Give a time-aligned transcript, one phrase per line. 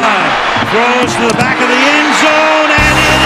[0.00, 0.32] Gunn
[0.72, 3.20] throws to the back of the end zone, and it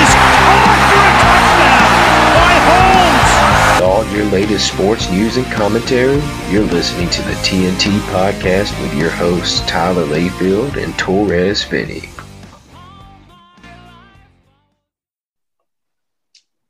[0.00, 1.92] is caught for a touchdown
[2.32, 3.32] by Holmes.
[3.76, 8.94] With all your latest sports news and commentary, you're listening to the TNT podcast with
[8.94, 12.08] your hosts Tyler Layfield and Torres Finney.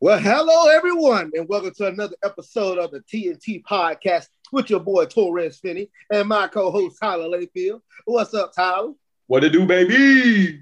[0.01, 5.07] Well, hello everyone, and welcome to another episode of the TNT podcast with your boy
[5.07, 7.81] Torres Finney and my co-host Tyler Layfield.
[8.07, 8.93] What's up, Tyler?
[9.27, 10.61] What to do, baby?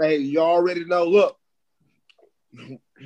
[0.00, 1.04] Hey, y'all already know.
[1.04, 1.36] Look,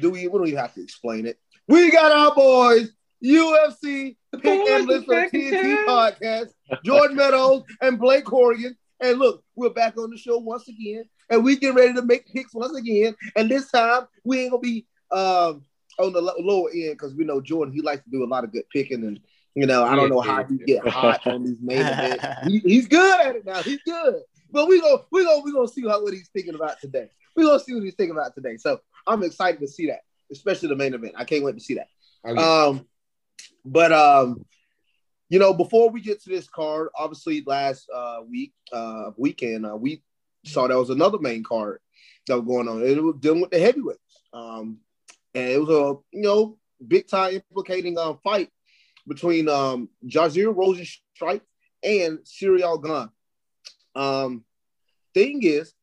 [0.01, 0.29] do we?
[0.29, 1.39] We don't even have to explain it.
[1.67, 2.91] We got our boys,
[3.25, 6.49] UFC pick boys analyst for the back in TNT podcast,
[6.85, 8.77] Jordan Meadows and Blake Corrigan.
[9.01, 12.27] And look, we're back on the show once again, and we get ready to make
[12.33, 13.15] picks once again.
[13.37, 15.63] And this time, we ain't gonna be um,
[15.99, 17.73] on the lo- lower end because we know Jordan.
[17.73, 19.21] He likes to do a lot of good picking, and
[19.55, 22.25] you know, I don't know how he get hot on these main events.
[22.47, 23.63] He, he's good at it now.
[23.63, 24.23] He's good.
[24.51, 27.09] But we go, we go, we gonna see how what he's thinking about today.
[27.37, 28.57] We gonna see what he's thinking about today.
[28.57, 30.01] So I'm excited to see that,
[30.33, 31.15] especially the main event.
[31.17, 31.89] I can't wait to see that.
[32.39, 32.87] Um,
[33.65, 34.45] but um,
[35.29, 39.77] you know, before we get to this card, obviously last uh week, uh weekend, uh,
[39.77, 40.03] we
[40.45, 41.81] saw there was another main card
[42.27, 42.87] that was going on.
[42.87, 44.23] It was dealing with the heavyweights.
[44.33, 44.79] Um,
[45.35, 48.51] and it was a you know big time implicating um fight
[49.07, 51.41] between um Jazier Rozenstruik
[51.83, 53.11] and Ciryl Gane.
[53.99, 54.45] Um,
[55.15, 55.75] thing is,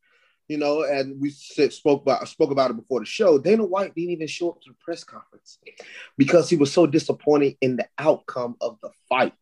[0.47, 3.37] you know, and we said, spoke about spoke about it before the show.
[3.37, 5.59] Dana White didn't even show up to the press conference
[6.17, 9.33] because he was so disappointed in the outcome of the fight.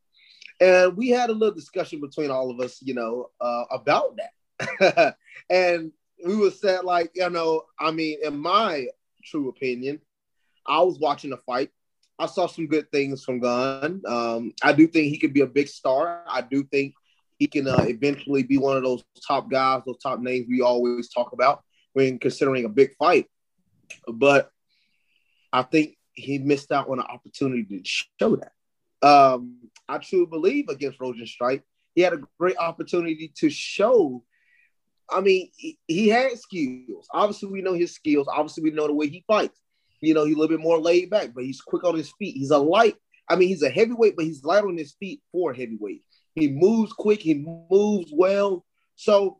[0.60, 5.18] And we had a little discussion between all of us, you know, uh, about that.
[5.50, 5.92] and
[6.26, 8.88] we were said like, you know, I mean, in my
[9.26, 10.00] true opinion,
[10.66, 11.70] I was watching the fight.
[12.18, 14.02] I saw some good things from Gane.
[14.08, 16.24] Um, I do think he could be a big star.
[16.28, 16.94] I do think
[17.44, 21.10] he can uh, eventually be one of those top guys, those top names we always
[21.10, 23.26] talk about when considering a big fight.
[24.08, 24.50] But
[25.52, 28.53] I think he missed out on an opportunity to show that.
[29.06, 29.58] Um,
[29.90, 31.64] I truly believe against Rozenstruik,
[31.96, 34.24] he had a great opportunity to show.
[35.09, 37.09] I mean, he, he had skills.
[37.14, 38.30] Obviously, we know his skills.
[38.32, 39.59] Obviously, we know the way he fights.
[40.00, 42.38] You know, he's a little bit more laid back, but he's quick on his feet.
[42.38, 42.96] He's a light.
[43.30, 46.03] I mean, he's a heavyweight, but he's light on his feet for heavyweight.
[46.36, 47.22] He moves quick.
[47.22, 48.66] He moves well.
[48.96, 49.38] So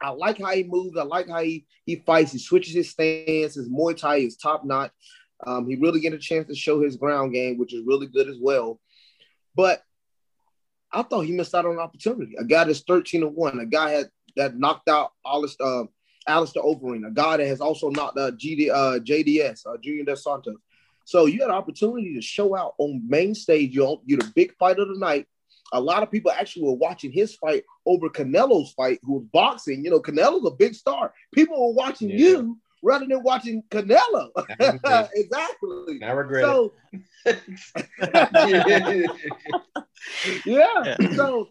[0.00, 0.96] I like how he moves.
[0.96, 2.32] I like how he, he fights.
[2.32, 3.54] He switches his stance.
[3.54, 4.92] His Muay Thai is top notch.
[5.44, 8.28] Um, he really get a chance to show his ground game, which is really good
[8.28, 8.80] as well.
[9.54, 9.82] But
[10.92, 12.34] I thought he missed out on an opportunity.
[12.38, 15.84] A guy that's 13 and 1, a guy had, that knocked out Alistair, uh,
[16.26, 20.26] Alistair Overeem, a guy that has also knocked out GD, uh, JDS, uh, Junior Dos.
[21.04, 23.74] So you had an opportunity to show out on main stage.
[23.74, 25.26] You're, you're the big fight of the night.
[25.72, 29.84] A lot of people actually were watching his fight over Canelo's fight, who was boxing.
[29.84, 31.12] You know, Canelo's a big star.
[31.34, 32.16] People were watching Yeah.
[32.16, 34.30] you rather than watching Canelo.
[35.14, 36.02] Exactly.
[36.02, 36.72] I regret So
[37.24, 37.38] it.
[40.46, 40.96] yeah.
[41.14, 41.48] So,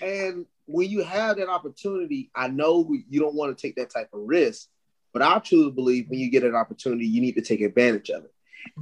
[0.00, 4.10] and when you have that opportunity, I know you don't want to take that type
[4.12, 4.68] of risk,
[5.12, 8.24] but I truly believe when you get an opportunity, you need to take advantage of
[8.24, 8.32] it.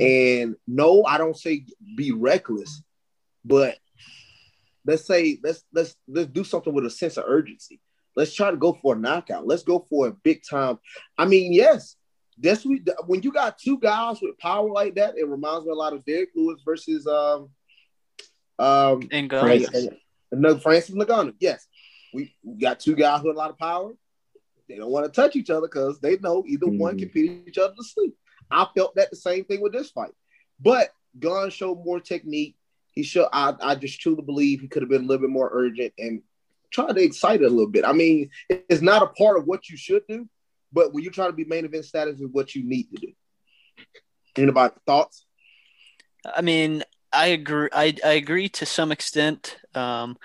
[0.00, 0.47] Mm-hmm.
[0.50, 1.64] And no, I don't say
[1.97, 2.82] be reckless,
[3.44, 3.76] but
[4.86, 7.80] let's say let's let's let's do something with a sense of urgency.
[8.14, 9.47] Let's try to go for a knockout.
[9.47, 10.78] Let's go for a big time.
[11.19, 11.97] I mean, yes,
[12.38, 15.74] that's we when you got two guys with power like that, it reminds me a
[15.74, 17.50] lot of Derrick Lewis versus um
[18.58, 19.98] um And Francis, Gane.
[20.32, 21.34] another Francis Ngannou.
[21.41, 21.66] Yes,
[22.14, 23.92] we, we got two guys with a lot of power.
[24.68, 27.58] They don't want to touch each other because they know either one can put each
[27.58, 28.16] other to sleep.
[28.50, 30.12] I felt that the same thing with this fight,
[30.60, 32.56] but Gane showed more technique.
[32.97, 33.29] He showed.
[33.33, 36.23] I, I just truly believe he could have been a little bit more urgent and
[36.73, 37.84] try to excite it a little bit.
[37.84, 40.29] I mean, it's not a part of what you should do,
[40.73, 43.12] but when you're trying to be main event status, is what you need to do.
[44.37, 45.25] Anybody thoughts?
[46.25, 47.69] I mean, I agree.
[47.73, 49.59] I, I agree to some extent.
[49.75, 50.17] Um,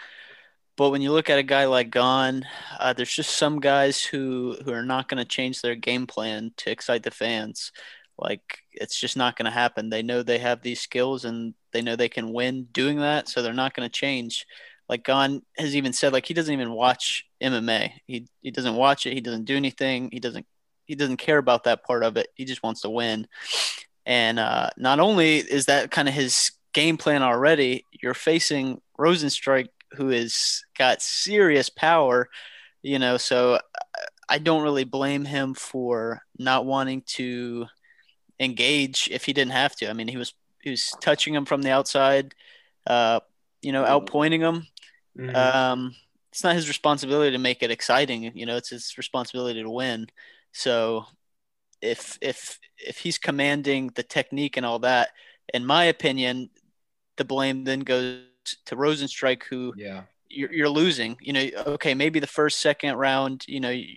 [0.78, 2.44] but when you look at a guy like Gane,
[2.80, 6.52] uh, there's just some guys who who are not going to change their game plan
[6.58, 7.72] to excite the fans.
[8.18, 9.90] Like it's just not going to happen.
[9.90, 13.42] They know they have these skills and they know they can win doing that, so
[13.42, 14.46] they're not going to change.
[14.88, 17.92] Like Gane has even said, like he doesn't even watch MMA.
[18.06, 19.14] He he doesn't watch it.
[19.14, 20.10] He doesn't do anything.
[20.12, 20.46] He doesn't
[20.86, 22.28] he doesn't care about that part of it.
[22.36, 23.28] He just wants to win.
[24.06, 29.70] And uh, not only is that kind of his game plan already, you're facing Rozenstruik,
[29.94, 32.30] who has got serious power,
[32.82, 33.18] you know.
[33.18, 33.60] So
[34.28, 37.68] I don't really blame him for not wanting to
[38.42, 39.90] engage if he didn't have to.
[39.90, 42.36] I mean, he was he was touching him from the outside,
[42.88, 43.22] uh,
[43.62, 44.68] you know, outpointing him.
[45.18, 45.36] Mhm.
[45.36, 45.96] Um,
[46.32, 48.38] it's not his responsibility to make it exciting.
[48.38, 50.08] You know, it's his responsibility to win.
[50.54, 51.06] So
[51.82, 55.10] if if if he's commanding the technique and all that,
[55.54, 56.50] in my opinion,
[57.18, 58.24] the blame then goes
[58.66, 60.04] to Rozenstruik, who Yeah.
[60.30, 61.18] you're, you're losing.
[61.22, 63.88] You know, okay, maybe the first, second round, you know, you,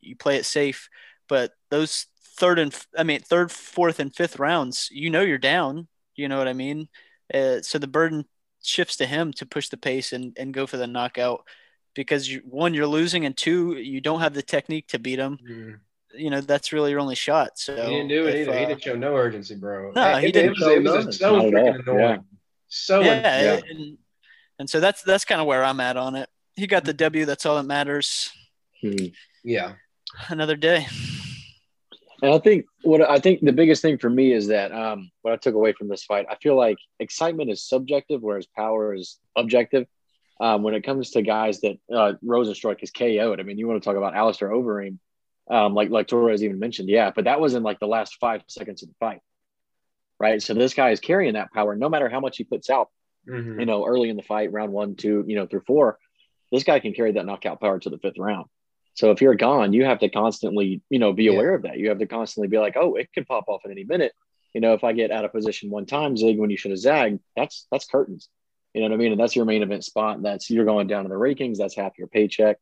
[0.00, 0.88] you play it safe,
[1.28, 5.88] but those third and I mean third, fourth, and fifth rounds, you know, you're down.
[6.16, 6.88] You know what I mean?
[7.32, 8.24] Uh, so the burden
[8.62, 11.44] shifts to him to push the pace and, and go for the knockout
[11.94, 15.38] because you, one, you're losing, and two, you don't have the technique to beat him.
[15.48, 15.78] Mm.
[16.16, 17.58] You know, that's really your only shot.
[17.58, 18.58] So He didn't do it if, either.
[18.58, 19.90] he uh, didn't show no urgency, bro.
[19.92, 22.00] No, he it didn't was, show it was so freaking annoying.
[22.00, 22.16] yeah.
[22.68, 23.60] So yeah, yeah.
[23.68, 23.98] And,
[24.58, 26.28] and so that's that's kind of where I'm at on it.
[26.54, 27.24] He got the W.
[27.24, 28.30] That's all that matters.
[28.80, 29.06] Hmm.
[29.42, 29.72] yeah.
[30.28, 30.86] Another day.
[32.24, 35.34] And I think what I think the biggest thing for me is that um, what
[35.34, 39.18] I took away from this fight, I feel like excitement is subjective, whereas power is
[39.36, 39.86] objective.
[40.40, 43.82] Um, when it comes to guys that uh, Rozenstruik is KO'd, I mean, you want
[43.82, 44.98] to talk about Alistair Overeem,
[45.50, 48.40] um, like like Torres even mentioned, yeah, but that was in like the last five
[48.48, 49.20] seconds of the fight,
[50.18, 50.42] right?
[50.42, 52.88] So this guy is carrying that power, no matter how much he puts out,
[53.28, 53.60] Mhm.
[53.60, 55.98] you know, early in the fight, round one, two, you know, through four,
[56.50, 58.46] this guy can carry that knockout power to the fifth round.
[58.94, 61.32] So if you're Gane, you have to constantly, you know, be Yeah.
[61.32, 61.78] aware of that.
[61.78, 64.12] You have to constantly be like, oh, it could pop off at any minute.
[64.54, 66.78] You know, if I get out of position one time, zig when you should have
[66.78, 68.28] zagged, that's that's curtains.
[68.72, 69.12] You know what I mean?
[69.12, 70.22] And that's your main event spot.
[70.22, 71.58] That's you're going down in the rankings.
[71.58, 72.58] That's half your paycheck.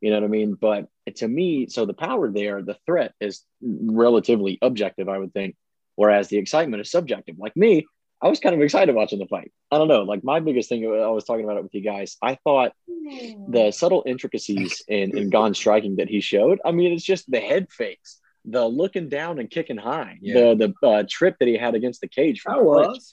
[0.00, 0.54] You know what I mean?
[0.54, 5.56] But to me, so the power there, the threat is relatively objective, I would think.
[5.96, 7.36] Whereas the excitement is subjective.
[7.38, 7.86] Like me,
[8.22, 9.52] I was kind of excited watching the fight.
[9.70, 10.02] I don't know.
[10.02, 12.16] Like my biggest thing, I was talking about it with you guys.
[12.22, 12.72] I thought
[13.48, 16.58] the subtle intricacies in, in Gane striking that he showed.
[16.64, 20.54] I mean, it's just the head fakes, the looking down and kicking high, Yeah.
[20.54, 22.42] the the uh, trip that he had against the cage.
[22.46, 23.12] I was.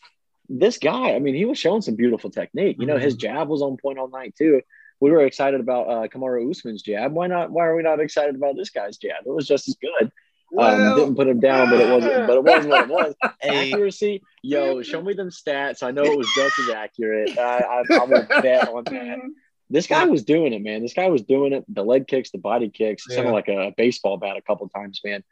[0.53, 2.77] This guy, I mean, he was showing some beautiful technique.
[2.79, 4.61] You know, his jab was on point all night too.
[4.99, 7.13] We were excited about uh, Kamaru Usman's jab.
[7.13, 7.51] Why not?
[7.51, 9.25] Why are we not excited about this guy's jab?
[9.25, 10.11] It was just as good.
[10.57, 12.27] Um, didn't put him down, but it wasn't.
[12.27, 13.15] But it wasn't what it was.
[13.41, 15.81] Hey, Accuracy, yo, show me them stats.
[15.83, 17.37] I know it was just as accurate.
[17.37, 19.19] I, I, I will bet on that.
[19.69, 20.81] This guy was doing it, man.
[20.81, 21.63] This guy was doing it.
[21.69, 23.15] The leg kicks, the body kicks, Yeah.
[23.17, 25.23] sounded like a baseball bat a couple times, man.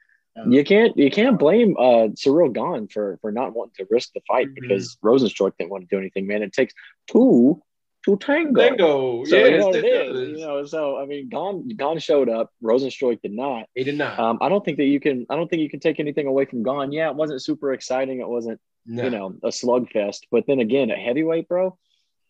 [0.48, 4.22] You can't you can't blame uh Ciryl Gane for for not wanting to risk the
[4.26, 4.56] fight Mhm.
[4.56, 6.44] because Rozenstruik didn't want to do anything, man.
[6.44, 6.74] It takes
[7.08, 7.62] two
[8.06, 8.70] to tango.
[8.70, 9.26] Bingo.
[9.26, 10.40] So yes, you know it is.
[10.40, 12.52] You know, so I mean, Gane Gane showed up.
[12.64, 13.66] Rozenstruik did not.
[13.76, 14.18] He did not.
[14.18, 15.26] Um, I don't think that you can.
[15.30, 16.92] I don't think you can take anything away from Gane.
[16.92, 18.20] Yeah, it wasn't super exciting.
[18.20, 19.04] It wasn't no.
[19.04, 20.22] you know a slugfest.
[20.32, 21.78] But then again, a heavyweight, bro,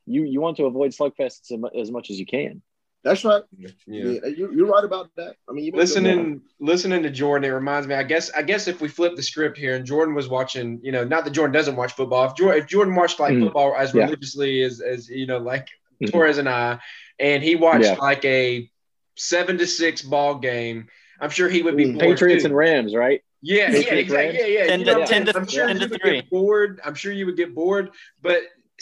[0.06, 2.62] you you want to avoid slugfests as much as you can.
[3.04, 3.44] That's right.
[3.58, 3.70] Yeah.
[3.88, 5.36] Yeah, you, you're right about that.
[5.50, 6.06] I mean, you make a good point.
[6.06, 7.96] listening listening to Jordan, it reminds me.
[7.96, 10.92] I guess I guess if we flip the script here, and Jordan was watching, you
[10.92, 12.26] know, not that Jordan doesn't watch football.
[12.26, 13.46] If Jordan, if Jordan watched like Mhm.
[13.46, 14.04] football as Yeah.
[14.04, 15.68] religiously as as you know, like
[16.02, 16.12] Mhm.
[16.12, 16.80] Torres and I,
[17.20, 17.96] and he watched Yeah.
[17.96, 18.70] like a
[19.16, 20.88] seven to six ball game,
[21.22, 22.00] I'm sure he would be Mm.
[22.00, 22.48] bored Patriots too.
[22.48, 23.22] and Rams, right?
[23.42, 24.16] Yeah, yeah, exactly.
[24.18, 24.38] Rams.
[24.38, 24.66] Yeah, yeah.
[24.68, 26.16] 10 You to- know what I'm 10 to- I'm sure 10 you to would three.
[26.16, 26.82] get bored.
[26.84, 27.92] I'm sure you would get bored,
[28.22, 28.42] but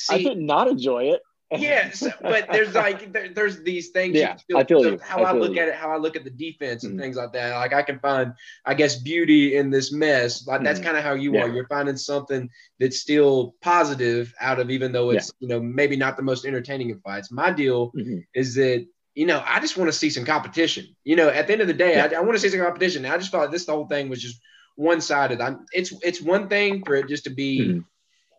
[0.10, 1.22] I see, did not enjoy it.
[1.52, 4.16] Yes, but there's like there, there's these things.
[4.18, 5.00] Yeah, still- I feel you.
[5.02, 5.62] How I I, look you.
[5.62, 7.02] at it, how I look at the defense and Mhm.
[7.02, 7.56] things like that.
[7.56, 8.34] Like I can find,
[8.66, 10.46] I guess, beauty in this mess.
[10.46, 10.84] Like that's Mhm.
[10.84, 11.44] kind of how you Yeah.
[11.44, 11.48] are.
[11.48, 12.50] You're finding something
[12.80, 16.92] that's still positive out of, even though it's you know maybe not the most entertaining
[16.92, 17.32] of fights.
[17.32, 18.26] My deal Mhm.
[18.34, 18.86] is that
[19.16, 20.86] you know I just want to see some competition.
[21.06, 23.06] You know, at the end of the day, I, I want to see some competition.
[23.06, 24.42] I just felt like this whole thing was just
[24.76, 25.40] one sided.
[25.40, 27.86] I'm it's it's one thing for it just to be, Mhm.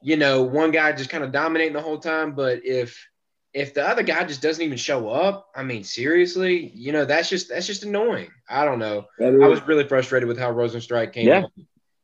[0.03, 2.99] You know, one guy just kind of dominating the whole time, but if
[3.55, 7.29] if the other guy just doesn't even show up, I mean, seriously, you know, that's
[7.29, 8.31] just that's just annoying.
[8.49, 9.07] I don't know.
[9.19, 11.41] That is- I was really frustrated with how Rozenstruik came Yeah.
[11.45, 11.51] up,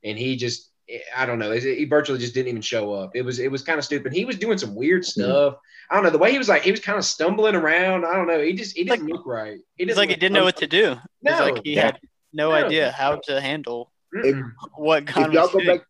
[0.02, 0.70] and he just
[1.16, 1.50] I don't know.
[1.52, 3.12] He virtually just didn't even show up.
[3.14, 4.12] It was it was kind of stupid.
[4.12, 5.22] He was doing some weird Mm-hmm.
[5.22, 5.54] stuff.
[5.90, 8.04] I don't know the way he was like he was kind of stumbling around.
[8.04, 8.40] I don't know.
[8.42, 9.60] He just he didn't Like- look right.
[9.76, 10.96] He It's like he didn't know what to do.
[11.22, 11.38] No.
[11.40, 11.86] like he Yeah.
[11.86, 12.00] had
[12.32, 12.54] no, No.
[12.66, 14.50] idea how to handle Mm-mm.
[14.76, 15.66] what if Gane y'all go doing.
[15.78, 15.86] back,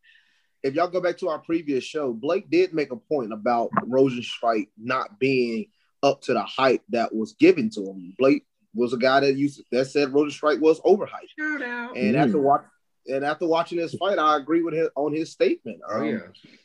[0.64, 4.68] if y'all go back to our previous show, Blake did make a point about Rozenstruik
[4.76, 5.66] not being
[6.02, 8.14] up to the hype that was given to him.
[8.18, 8.44] Blake
[8.74, 11.96] was a guy that used that said Rozenstruik was overhyped, Shout out.
[11.96, 12.18] and Mm.
[12.24, 12.64] after watch
[13.06, 15.80] and after watching this fight, I agree with him on his statement.
[15.88, 16.18] Oh Um, yeah.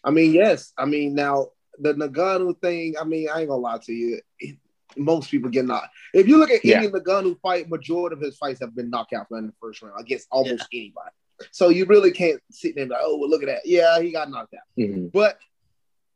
[0.05, 0.71] I mean, yes.
[0.77, 2.95] I mean, now the Ngannou thing.
[2.99, 4.21] I mean, I ain't gonna lie to you.
[4.39, 4.57] It-
[4.97, 5.89] most people get knocked.
[6.15, 6.77] If you look at Yeah.
[6.79, 10.27] any Ngannou fight, majority of his fights have been knockouts in the first round against
[10.31, 11.11] almost anybody.
[11.51, 13.61] So you really can't sit there and be like, oh, well, look at that.
[13.65, 14.61] Yeah, he got knocked out.
[14.77, 15.11] Mhm.
[15.11, 15.37] But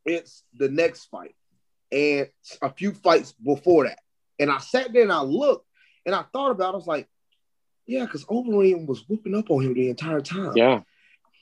[0.05, 1.35] it's the next fight
[1.91, 2.27] and
[2.61, 3.99] a few fights before that.
[4.39, 5.65] And I sat there and I looked
[6.05, 6.73] and I thought about it.
[6.73, 7.07] I was like,
[7.85, 10.53] yeah, because Overeem was whooping up on him the entire time.
[10.55, 10.81] Yeah.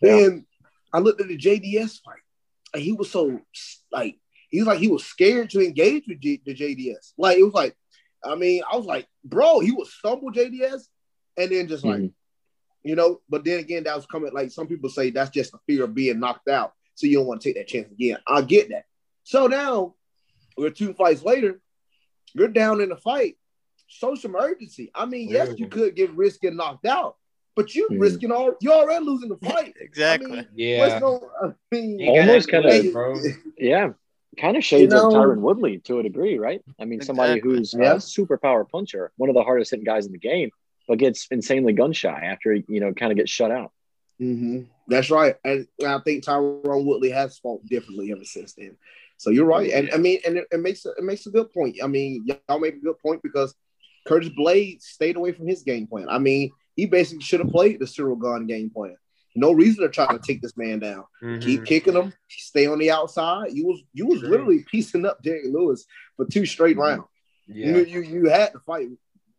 [0.01, 0.15] Yeah.
[0.15, 0.45] Then
[0.93, 2.19] I looked at the JDS fight,
[2.73, 3.39] and he was so
[3.91, 4.17] like
[4.49, 7.13] he was like he was scared to engage with G- the JDS.
[7.17, 7.75] Like it was like
[8.23, 10.83] I mean, I was like, bro, he was stumble JDS,
[11.37, 12.13] and then just like, Mhm.
[12.83, 13.21] You know.
[13.29, 15.93] But then again, that was coming like some people say that's just the fear of
[15.95, 18.17] being knocked out, so you don't want to take that chance again.
[18.27, 18.85] I get that.
[19.23, 19.95] So now
[20.57, 21.61] we're two fights later.
[22.33, 23.37] You're down in the fight.
[23.87, 24.89] Show some urgency.
[24.95, 27.17] I mean, yes, you could get risk getting knocked out,
[27.55, 27.99] but you Mhm.
[28.01, 28.53] risking all.
[28.61, 29.73] You're already losing the fight.
[29.81, 30.31] Exactly.
[30.31, 30.79] I mean, Yeah.
[30.79, 33.15] what's no, I mean, gotta Almost kinda- bro.
[33.57, 33.89] Yeah,
[34.39, 36.61] kind of shades know- of Tyron Woodley to a degree, right?
[36.79, 37.95] I mean, somebody who's Yeah.
[37.95, 40.51] a super power puncher, one of the hardest hitting guys in the game,
[40.87, 43.71] but gets insanely gun shy after he, you know, kind of gets shut out.
[44.19, 45.35] hmm That's right.
[45.43, 48.77] And I think Tyron Woodley has fought differently ever since then.
[49.17, 49.71] So you're right.
[49.71, 51.77] And I mean, and it, it makes it makes a good point.
[51.83, 53.53] I mean, y'all make a good point because
[54.07, 56.07] Curtis Blaydes stayed away from his game plan.
[56.09, 58.95] I mean, he basically should have played the Ciryl Gane game plan.
[59.35, 61.05] No reason to try to take this man down.
[61.21, 61.41] Mhm.
[61.41, 62.13] Keep kicking him.
[62.29, 63.53] Stay on the outside.
[63.53, 64.29] You was you was True.
[64.29, 65.85] literally piecing up Derrick Lewis
[66.17, 66.81] for two straight Mhm.
[66.81, 67.07] rounds.
[67.47, 68.87] You, you you had to fight.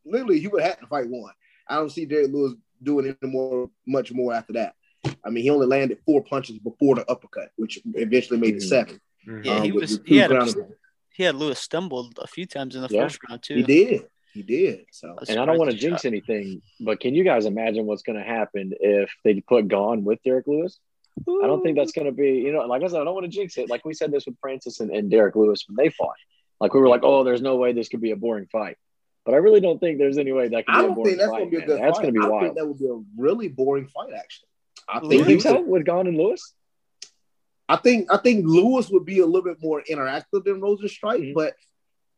[0.05, 1.33] Literally, he would have to fight one.
[1.69, 4.75] I don't see Derrick Lewis doing any more, much more after that.
[5.25, 8.69] I mean, he only landed four punches before the uppercut, which eventually made it Mhm.
[8.69, 9.01] seven.
[9.27, 9.45] Mhm.
[9.45, 10.47] Yeah, he was- he had a-
[11.15, 13.03] He had Lewis stumbled a few times in the Yeah.
[13.03, 13.57] first round too.
[13.57, 14.07] He did.
[14.33, 14.87] He did.
[14.93, 16.09] So was And I don't want to jinx shot.
[16.09, 20.23] anything, but can you guys imagine what's going to happen if they put Gane with
[20.23, 20.79] Derrick Lewis?
[21.19, 23.25] I don't think that's going to be, you know, like I said, I don't want
[23.27, 23.69] to jinx it.
[23.69, 26.17] Like we said this with Francis and, and Derrick Lewis when they fought.
[26.59, 28.79] Like we were like, oh, there's no way this could be a boring fight.
[29.25, 31.07] But I really don't think there's any way that could I be a don't boring
[31.11, 31.39] think that's fight.
[31.39, 31.69] going to be a man.
[31.69, 32.43] good That's going to be I wild.
[32.43, 34.49] think that would be a really boring fight, actually.
[34.89, 36.55] I Do think you he think so with Gane and Lewis?
[37.69, 41.35] I think I think Lewis would be a little bit more interactive than Rozenstruik, Mhm.
[41.35, 41.55] but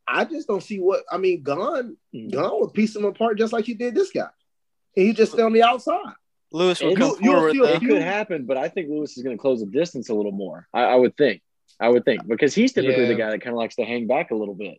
[0.09, 1.43] I just don't see what I mean.
[1.43, 2.31] Gane, Mhm.
[2.33, 4.29] Gane would piece him apart just like he did this guy.
[4.97, 6.15] And he just stay on the outside.
[6.53, 7.53] Lewis will And come you'll- you'll forward.
[7.81, 7.87] see.
[7.87, 10.33] It could happen, but I think Lewis is going to close the distance a little
[10.33, 10.67] more.
[10.73, 11.43] I, I would think.
[11.81, 13.09] I would think because he's typically Yeah.
[13.09, 14.79] the guy that kind of likes to hang back a little bit.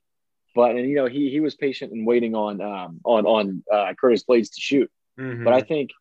[0.55, 3.93] But and you know he he was patient and waiting on um on on uh,
[3.99, 4.89] Curtis Blaydes to shoot.
[5.19, 5.43] Mhm.
[5.43, 5.91] But I think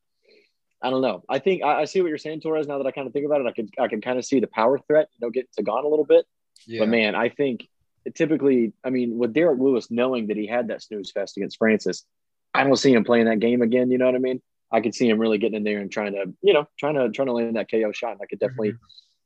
[0.81, 1.25] I don't know.
[1.29, 2.67] I think I, I see what you're saying, Torres.
[2.67, 4.41] Now that I kind of think about it, I could I can kind of see
[4.41, 6.25] the power threat, you know, getting to Gane a little bit.
[6.67, 6.81] yeah.
[6.81, 7.67] But man, I think
[8.15, 12.05] typically, I mean, with Derrick Lewis knowing that he had that snooze fest against Francis,
[12.53, 13.91] I don't see him playing that game again.
[13.91, 14.41] You know what I mean?
[14.71, 17.09] I could see him really getting in there and trying to, you know, trying to
[17.11, 18.13] trying to land that KO shot.
[18.13, 18.85] And I could definitely Mm-hmm.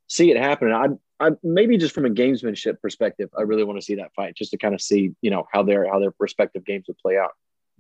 [0.08, 0.72] See it happen.
[0.72, 0.86] I,
[1.20, 4.50] I maybe just from a gamesmanship perspective, I really want to see that fight just
[4.52, 7.32] to kind of see, you know, how their how their respective games would play out.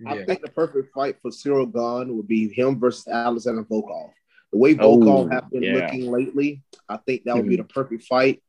[0.06, 4.10] I think the perfect fight for Ciryl Gane would be him versus Alexander Volkov.
[4.52, 5.74] The way Oh, Volkov has been yeah.
[5.74, 7.66] looking lately, I think that would be Mhm.
[7.66, 8.42] the perfect fight,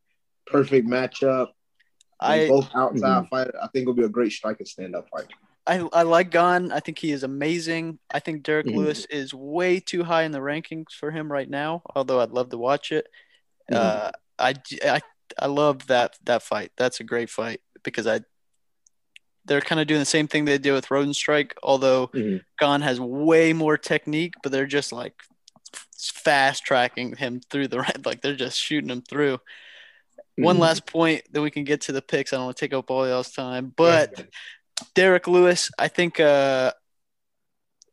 [0.46, 1.48] perfect matchup.
[2.20, 3.56] I both outside fighters.
[3.62, 5.28] I think it'll be a great striking stand-up fight.
[5.66, 6.72] I, I like Gane.
[6.72, 8.00] I think he is amazing.
[8.12, 8.76] I think Derek Mhm.
[8.76, 11.82] Lewis is way too high in the rankings for him right now.
[11.96, 13.08] Although I'd love to watch it.
[13.72, 14.54] Uh, I,
[14.86, 15.02] I
[15.38, 16.72] I love that that fight.
[16.78, 18.22] That's a great fight because I
[19.46, 21.52] they're kind of doing the same thing they did with Rozenstruik.
[21.64, 22.42] Although Mhm.
[22.60, 25.14] Gane has way more technique, but they're just like
[25.98, 28.06] fast tracking him through the red.
[28.06, 29.40] Like they're just shooting him through.
[30.36, 30.60] One Mhm.
[30.62, 32.32] last point that we can get to the picks.
[32.32, 34.30] I don't want to take up all y'all's time, but
[34.96, 36.72] Derrick Lewis, I think uh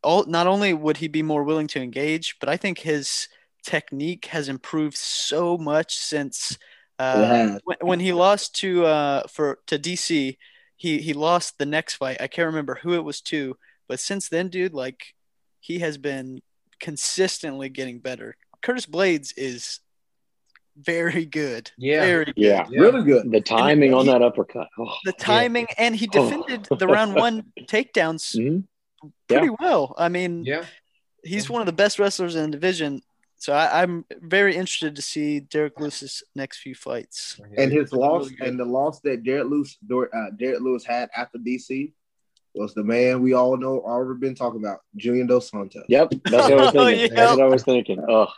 [0.02, 3.28] all not only would he be more willing to engage, but I think his
[3.66, 6.56] technique has improved so much since
[6.98, 7.60] uh It has.
[7.64, 10.36] when, when he lost to uh for to DC,
[10.76, 12.18] he he lost the next fight.
[12.20, 13.56] I can't remember who it was to,
[13.88, 15.00] but since then, dude, like
[15.60, 16.40] he has been
[16.80, 18.36] consistently getting better.
[18.62, 19.80] Curtis Blaydes is
[20.76, 21.70] very good.
[21.78, 22.04] Yeah.
[22.04, 22.34] Very good.
[22.36, 22.66] Yeah.
[22.70, 22.80] Yeah.
[22.80, 23.30] Really good.
[23.32, 24.68] The timing on that uppercut.
[24.78, 24.94] Oh.
[25.04, 26.24] The timing and he Oh.
[26.24, 28.64] defended the round one takedowns Mhm.
[29.28, 29.94] pretty well.
[29.98, 30.64] I mean, Yeah.
[31.24, 33.02] he's one of the best wrestlers in the division.
[33.38, 37.38] So I, I'm very interested to see Derrick Lewis's next few fights.
[37.56, 41.38] And his loss really and the loss that Derrick Lewis uh, Derrick Lewis had after
[41.38, 41.92] DC
[42.54, 45.84] was the man we all know already been talking about, Julian Dos Santos.
[45.88, 47.14] Yep, that's what I was Oh, thinking.
[47.14, 48.04] That's what I was thinking.
[48.08, 48.28] Oh,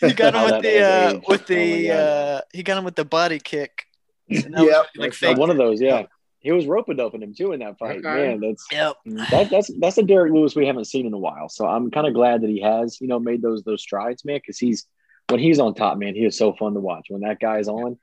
[0.00, 1.94] He got him with the uh, with Oh the God.
[1.94, 3.84] uh, he got him with the body kick.
[4.30, 5.12] And that was Yep.
[5.22, 5.80] like Oh, one of those.
[5.80, 6.04] Yeah,
[6.46, 7.98] he was rope doping him too in that fight.
[7.98, 8.28] Okay.
[8.28, 8.96] Man, that's Yep.
[9.30, 11.48] that, that's that's a Derrick Lewis we haven't seen in a while.
[11.48, 14.36] So I'm kind of glad that he has you know made those those strides, man.
[14.36, 14.86] Because he's
[15.28, 17.06] when he's on top, man, he is so fun to watch.
[17.08, 17.98] When that guy's on,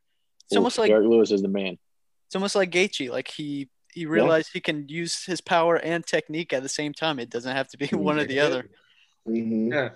[0.47, 1.77] It's almost like Derrick Lewis is the man.
[2.25, 3.09] it's almost like Gaethje.
[3.09, 7.19] Like he he realized he can use his power and technique at the same time.
[7.19, 8.69] It doesn't have to be one or the other.
[9.25, 9.71] Mhm.
[9.71, 9.89] Yeah.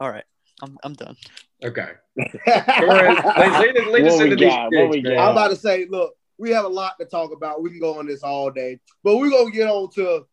[0.00, 0.24] All right,
[0.62, 1.16] I'm I'm done.
[1.62, 1.90] Okay.
[2.16, 4.52] What we into these?
[4.52, 5.12] What we got?
[5.18, 7.62] I'm about to say, look, we have a lot to talk about.
[7.62, 10.26] We can go on this all day, but we're gonna get on to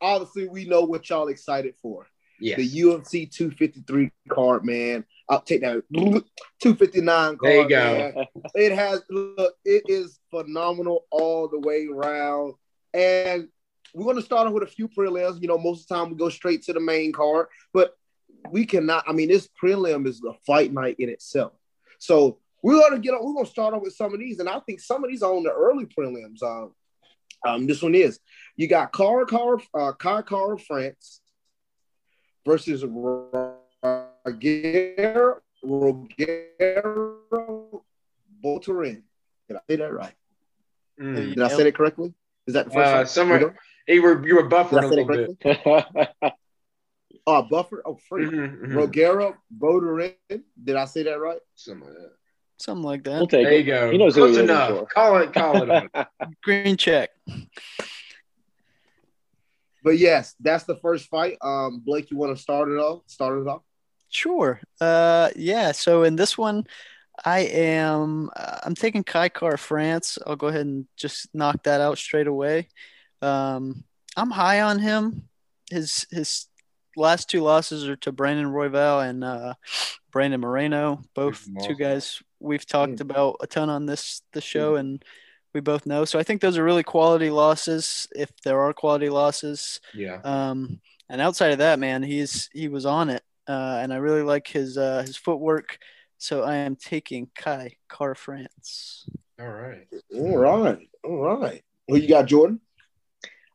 [0.00, 2.06] obviously we know what y'all excited for.
[2.38, 2.58] Yes.
[2.58, 5.04] The UFC 253 card, man.
[5.28, 7.38] I'll take that 259 card.
[7.42, 8.12] There you go.
[8.14, 8.26] man.
[8.54, 12.54] It has look, it is phenomenal all the way around.
[12.94, 13.48] And
[13.94, 15.40] we're to start off with a few prelims.
[15.40, 17.96] You know, most of the time we go straight to the main card, but
[18.50, 19.04] we cannot.
[19.08, 21.52] I mean, this prelim is a fight night in itself.
[21.98, 23.34] So we're going to get on.
[23.34, 25.34] We're to start off with some of these, and I think some of these are
[25.34, 26.42] on the early prelims.
[26.42, 26.72] Um,
[27.44, 28.20] um this one is
[28.56, 31.20] you got Car Car uh, Car Kara France
[32.46, 33.58] versus Roger
[35.64, 37.16] Rogero
[38.44, 39.02] Boltarin.
[39.48, 40.14] Did I say that right?
[41.00, 41.34] Mm.
[41.34, 42.12] Did I say it correctly?
[42.46, 43.06] Is that the first Uh, one?
[43.06, 43.56] somewhere
[43.88, 46.32] you were you were buffering a little that bit.
[47.24, 47.82] Oh, Buffer.
[47.84, 48.24] Oh, free.
[48.24, 48.72] Mhm, mhm.
[48.72, 50.14] Rogero Boltarin.
[50.62, 51.38] Did I say that right?
[51.54, 52.12] Something like that.
[52.62, 53.30] Something like we'll that.
[53.30, 53.90] take There you go.
[53.90, 54.68] He knows who Close he is, enough.
[54.68, 54.86] sure.
[54.86, 55.32] Call it.
[55.32, 55.90] Call it.
[56.44, 57.10] Green check.
[59.84, 61.38] But yes, that's the first fight.
[61.42, 63.02] Um, Blake, you want to start it off?
[63.06, 63.62] Start it off.
[64.10, 64.60] Sure.
[64.80, 65.72] Uh, yeah.
[65.72, 66.66] So in this one,
[67.24, 70.18] I am uh, I'm taking Kai Kara-France.
[70.24, 72.68] I'll go ahead and just knock that out straight away.
[73.20, 73.82] Um,
[74.16, 75.28] I'm high on him.
[75.70, 76.46] His his
[76.96, 79.54] last two losses are to Brandon Royval and uh,
[80.12, 81.56] Brandon Moreno, both Awesome.
[81.66, 85.04] two guys we've talked about a ton on this the show, and
[85.54, 86.04] we both know.
[86.04, 89.80] So I think those are really quality losses, if there are quality losses.
[89.94, 90.20] yeah.
[90.24, 94.22] Um, and outside of that, man, he's he was on it, uh, and I really
[94.22, 95.78] like his uh, his footwork.
[96.18, 99.06] So I am taking Kai Kara-France.
[99.40, 99.88] All right.
[100.14, 100.88] All right.
[101.02, 101.62] All right.
[101.88, 102.60] Who you got, Jordan?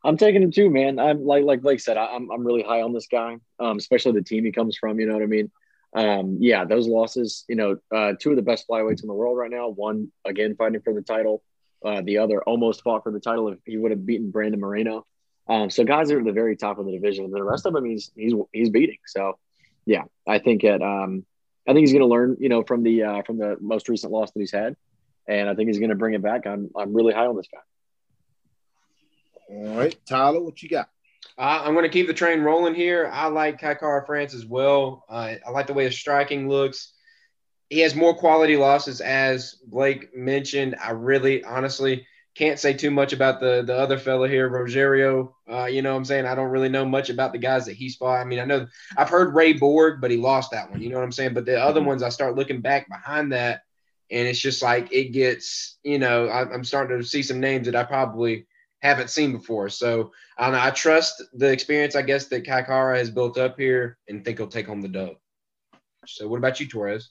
[0.03, 0.99] I'm taking him too, man.
[0.99, 4.11] I'm like like Blake said, I, I'm I'm really high on this guy, um, especially
[4.13, 4.99] the team he comes from.
[4.99, 5.49] You know what I mean?
[5.95, 7.45] Um, yeah, those losses.
[7.47, 9.69] You know, uh, two of the best flyweights in the world right now.
[9.69, 11.43] One again fighting for the title.
[11.83, 15.05] Uh, the other almost fought for the title if he would have beaten Brandon Moreno.
[15.47, 17.73] Um, so guys are at the very top of the division, and the rest of
[17.73, 18.97] them he's he's he's beating.
[19.05, 19.37] So
[19.85, 21.25] yeah, I think at um,
[21.67, 24.11] I think he's going to learn, you know, from the uh, from the most recent
[24.11, 24.75] loss that he's had,
[25.27, 26.45] and I think he's going to bring it back.
[26.45, 27.59] I'm I'm really high on this guy.
[29.49, 29.95] All right.
[30.05, 30.89] Tyler, what you got?
[31.37, 33.09] Uh, I'm going to keep the train rolling here.
[33.11, 35.05] I like Kai Kara-France as well.
[35.07, 36.93] Uh, I like the way his striking looks.
[37.69, 40.75] He has more quality losses, as Blake mentioned.
[40.81, 45.33] I really, honestly, can't say too much about the the other fella here, Rogerio.
[45.51, 46.25] Uh, you know what I'm saying?
[46.25, 48.21] I don't really know much about the guys that he's fought.
[48.21, 50.81] I mean, I know I've heard Ray Borg, but he lost that one.
[50.81, 51.33] You know what I'm saying?
[51.33, 53.61] But the other ones, I start looking back behind that,
[54.11, 57.65] and it's just like it gets, you know, I, I'm starting to see some names
[57.65, 58.45] that I probably
[58.81, 59.69] haven't seen before.
[59.69, 60.59] So I know.
[60.59, 64.37] I trust the experience, I guess, that Kai Kara has built up here and think
[64.37, 65.15] he'll take home the dub.
[66.05, 67.09] So what about you, Torres?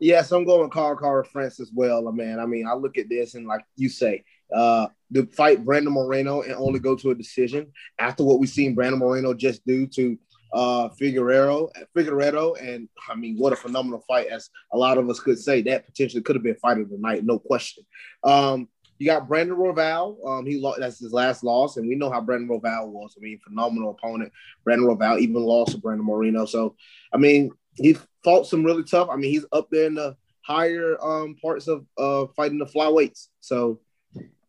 [0.00, 2.38] Yes, I'm going Car Car France as well, man.
[2.38, 6.42] I mean, I look at this and like you say, uh, to fight Brandon Moreno
[6.42, 10.18] and only go to a decision after what we've seen Brandon Moreno just do to
[10.54, 14.28] uh Figueroa, Figueiredo, and I mean, what a phenomenal fight!
[14.28, 16.96] As a lot of us could say, that potentially could have been fight of the
[16.96, 17.84] night, no question.
[18.24, 20.16] Um, you got Brandon Royval.
[20.26, 20.80] Um, he lost.
[20.80, 23.14] That's his last loss, and we know how Brandon Royval was.
[23.16, 24.32] I mean, phenomenal opponent.
[24.64, 26.44] Brandon Royval even lost to Brandon Moreno.
[26.46, 26.74] So,
[27.12, 29.08] I mean, he fought some really tough.
[29.10, 33.28] I mean, he's up there in the higher um parts of uh fighting the flyweights.
[33.40, 33.80] So,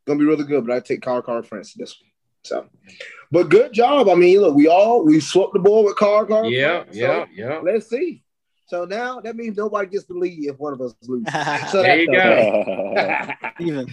[0.08, 0.66] gonna be really good.
[0.66, 2.10] But I take Car Car France this one.
[2.44, 2.70] So,
[3.32, 4.08] but good job.
[4.10, 6.46] I mean, look, we all we swept the board with Car Car.
[6.46, 6.96] Yeah, France.
[6.98, 7.60] yeah, So, yeah.
[7.64, 8.24] let's see.
[8.68, 11.26] So now that means nobody gets the lead if one of us loses.
[11.72, 12.94] So There you go.
[12.96, 13.34] okay.
[13.60, 13.88] Even.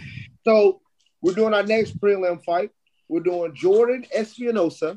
[0.46, 0.80] So
[1.22, 2.70] we're doing our next prelim fight.
[3.08, 4.96] We're doing Jordan Espinosa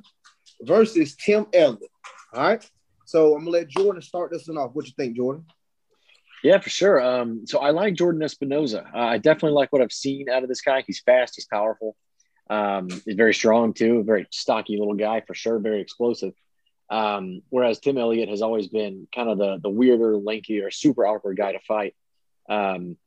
[0.61, 1.89] versus Tim Elliott.
[2.35, 2.71] All right.
[3.05, 4.69] So I'm gonna let Jordan start this one off.
[4.73, 5.45] What do you think, Jordan?
[6.43, 7.01] Yeah, for sure.
[7.01, 8.85] Um, so I like Jordan Espinosa.
[8.93, 10.83] Uh, I definitely like what I've seen out of this guy.
[10.85, 11.95] He's fast, he's powerful,
[12.51, 14.03] um, he's very strong too.
[14.03, 15.57] Very stocky little guy for sure.
[15.57, 16.33] Very explosive.
[16.91, 21.37] Um, whereas Tim Elliott has always been kind of the the weirder, lankier, super awkward
[21.37, 21.95] guy to fight.
[22.47, 22.97] Um,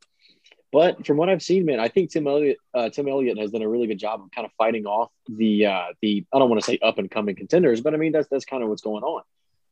[0.73, 3.61] but from what I've seen, man, I think Tim Elliott uh, Tim Elliott has done
[3.61, 6.61] a really good job of kind of fighting off the uh, the I don't want
[6.61, 9.03] to say up and coming contenders, but I mean that's that's kind of what's going
[9.03, 9.21] on.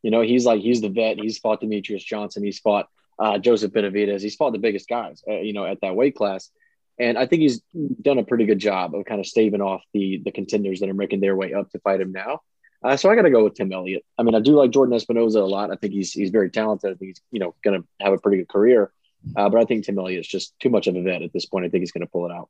[0.03, 1.17] You know, he's like he's the vet.
[1.17, 2.43] He's fought Demetrious Johnson.
[2.43, 2.87] He's fought
[3.17, 4.21] uh, Joseph Benavidez.
[4.21, 6.51] He's fought the biggest guys, uh, you know, at that weight class.
[6.99, 7.61] And I think he's
[8.01, 10.93] done a pretty good job of kind of staving off the the contenders that are
[10.93, 12.41] making their way up to fight him now.
[12.83, 14.03] Uh, so I got to go with Tim Elliott.
[14.17, 15.71] I mean, I do like Jordan Espinosa a lot.
[15.71, 16.91] I think he's he's very talented.
[16.91, 18.91] I think he's you know going to have a pretty good career.
[19.35, 21.45] Uh, but I think Tim Elliott is just too much of a vet at this
[21.45, 21.65] point.
[21.65, 22.49] I think he's going to pull it out.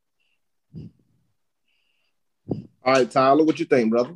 [2.84, 4.12] All right, Tyler, what you think, brother?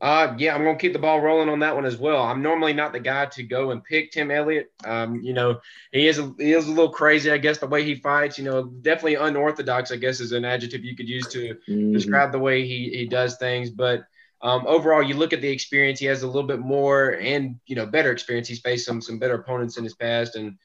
[0.00, 2.20] Uh, yeah, I'm gonna keep the ball rolling on that one as well.
[2.22, 4.72] I'm normally not the guy to go and pick Tim Elliott.
[4.84, 5.60] Um, you know,
[5.92, 8.36] he is a, he is a little crazy, I guess, the way he fights.
[8.36, 11.92] You know, definitely unorthodox, I guess, is an adjective you could use to Mhm.
[11.92, 13.70] describe the way he he does things.
[13.70, 14.04] But
[14.42, 17.76] um, overall, you look at the experience; he has a little bit more and you
[17.76, 18.48] know better experience.
[18.48, 20.58] He's faced some some better opponents in his past, and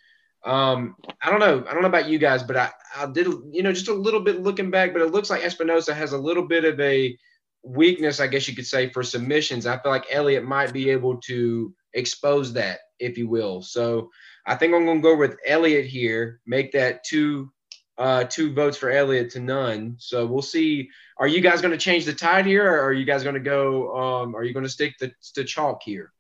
[0.46, 1.64] Um, I don't know.
[1.68, 4.20] I don't know about you guys, but I, I did, you know, just a little
[4.20, 7.18] bit looking back, but it looks like Espinosa has a little bit of a
[7.64, 9.66] weakness, I guess you could say, for submissions.
[9.66, 13.62] I feel like Elliott might be able to expose that, if you will.
[13.62, 14.12] So
[14.46, 17.52] I think I'm going to go with Elliott here, make that two
[17.98, 19.96] uh, two votes for Elliott to none.
[20.00, 20.90] So we'll see.
[21.18, 23.40] Are you guys going to change the tide here, or are you guys going to
[23.40, 23.96] go?
[23.96, 26.12] Um, are you going to stick to, to chalk here?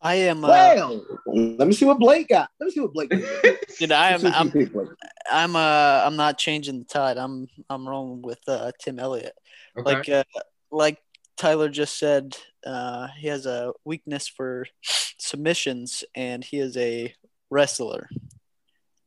[0.00, 0.44] I am.
[0.44, 2.50] Uh, Well, let me see what Blake got.
[2.60, 3.20] Let me see what Blake got.
[3.78, 4.22] dude, I am.
[4.22, 4.46] Let's I'm.
[4.46, 4.88] you think, Blake.
[5.30, 5.56] I'm.
[5.56, 7.18] Uh, I'm not changing the tide.
[7.18, 7.48] I'm.
[7.68, 9.34] I'm rolling with uh, Tim Elliott.
[9.78, 9.94] Okay.
[9.94, 10.08] Like.
[10.08, 10.24] Uh,
[10.70, 10.98] like
[11.38, 14.66] Tyler just said, uh, he has a weakness for
[15.18, 17.14] submissions, and he is a
[17.50, 18.08] wrestler.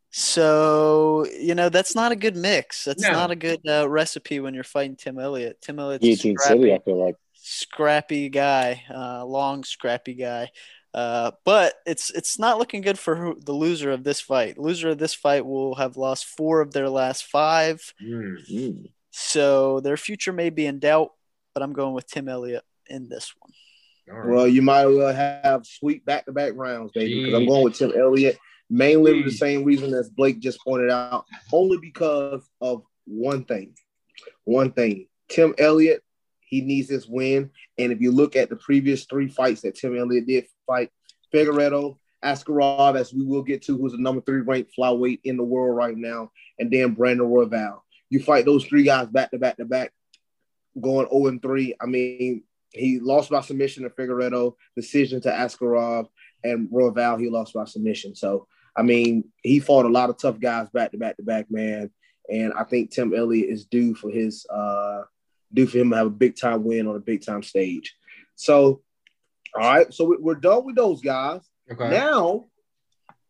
[0.09, 2.83] So you know that's not a good mix.
[2.83, 3.11] That's No.
[3.11, 5.61] not a good uh, recipe when you're fighting Tim Elliott.
[5.61, 7.15] Tim Elliott's a scrappy, City, I feel like.
[7.33, 10.49] scrappy guy, uh, long scrappy guy.
[10.93, 14.57] Uh, but it's it's not looking good for who, the loser of this fight.
[14.57, 18.35] Loser of this fight will have lost four of their last five, Hmm.
[18.51, 18.91] Mm.
[19.11, 21.11] so their future may be in doubt.
[21.53, 23.51] But I'm going with Tim Elliott in this one.
[24.09, 24.35] All right.
[24.35, 27.63] Well, you might as well have sweet back to back rounds, baby, because I'm going
[27.63, 28.37] with Tim Elliott,
[28.69, 33.75] mainly for the same reason as Blake just pointed out, only because of one thing.
[34.43, 35.07] One thing.
[35.29, 36.03] Tim Elliott,
[36.51, 37.49] he needs this win.
[37.77, 40.91] And if you look at the previous three fights that Tim Elliott did fight,
[41.33, 45.43] Figueiredo, Askarov, as we will get to, who's the number three ranked flyweight in the
[45.43, 47.79] world right now, and then Brandon Royval.
[48.09, 49.93] You fight those three guys back to back to back,
[50.79, 51.75] going 0 and 3.
[51.81, 56.07] I mean, he lost by submission to Figueiredo, decision to Askarov,
[56.43, 58.13] and Royval, he lost by submission.
[58.13, 61.47] So, I mean, he fought a lot of tough guys back to back to back,
[61.49, 61.89] man.
[62.29, 65.03] And I think Tim Elliott is due for his uh
[65.53, 67.95] due for him to have a big time win on a big time stage.
[68.35, 68.81] So,
[69.55, 71.41] all right, so we- we're done with those guys.
[71.71, 71.89] Okay.
[71.89, 72.45] Now,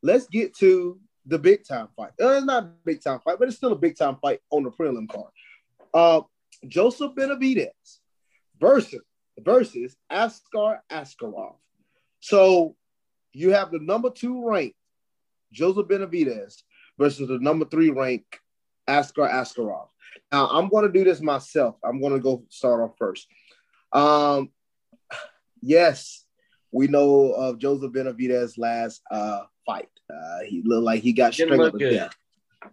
[0.01, 2.11] let's get to the big time fight.
[2.21, 4.63] Uh, it's not a big time fight, but it's still a big time fight on
[4.63, 5.31] the prelim card.
[5.93, 6.21] Uh,
[6.67, 7.69] Joseph Benavidez
[8.59, 9.01] versus
[9.39, 11.55] versus Askar Askarov.
[12.19, 12.75] So
[13.33, 14.75] you have the number two ranked
[15.51, 16.61] Joseph Benavidez
[16.97, 18.39] versus the number three ranked
[18.87, 19.87] Askar Askarov.
[20.31, 21.75] Now I'm going to do this myself.
[21.83, 23.27] I'm going to go start off first.
[23.91, 24.49] Um,
[25.61, 26.25] yes,
[26.71, 29.89] we know of Joseph Benavidez' last uh, fight.
[30.09, 32.15] Uh, he looked like he got Didn't strangled look to death.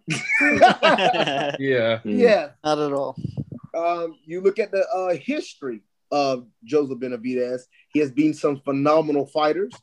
[0.41, 1.99] Not Yeah.
[2.05, 2.19] Mm.
[2.19, 3.17] yeah, at all.
[3.75, 7.61] um, you look at the uh, history of Joseph Benavidez.
[7.91, 9.73] He has been some phenomenal fighters.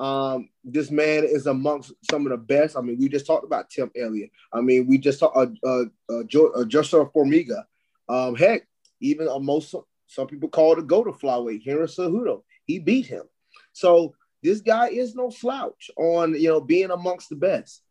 [0.00, 2.74] Um, this man is amongst some of the best.
[2.74, 4.30] I mean, we just talked about Tim Elliott.
[4.50, 7.64] I mean, we just talked uh, uh, uh, uh, Formiga.
[8.08, 8.66] Um, heck,
[9.00, 9.74] even uh, most
[10.06, 11.64] some people call it a go to flyweight.
[11.64, 13.24] Henry Cejudo, he beat him.
[13.72, 17.82] So this guy is no slouch on you know being amongst the best.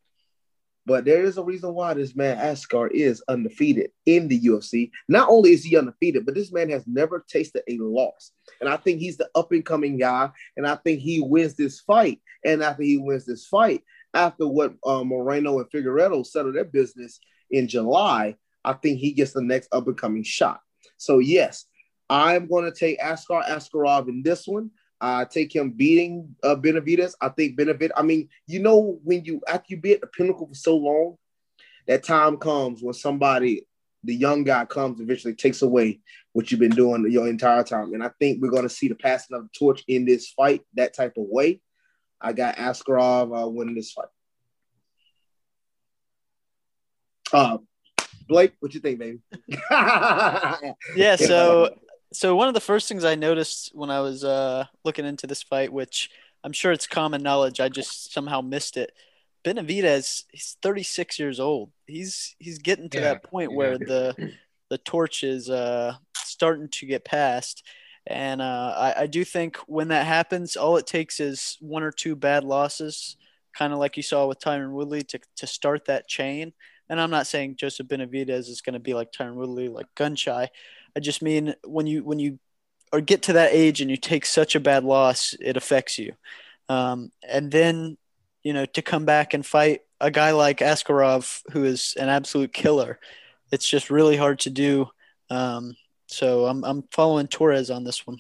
[0.86, 4.92] But there is a reason why this man Askar is undefeated in the UFC.
[5.08, 8.32] Not only is he undefeated, but this man has never tasted a loss.
[8.60, 10.32] And I think he's the up and coming guy.
[10.58, 12.22] And I think he wins this fight.
[12.44, 17.20] And after he wins this fight, after what uh, Moreno and Figueiredo settled their business
[17.52, 20.60] in July, I think he gets the next up and coming shot.
[20.98, 21.66] So yes,
[22.10, 24.72] I'm going to take Askar Askarov in this one.
[25.02, 27.14] I take him beating uh, Benavidez.
[27.22, 27.92] I think Benavidez.
[27.96, 31.18] I mean, you know, when you after you be at the pinnacle for so long,
[31.88, 33.66] that time comes when somebody,
[34.04, 36.02] the young guy, comes eventually takes away
[36.34, 37.94] what you've been doing your entire time.
[37.94, 40.62] And I think we're going to see the passing of the torch in this fight
[40.76, 41.62] that type of way.
[42.22, 44.08] I got Askarov uh, winning this fight.
[47.32, 47.58] Uh,
[48.28, 49.20] Blake, what you think, baby?
[50.96, 51.76] Yeah, so
[52.14, 55.44] so one of the first things I noticed when I was uh, looking into this
[55.44, 56.10] fight, which
[56.44, 58.92] I'm sure it's common knowledge, I just somehow missed it.
[59.46, 61.72] Benavidez, he's 36 years old.
[61.88, 63.58] He's he's getting to Yeah, that point yeah.
[63.58, 64.16] where the
[64.70, 67.64] the torch is uh, starting to get passed.
[68.08, 71.92] And uh, I, I do think when that happens, all it takes is one or
[71.92, 73.18] two bad losses,
[73.54, 76.54] kind of like you saw with Tyron Woodley, to, to start that chain.
[76.90, 80.16] And I'm not saying Joseph Benavidez is going to be like Tyron Woodley, like gun
[80.16, 80.50] shy.
[80.96, 82.40] I just mean when you when you
[82.92, 86.14] or get to that age and you take such a bad loss, it affects you.
[86.68, 87.98] Um, and then
[88.44, 92.54] you know to come back and fight a guy like Askarov, who is an absolute
[92.54, 93.00] killer,
[93.52, 94.90] it's just really hard to do.
[95.30, 95.76] Um,
[96.08, 98.18] so I'm I'm following Torres on this one.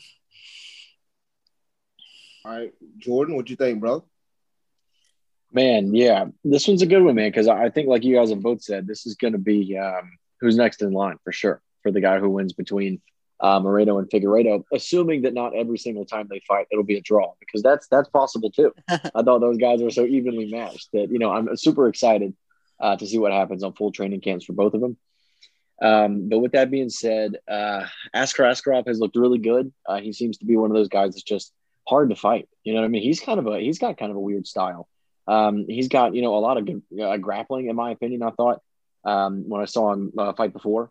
[2.45, 4.03] All right, Jordan, what do you think, bro?
[5.51, 8.41] Man, yeah, this one's a good one, man, because I think, like you guys have
[8.41, 11.91] both said, this is going to be um, who's next in line for sure for
[11.91, 13.01] the guy who wins between
[13.41, 17.01] uh, Moreno and Figueiredo, assuming that not every single time they fight it'll be a
[17.01, 18.73] draw because that's that's possible too.
[18.89, 22.35] I thought those guys were so evenly matched that you know I'm super excited
[22.79, 24.97] uh, to see what happens on full training camps for both of them.
[25.81, 29.71] Um, but with that being said, uh, Askar Askarov has looked really good.
[29.87, 31.53] Uh, he seems to be one of those guys that's just
[31.87, 32.49] hard to fight.
[32.63, 33.03] You know what I mean?
[33.03, 34.87] He's kind of a he's got kind of a weird style.
[35.27, 38.23] Um, he's got you know a lot of good uh, grappling, in my opinion.
[38.23, 38.61] I thought
[39.05, 40.89] um, when I saw him uh, fight before,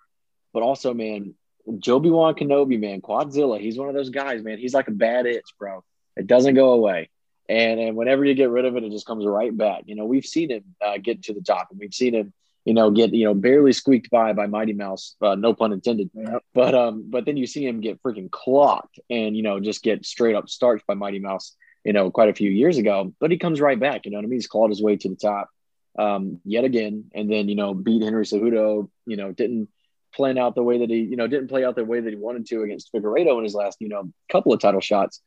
[0.53, 1.35] but also man,
[1.79, 3.61] Joby Wan Kenobi, man, Quadzilla.
[3.61, 4.59] He's one of those guys, man.
[4.59, 5.85] He's like a bad itch, bro.
[6.17, 7.11] It doesn't go away.
[7.49, 9.85] And, and whenever you get rid of it, it just comes right back.
[9.87, 12.33] You know, we've seen him uh, get to the top, and we've seen him,
[12.65, 16.11] you know, get you know barely squeaked by by Mighty Mouse, uh, no pun intended.
[16.53, 20.05] But um, but then you see him get freaking clocked, and you know, just get
[20.05, 21.57] straight up starched by Mighty Mouse.
[21.85, 24.05] You know, quite a few years ago, but he comes right back.
[24.05, 24.37] You know what I mean?
[24.37, 25.49] He's clawed his way to the top
[25.99, 28.91] um, yet again, and then you know beat Henry Cejudo.
[29.07, 29.69] You know, didn't
[30.15, 32.17] plan out the way that he, you know, didn't play out the way that he
[32.17, 35.21] wanted to against Figueiredo in his last, you know, couple of title shots.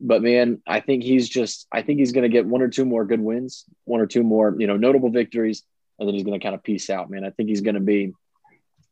[0.00, 2.84] But man, I think he's just, I think he's going to get one or two
[2.84, 5.62] more good wins, one or two more, you know, notable victories,
[5.98, 7.24] and then he's going to kind of piece out, man.
[7.24, 8.12] I think he's going to be,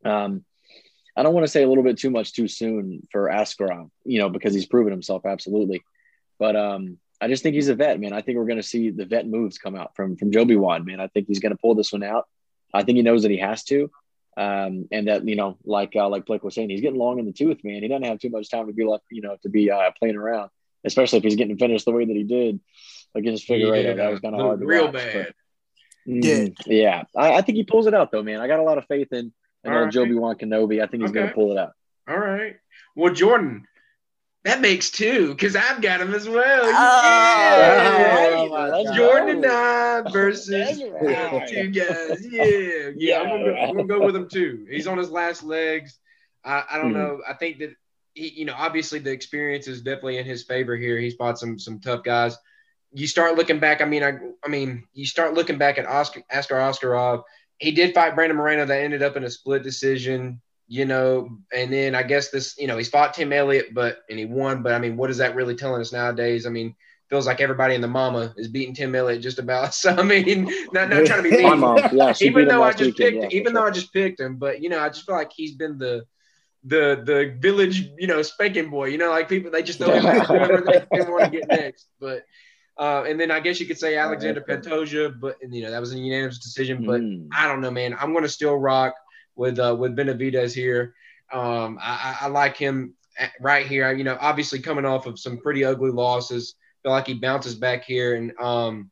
[0.04, 0.44] um,
[1.16, 4.18] I don't want to say a little bit too much too soon for Askarov, you
[4.18, 5.82] know, because he's proven himself absolutely.
[6.38, 8.12] But um, I just think he's a vet, man.
[8.12, 10.84] I think we're going to see the vet moves come out from from Joby Wad,
[10.84, 11.00] man.
[11.00, 12.26] I think he's going to pull this one out.
[12.72, 13.90] I think he knows that he has to
[14.36, 17.26] um, and that you know, like uh, like Blake was saying, he's getting long in
[17.26, 17.82] the tooth, man.
[17.82, 20.16] He doesn't have too much time to be left, you know, to be uh, playing
[20.16, 20.50] around,
[20.84, 22.60] especially if he's getting finished the way that he did
[23.14, 23.84] against Figueiredo.
[23.84, 25.26] Yeah, that was kind of hard to real watch, bad.
[25.26, 25.34] but-
[26.06, 28.38] Mm, yeah, I, I think he pulls it out though, man.
[28.42, 29.32] I got a lot of faith in
[29.64, 29.92] in All old right.
[29.92, 30.82] Joby Wan Kenobi.
[30.82, 31.72] I think he's going to pull it out.
[32.06, 32.56] All right.
[32.94, 33.66] Well, Jordan,
[34.44, 36.64] that makes two because I've got him as well.
[36.64, 38.30] Oh, Yeah.
[38.36, 38.96] Oh, my Let's God.
[38.96, 41.48] Jordan and I versus right.
[41.48, 42.26] two guys.
[42.30, 43.20] Yeah, yeah.
[43.20, 44.66] I'm, gonna go, I'm gonna go with him too.
[44.70, 45.98] He's on his last legs.
[46.44, 46.96] I, I don't Mhm.
[46.96, 47.22] know.
[47.28, 47.74] I think that
[48.12, 50.98] he, you know, obviously the experience is definitely in his favor here.
[50.98, 52.36] He's fought some some tough guys.
[52.92, 53.80] You start looking back.
[53.80, 57.22] I mean, I, I mean, you start looking back at Oscar Askar Oskarov.
[57.58, 60.40] He did fight Brandon Moreno that ended up in a split decision.
[60.66, 64.18] You know, and then I guess this, you know, he's fought Tim Elliott, but and
[64.18, 64.62] he won.
[64.62, 66.46] But I mean, what is that really telling us nowadays?
[66.46, 66.74] I mean,
[67.10, 69.74] feels like everybody in the mama is beating Tim Elliott just about.
[69.84, 72.98] So I mean, not, not trying to be mean, mom, yeah, even though I just
[72.98, 73.60] weekend, picked, yeah, even sure.
[73.60, 76.04] though I just picked him, but you know, I just feel like he's been the
[76.64, 78.86] the the village, you know, spanking boy.
[78.86, 81.86] You know, like people they just at whoever they, they want to get next.
[82.00, 82.24] But
[82.78, 85.80] uh, and then I guess you could say Alexandre Pantoja, but and, you know that
[85.80, 86.84] was a unanimous decision.
[86.86, 87.28] But Mm.
[87.36, 87.94] I don't know, man.
[88.00, 88.94] I'm going to still rock
[89.36, 90.94] with uh, with Benavidez here.
[91.32, 92.94] Um, I, I I like him
[93.40, 93.92] right here.
[93.92, 97.84] You know, obviously coming off of some pretty ugly losses, feel like he bounces back
[97.84, 98.90] here, and um,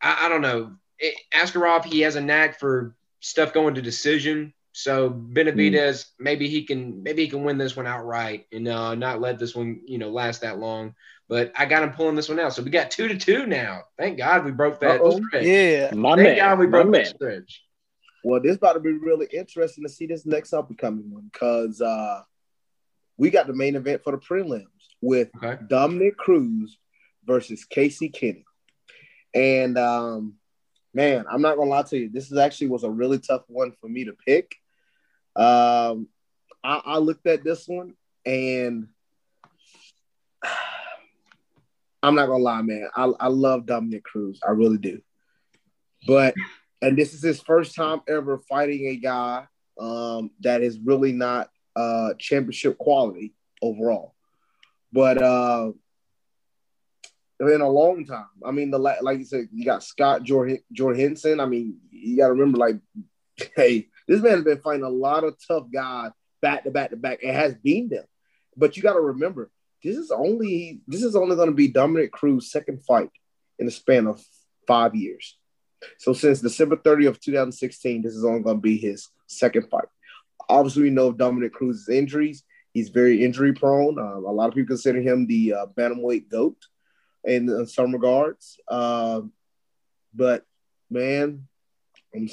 [0.00, 0.72] I, I don't know.
[0.98, 4.52] It, Askarov, he has a knack for stuff going to decision.
[4.76, 9.20] So Benavidez, maybe he can maybe he can win this one outright and uh, not
[9.20, 10.94] let this one you know last that long.
[11.28, 12.52] But I got him pulling this one out.
[12.52, 13.84] So we got two to two now.
[13.96, 15.20] Thank God we broke that Uh-oh.
[15.22, 15.44] stretch.
[15.44, 15.94] Yeah.
[15.94, 17.02] My Thank man, God we my broke man.
[17.04, 17.64] that stretch.
[18.24, 21.28] Well, this about to be really interesting to see this next up and coming one
[21.30, 22.22] because uh,
[23.18, 24.64] we got the main event for the prelims
[25.02, 25.62] with Okay.
[25.68, 26.78] Dominick Cruz
[27.26, 28.46] versus Casey Kenny.
[29.34, 30.34] And um,
[30.94, 33.72] man, I'm not gonna lie to you, this is actually was a really tough one
[33.78, 34.54] for me to pick.
[35.36, 36.08] Um,
[36.62, 37.92] I, I looked at this one
[38.24, 38.88] and
[42.02, 42.88] I'm not gonna lie, man.
[42.96, 45.02] I, I love Dominick Cruz, I really do.
[46.06, 46.34] But
[46.84, 49.46] and this is his first time ever fighting a guy
[49.80, 54.14] um, that is really not uh, championship quality overall.
[54.92, 55.72] But uh,
[57.40, 60.46] in a long time, I mean, the like you said, you got Scott Jor.
[60.46, 62.76] I mean, you got to remember, like,
[63.56, 66.10] hey, this man has been fighting a lot of tough guys
[66.42, 68.04] back to back to back and has been them.
[68.56, 69.50] But you got to remember,
[69.82, 73.10] this is only this is only going to be Dominick Cruz's second fight
[73.58, 74.22] in the span of
[74.66, 75.38] five years.
[75.98, 79.88] So since December 30th of 2016, this is only going to be his second fight.
[80.48, 82.44] Obviously, we know Dominick Cruz's injuries.
[82.72, 83.98] He's very injury prone.
[83.98, 86.56] Um, a lot of people consider him the uh, bantamweight goat
[87.24, 88.58] in, in some regards.
[88.68, 89.32] Um,
[90.12, 90.44] but
[90.90, 91.46] man,
[92.14, 92.28] I'm,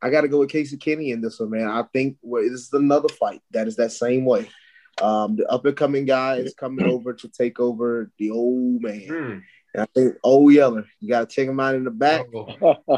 [0.00, 1.68] I got to go with Casey Kenny in this one, man.
[1.68, 4.48] I think well, this is another fight that is that same way.
[5.00, 9.08] Um, the up and coming guy is coming over to take over the old man.
[9.08, 9.38] Hmm.
[9.76, 12.46] And I think old Yeller, you got to take him out in the back Oh,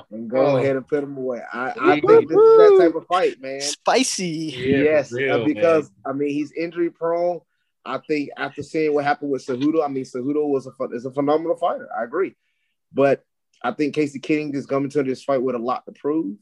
[0.13, 0.57] and go Oh.
[0.57, 1.41] ahead and put him away.
[1.53, 3.61] I, I think this is that type of fight, man.
[3.61, 4.55] Spicy.
[4.57, 7.41] yeah, yes, uh, real, because I mean he's injury prone.
[7.85, 11.11] I think after seeing what happened with Cejudo, I mean Cejudo was a is a
[11.11, 11.89] phenomenal fighter.
[11.99, 12.37] I agree,
[12.93, 13.25] but
[13.61, 16.37] I think Casey Kenny is coming to this fight with a lot to prove,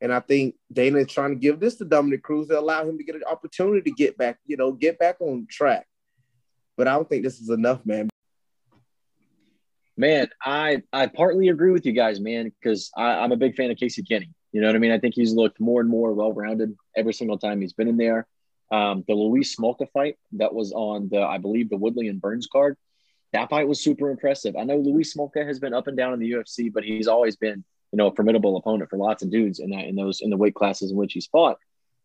[0.00, 2.98] And I think Dana is trying to give this to Dominick Cruz to allow him
[2.98, 5.88] to get an opportunity to get back, you know, get back on track.
[6.76, 8.08] But I don't think this is enough, man.
[9.96, 13.76] Man, I I partly agree with you guys, man, because I'm a big fan of
[13.76, 14.30] Casey Kenny.
[14.52, 14.92] You know what I mean?
[14.92, 17.96] I think he's looked more and more well rounded every single time he's been in
[17.96, 18.26] there.
[18.70, 22.46] Um, the Louis Smolka fight that was on the, I believe, the Woodley and Burns
[22.50, 22.76] card,
[23.32, 24.56] that fight was super impressive.
[24.56, 27.36] I know Louis Smolka has been up and down in the UFC, but he's always
[27.36, 30.30] been, you know, a formidable opponent for lots of dudes in that in those in
[30.30, 31.58] the weight classes in which he's fought.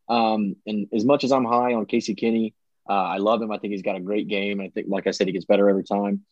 [0.09, 2.53] Um, and as much as I'm high on Casey Kenny,
[2.89, 3.51] uh, I love him.
[3.51, 4.61] I think he's got a great game.
[4.61, 6.25] I think, like I said, he gets better every time.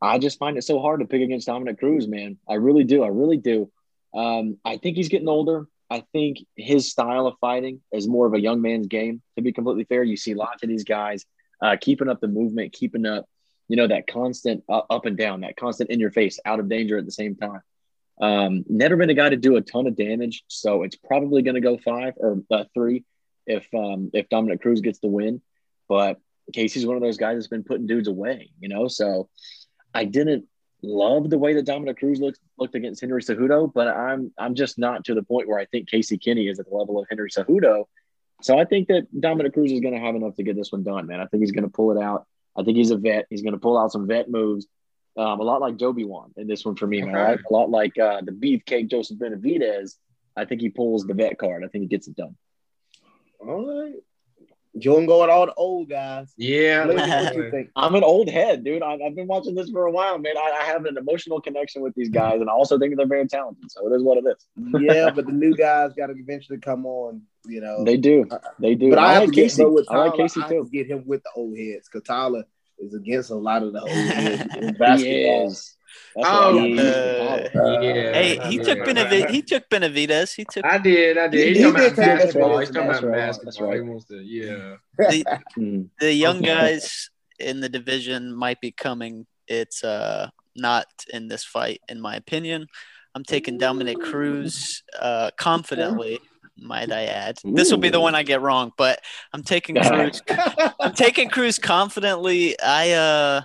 [0.00, 2.38] I just find it so hard to pick against Dominick Cruz, man.
[2.48, 3.02] I really do.
[3.02, 3.70] I really do.
[4.14, 5.66] Um, I think he's getting older.
[5.90, 9.22] I think his style of fighting is more of a young man's game.
[9.36, 11.24] To be completely fair, you see lots of these guys
[11.62, 13.26] uh, keeping up the movement, keeping up,
[13.68, 16.68] you know, that constant uh, up and down, that constant in your face, out of
[16.68, 17.62] danger at the same time.
[18.20, 21.54] Um, never been a guy to do a ton of damage, so it's probably going
[21.54, 23.04] to go five or uh, three
[23.46, 25.40] if um, if Dominick Cruz gets the win.
[25.88, 26.18] But
[26.52, 28.88] Casey's one of those guys that's been putting dudes away, you know.
[28.88, 29.28] So
[29.94, 30.46] I didn't
[30.82, 34.78] love the way that Dominick Cruz looked looked against Henry Cejudo, but I'm I'm just
[34.78, 37.30] not to the point where I think Casey Kenny is at the level of Henry
[37.30, 37.84] Cejudo.
[38.42, 40.84] So I think that Dominick Cruz is going to have enough to get this one
[40.84, 41.20] done, man.
[41.20, 42.26] I think he's going to pull it out.
[42.56, 43.26] I think he's a vet.
[43.30, 44.66] He's going to pull out some vet moves,
[45.16, 47.14] um, a lot like Joby Wan in this one for me, man.
[47.14, 47.38] Right?
[47.38, 49.96] A lot like uh, the beefcake Joseph Benavidez.
[50.36, 51.64] I think he pulls the vet card.
[51.64, 52.36] I think he gets it done.
[53.40, 53.94] All right.
[54.74, 56.32] You want to go with all the old guys?
[56.36, 56.86] Yeah.
[56.86, 57.70] what you think?
[57.74, 58.82] I'm an old head, dude.
[58.82, 60.36] I've, I've been watching this for a while, man.
[60.36, 63.26] I, I have an emotional connection with these guys, and I also think they're very
[63.26, 63.70] talented.
[63.70, 64.46] So it is what it is.
[64.80, 67.22] yeah, but the new guys got to eventually come on.
[67.46, 68.28] You know, They do.
[68.58, 68.90] They do.
[68.90, 69.62] But I, I, have like to get Casey.
[69.62, 70.68] go I like Casey I too.
[70.70, 72.44] get him with the old heads because Tyler
[72.78, 75.48] is against a lot of the old heads in He basketball.
[75.48, 75.74] is.
[76.16, 77.56] That's Oh, what I got.
[77.56, 78.12] uh, Yeah.
[78.12, 80.34] Hey, he took Benavid- he took Benavidez.
[80.34, 81.40] He took I did, I did.
[81.40, 82.58] He- He's he talking did about take that basketball.
[82.58, 83.16] He's talking That's about right.
[83.18, 83.44] basketball.
[83.44, 83.74] That's right.
[83.74, 84.76] He wants to, yeah.
[84.98, 85.26] the,
[85.58, 85.88] Mhm.
[86.00, 89.26] the young guys in the division might be coming.
[89.46, 92.66] It's uh not in this fight, in my opinion.
[93.14, 96.20] I'm taking Dominick Cruz uh, confidently.
[96.60, 97.38] Might I add?
[97.44, 99.00] This will be the one I get wrong, but
[99.32, 100.20] I'm taking Cruz.
[100.80, 102.58] I'm taking Cruz confidently.
[102.60, 103.42] I uh,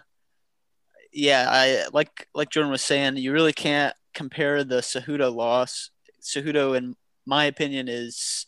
[1.13, 3.17] yeah, I like like Jordan was saying.
[3.17, 5.91] You really can't compare the Cejudo loss.
[6.21, 6.95] Cejudo, in
[7.25, 8.45] my opinion, is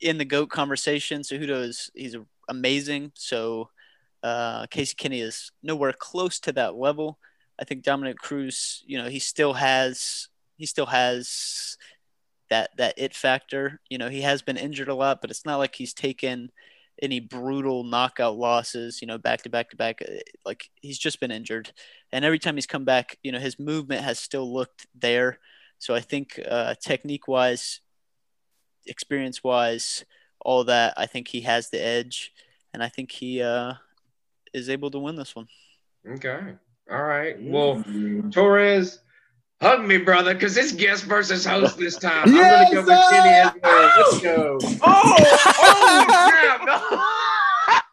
[0.00, 1.22] in the goat conversation.
[1.22, 2.16] Cejudo is he's
[2.48, 3.12] amazing.
[3.14, 3.70] So
[4.22, 7.18] uh, Casey Kenny is nowhere close to that level.
[7.58, 11.76] I think Dominick Cruz, you know, he still has he still has
[12.50, 13.80] that that it factor.
[13.88, 16.50] You know, he has been injured a lot, but it's not like he's taken
[17.02, 20.00] any brutal knockout losses, you know, back to back to back.
[20.44, 21.72] Like he's just been injured.
[22.12, 25.38] And every time he's come back, you know, his movement has still looked there.
[25.78, 27.80] So I think uh, technique wise,
[28.86, 30.04] experience wise,
[30.40, 32.32] all that, I think he has the edge.
[32.72, 33.74] And I think he uh,
[34.54, 35.48] is able to win this one.
[36.08, 36.54] Okay.
[36.90, 37.36] All right.
[37.40, 37.84] Well,
[38.30, 39.00] Torres,
[39.60, 42.32] hug me, brother, because it's guest versus host this time.
[42.32, 43.60] Yes, I'm gonna go with Kenny as sir!
[43.62, 43.92] well.
[43.96, 44.58] Let's go.
[44.82, 45.16] Oh,
[45.58, 46.60] oh, snap.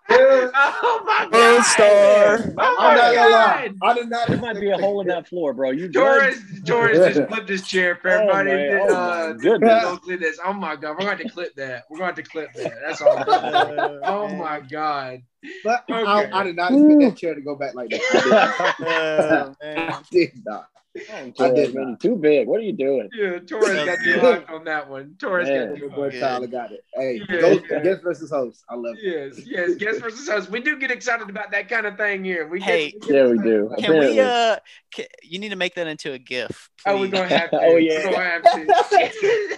[0.55, 1.63] oh my Gold God.
[1.63, 2.53] star.
[2.57, 3.67] Oh I'm my not gonna lie.
[3.69, 3.75] God.
[3.81, 4.27] I did not.
[4.27, 5.71] There might be a hole in that floor, bro.
[5.71, 6.65] You Torres, good?
[6.67, 8.51] Torres just flipped his chair for everybody.
[8.51, 8.71] Oh, that man.
[8.71, 9.81] did, Oh, uh, my goodness.
[9.83, 10.39] don't see this.
[10.45, 11.85] Oh my god, we're going to clip that.
[11.89, 12.73] We're going to clip that.
[12.85, 13.17] That's all.
[13.17, 13.99] I'm saying.
[14.03, 15.19] oh my god.
[15.63, 16.03] But Okay.
[16.31, 18.75] I, I did not expect that chair to go back like that.
[18.79, 19.95] Oh, I man.
[20.11, 20.67] did not.
[20.95, 22.03] Torres, did man, not.
[22.03, 22.47] you're too big.
[22.47, 23.09] What are you doing?
[23.13, 24.21] Yeah, Torres got you Yeah.
[24.21, 25.15] locked on that one.
[25.19, 25.69] Torres Man.
[25.69, 26.19] got you Your boy locked.
[26.19, 26.85] Tyler got it.
[26.93, 27.79] Hey, Yeah, go yeah.
[27.79, 28.63] guest versus host.
[28.69, 29.03] I love it.
[29.35, 30.51] Yes, yes, guest versus host.
[30.51, 32.47] We do get excited about that kind of thing here.
[32.47, 32.91] We get, Hey.
[32.91, 33.65] get Yeah, we do.
[33.65, 33.85] about it.
[33.85, 34.19] Can we?
[34.19, 34.57] Uh,
[34.95, 36.69] ca you need to make that into a GIF.
[36.85, 37.59] Oh, we're gonna have to.
[37.61, 38.05] Oh, yeah.
[38.05, 39.57] We're gonna have to.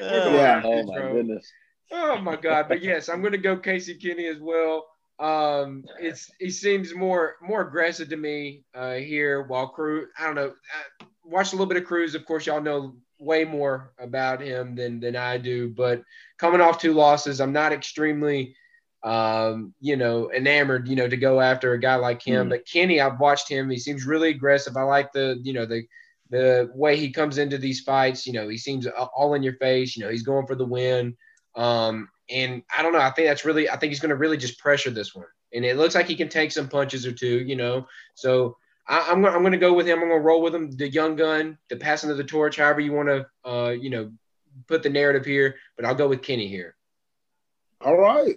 [0.00, 0.54] We're gonna Yeah.
[0.54, 1.12] have to, Oh my bro.
[1.14, 1.52] goodness.
[1.94, 2.66] Oh my god!
[2.68, 4.86] But yes, I'm going to go Casey Kenny as well.
[5.18, 9.42] Um, it's he seems more more aggressive to me uh, here.
[9.42, 10.52] While Cruz, I don't know.
[11.00, 12.14] I watched a little bit of Cruz.
[12.14, 15.68] Of course, y'all know way more about him than than I do.
[15.68, 16.02] But
[16.38, 18.56] coming off two losses, I'm not extremely,
[19.04, 20.88] um, you know, enamored.
[20.88, 22.46] You know, to go after a guy like him.
[22.46, 22.50] Mm.
[22.50, 23.70] But Kenny, I've watched him.
[23.70, 24.76] He seems really aggressive.
[24.76, 25.84] I like the you know the
[26.30, 28.26] the way he comes into these fights.
[28.26, 29.96] You know, he seems all in your face.
[29.96, 31.16] You know, he's going for the win.
[31.54, 33.00] Um, and I don't know.
[33.00, 33.68] I think that's really.
[33.68, 35.26] I think he's going to really just pressure this one.
[35.54, 37.40] And it looks like he can take some punches or two.
[37.40, 38.56] You know, so
[38.88, 39.34] I, I'm going.
[39.34, 39.98] I'm going to go with him.
[40.00, 40.70] I'm going to roll with him.
[40.70, 44.10] The young gun, the passing of the torch, however you want to, uh, you know,
[44.66, 45.56] put the narrative here.
[45.76, 46.74] But I'll go with Kenny here.
[47.80, 48.36] All right.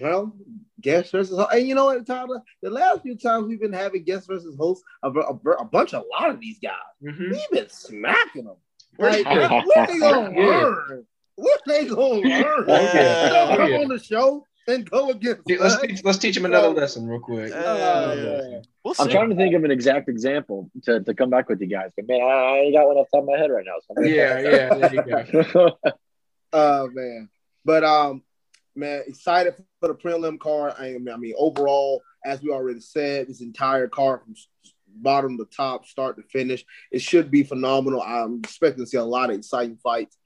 [0.00, 0.34] Well,
[0.80, 1.52] guest versus host.
[1.52, 2.42] And you know what, Tyler?
[2.62, 6.02] The last few times we've been having guest versus host, a, a, a bunch, a
[6.18, 6.72] lot of these guys,
[7.02, 7.30] Mm-hmm.
[7.30, 8.56] we've been smacking them.
[8.98, 11.06] Like, what, what they gonna learn?
[11.36, 12.26] What they gonna learn?
[12.26, 13.28] Yeah.
[13.28, 13.78] Don't come yeah.
[13.78, 17.20] on the show and go against Dude, let's teach, let's teach him another lesson real
[17.20, 17.52] quick.
[17.52, 18.22] Uh, yeah.
[18.22, 18.62] man.
[18.84, 21.66] We'll I'm trying to think of an exact example to, to come back with you
[21.66, 23.74] guys, but man, I ain't got one off the top of my head right now.
[23.86, 25.78] So yeah, yeah, there you go.
[26.52, 27.28] Oh man,
[27.64, 28.22] but um,
[28.74, 30.74] man, excited for the prelim card.
[30.78, 34.36] I mean, I mean, overall, as we already said, this entire card from
[34.86, 38.00] bottom to top, start to finish, it should be phenomenal.
[38.00, 40.16] I'm expecting to see a lot of exciting fights.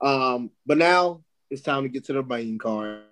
[0.00, 3.02] Um, but now it's time to get to the main card,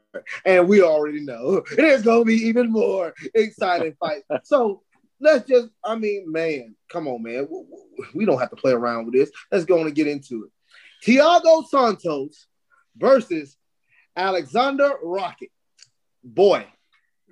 [0.44, 4.22] and we already know there's gonna be even more exciting fight.
[4.44, 4.82] So.
[5.18, 7.44] Let's just, I mean, man, come on, man.
[7.44, 9.30] W- w- We don't have to play around with this.
[9.50, 10.50] Let's go on and get into it.
[11.10, 12.46] Thiago Santos
[12.94, 13.56] versus
[14.14, 15.48] Alexander Rocket.
[16.22, 16.66] Boy,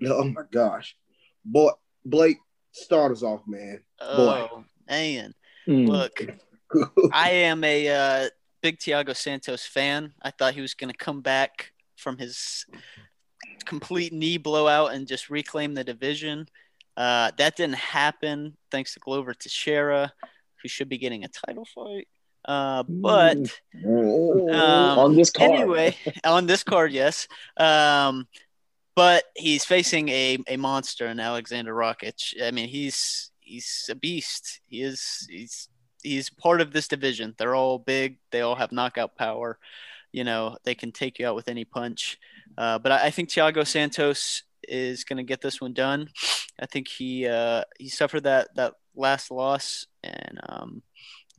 [0.07, 0.97] oh my gosh.
[1.45, 1.73] Boy,
[2.07, 2.39] Blake,
[2.73, 3.81] start us off, man.
[4.01, 5.35] Oh, man.
[5.69, 5.87] Mm.
[5.87, 6.19] Look,
[7.13, 8.29] I am a uh,
[8.65, 10.15] big Thiago Santos fan.
[10.23, 12.65] I thought he was going to come back from his
[13.67, 16.47] complete knee blowout and just reclaim the division.
[16.97, 20.11] Uh, that didn't happen thanks to Glover Teixeira,
[20.62, 22.09] who should be getting a title fight.
[22.47, 23.37] Uh, but
[23.85, 25.51] Um, on this card.
[25.51, 25.95] anyway,
[26.25, 27.29] on this card, yes.
[27.59, 28.27] Um,
[28.97, 32.33] but he's facing a, a monster in Alexander Rakic.
[32.43, 34.61] I mean, he's he's a beast.
[34.69, 35.69] He is he's
[36.05, 37.35] he's part of this division.
[37.37, 38.19] They're all big.
[38.31, 39.59] They all have knockout power.
[40.13, 42.19] You know, they can take you out with any punch.
[42.57, 46.09] Uh, but I, I think Thiago Santos is going to get this one done.
[46.61, 50.83] I think he uh, he suffered that that last loss and um,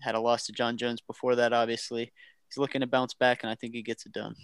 [0.01, 1.53] had a loss to Jon Jones before that.
[1.53, 2.11] Obviously,
[2.49, 4.35] he's looking to bounce back, and I think he gets it done.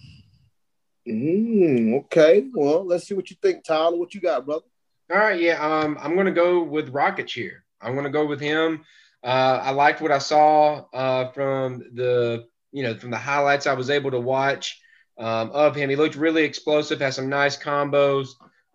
[1.08, 2.46] Mm, okay.
[2.54, 3.98] Well, let's see what you think, Tyler.
[3.98, 4.66] What you got, brother?
[5.12, 5.60] All right, yeah.
[5.60, 7.66] Um, I'm gonna go with Rocket here.
[7.82, 8.86] I'm gonna go with him.
[9.24, 13.74] Uh, I liked what I saw uh, from the you know from the highlights I
[13.74, 14.82] was able to watch
[15.18, 15.90] um, of him.
[15.90, 18.30] He looked really explosive, has some nice combos.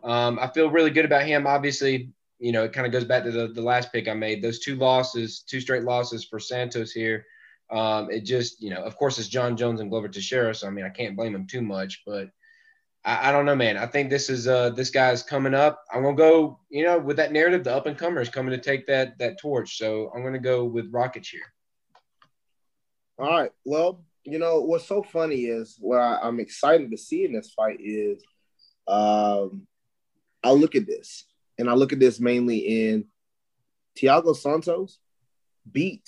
[0.05, 1.47] Um, I feel really good about him.
[1.47, 4.43] Obviously, you know it kind of goes back to the, the last pick I made.
[4.43, 7.27] Those two losses, two straight losses for Santos here.
[7.71, 10.71] Um, it just you know, of course, it's Jon Jones and Glover Teixeira, so I
[10.71, 12.31] mean I can't blame him too much, but.
[13.07, 13.79] I, I don't know, man.
[13.79, 15.83] I think this is uh this guy's coming up.
[15.91, 18.87] I'm gonna go, you know, with that narrative, the up and comers coming to take
[18.89, 19.79] that that torch.
[19.79, 21.53] So I'm gonna go with Rockets here.
[23.19, 23.53] All right.
[23.65, 27.53] Well, you know what's so funny is what I, I'm excited to see in this
[27.55, 28.23] fight is,
[28.89, 29.67] um,
[30.43, 31.25] I look at this
[31.59, 33.07] and I look at this mainly in
[33.97, 34.99] Thiago Santos
[35.71, 36.03] beat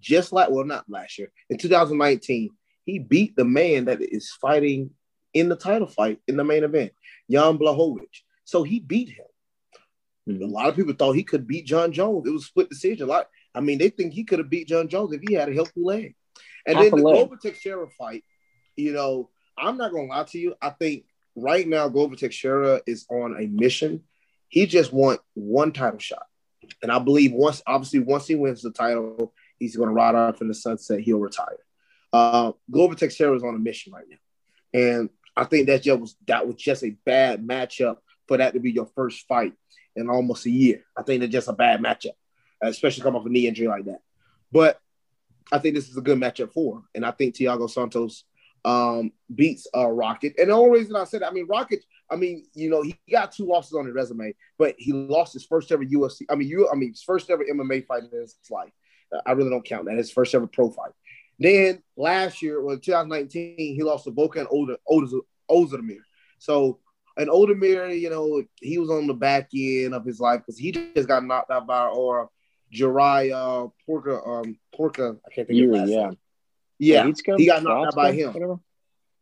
[0.00, 2.50] just like well not last year in 2019
[2.84, 4.90] he beat the man that is fighting
[5.34, 6.92] in the title fight in the main event,
[7.30, 8.22] Jan Blachowicz.
[8.44, 9.26] So he beat him.
[10.28, 10.50] A Mhm.
[10.50, 12.26] lot of people thought he could beat Jon Jones.
[12.26, 13.04] It was split decision.
[13.04, 13.28] A lot.
[13.54, 15.80] I mean, they think he could have beat Jon Jones if he had a healthy
[15.80, 16.14] leg.
[16.66, 17.02] And Half then a the.
[17.02, 18.24] Glover Teixeira fight.
[18.76, 20.54] You know, I'm not gonna lie to you.
[20.60, 21.04] I think
[21.34, 24.04] right now Glover Teixeira is on a mission.
[24.48, 26.26] He just want one title shot,
[26.82, 30.48] and I believe once, obviously, once he wins the title, he's gonna ride off in
[30.48, 31.00] the sunset.
[31.00, 31.58] He'll retire.
[32.12, 36.16] Uh, Glover Teixeira is on a mission right now, and I think that just was
[36.26, 39.52] that was just a bad matchup for that to be your first fight
[39.94, 40.82] in almost a year.
[40.96, 42.16] I think it's just a bad matchup,
[42.60, 44.00] especially coming off a knee injury like that.
[44.50, 44.80] But
[45.52, 48.24] I think this is a good matchup for him, and I think Thiago Santos
[48.64, 50.34] um, beats uh, Rocket.
[50.38, 52.96] And the only reason I said, that, I mean, Rocket, I mean, you know, he
[53.10, 56.22] got two losses on his resume, but he lost his first ever UFC.
[56.28, 58.72] I mean, you, I mean, his first ever MMA fight in his life.
[59.24, 59.96] I really don't count that.
[59.96, 60.90] His first ever pro fight.
[61.38, 65.20] Then last year, well, 2019, he lost to Volkan Ozdemir.
[65.50, 65.98] Ozdemir.
[66.38, 66.80] So,
[67.16, 70.72] and Oldemir, you know, he was on the back end of his life because he
[70.72, 72.30] just got knocked out by or
[72.74, 75.18] Jariah Porca, um, Porca.
[75.26, 76.04] I can't think of his last yeah.
[76.08, 76.18] name.
[76.78, 77.38] Yeah, Heatsco?
[77.38, 78.32] he got knocked out by him.
[78.32, 78.60] Whatever.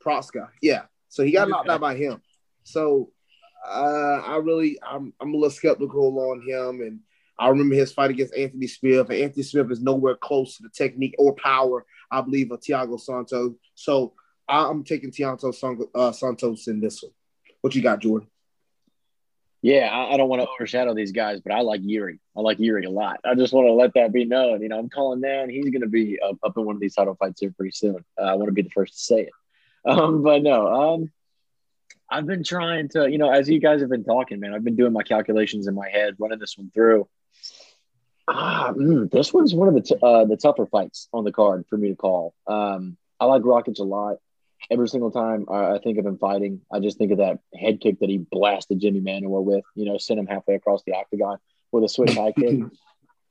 [0.04, 0.48] Proska.
[0.60, 0.82] Yeah.
[1.08, 1.50] So he got Okay.
[1.50, 2.20] knocked out by him.
[2.64, 3.12] So
[3.66, 6.82] uh, I really, I'm, I'm a little skeptical on him.
[6.82, 7.00] And
[7.38, 9.10] I remember his fight against Anthony Smith.
[9.10, 12.98] And Anthony Smith is nowhere close to the technique or power, I believe, of Thiago
[12.98, 13.54] Santos.
[13.74, 14.14] So
[14.48, 17.12] I'm taking Thiago San- uh, Santos in this one.
[17.60, 18.28] What you got, Jordan?
[19.62, 22.20] Yeah, I, I don't want to overshadow these guys, but I like Yuri.
[22.36, 23.20] I like Yuri a lot.
[23.24, 24.62] I just want to let that be known.
[24.62, 26.94] You know, I'm calling that he's going to be up, up in one of these
[26.94, 28.04] title fights here pretty soon.
[28.20, 29.30] Uh, I want to be the first to say it.
[29.88, 31.12] Um, but no, um,
[32.10, 34.74] I've been trying to, you know, as you guys have been talking, man, I've been
[34.74, 37.08] doing my calculations in my head, running this one through.
[38.28, 41.64] Ah, mm, this one's one of the t- uh, the tougher fights on the card
[41.68, 42.34] for me to call.
[42.46, 44.16] Um, I like Rockets a lot.
[44.70, 47.80] Every single time I, I think of him fighting, I just think of that head
[47.80, 49.64] kick that he blasted Jimi Manuwa with.
[49.76, 51.38] You know, sent him halfway across the octagon
[51.70, 52.60] with a switch high kick.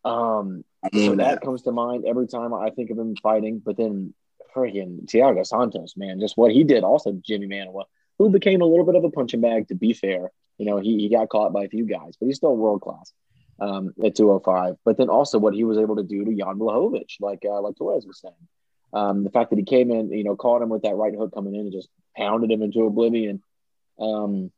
[0.05, 3.57] Um, so that comes to mind every time I think of him fighting.
[3.57, 4.13] But then
[4.55, 6.83] freaking Thiago Santos, man, just what he did.
[6.83, 7.85] Also, Jimi Manuwa,
[8.19, 9.69] who became a little bit of a punching bag.
[9.69, 12.37] To be fair, you know, he, he got caught by a few guys, but he's
[12.37, 13.11] still world class
[13.59, 14.75] um, at 205.
[14.83, 17.75] But then also what he was able to do to Jan Blachowicz, like uh, like
[17.75, 18.33] Torres was saying.
[18.93, 21.33] Um, the fact that he came in, you know, caught him with that right hook
[21.33, 23.41] coming in and just pounded him into oblivion.
[23.99, 24.51] Um,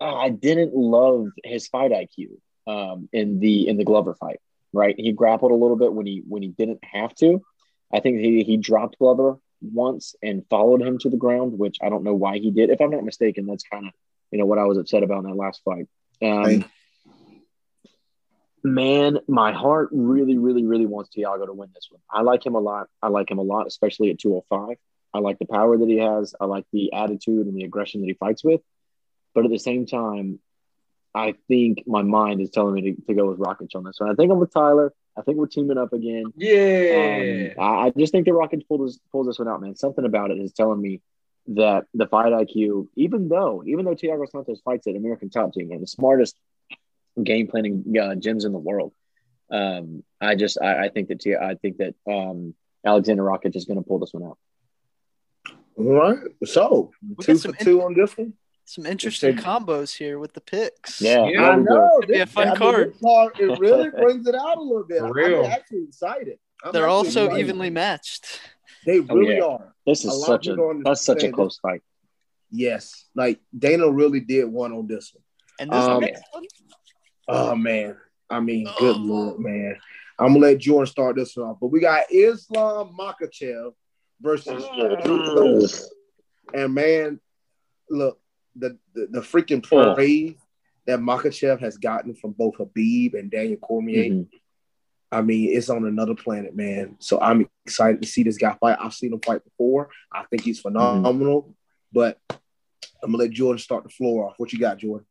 [0.00, 4.40] I didn't love his fight IQ um, in the in the Glover fight.
[4.72, 7.42] Right, he grappled a little bit when he when he didn't have to.
[7.92, 11.88] I think he he dropped Glover once and followed him to the ground, which I
[11.88, 12.70] don't know why he did.
[12.70, 13.92] If I'm not mistaken, that's kind of
[14.30, 15.88] you know what I was upset about in that last fight.
[16.22, 16.64] Um,
[18.74, 22.00] man, my heart really, really, really wants Thiago to win this one.
[22.10, 22.88] I like him a lot.
[23.02, 24.76] I like him a lot, especially at 205.
[25.14, 26.34] I like the power that he has.
[26.40, 28.60] I like the attitude and the aggression that he fights with.
[29.34, 30.40] But at the same time,
[31.14, 34.10] I think my mind is telling me to, to go with Rakic on this one.
[34.10, 34.92] I think I'm with Tyler.
[35.16, 36.32] I think we're teaming up again.
[36.36, 37.54] Yeah.
[37.58, 39.74] Um, I, I just think the Rakic pulled this, pulls this one out, man.
[39.74, 41.00] Something about it is telling me
[41.48, 45.72] that the fight IQ, even though even though Thiago Santos fights at American Top Team
[45.72, 46.36] and the smartest
[47.24, 48.92] game planning uh, gyms in the world,
[49.50, 52.54] um, I just I, I think that I think that um,
[52.84, 54.38] Alexander Rakic is going to pull this one out.
[55.76, 56.18] All right.
[56.44, 58.34] So We two for some two on this one.
[58.64, 61.00] Some interesting Let's combos here with the picks.
[61.00, 61.50] Yeah, Yeah.
[61.50, 61.74] I we go.
[61.74, 62.00] know.
[62.06, 62.92] Be a fun I card.
[63.00, 63.40] this.
[63.40, 64.98] It really brings it out a little bit.
[64.98, 65.44] For real.
[65.46, 66.38] I'm actually excited.
[66.62, 67.40] I'm They're actually also excited.
[67.44, 68.40] evenly matched.
[68.84, 69.44] They Oh, really yeah.
[69.44, 69.74] are.
[69.86, 71.82] This is lot such a that's such a close fight.
[72.50, 73.06] Yes.
[73.14, 75.22] Like Dana really did one on this one.
[75.60, 76.44] And this Um, next one,
[77.28, 77.96] Oh man.
[78.30, 79.76] I mean, good lord, man.
[80.18, 81.58] I'm gonna let Jordan start this one off.
[81.60, 83.72] But we got Islam Makhachev
[84.20, 84.64] versus
[86.54, 87.20] and man,
[87.90, 88.20] look,
[88.56, 89.94] the the, the freaking Oh.
[89.94, 90.34] praise
[90.86, 94.04] that Makhachev has gotten from both Habib and Daniel Cormier.
[94.10, 94.28] Mhm.
[95.10, 96.96] I mean, it's on another planet, man.
[96.98, 98.76] So I'm excited to see this guy fight.
[98.78, 99.88] I've seen him fight before.
[100.12, 101.54] I think he's phenomenal.
[101.92, 102.38] But I'm
[103.12, 104.34] gonna let Jordan start the floor off.
[104.38, 105.06] What you got, Jordan?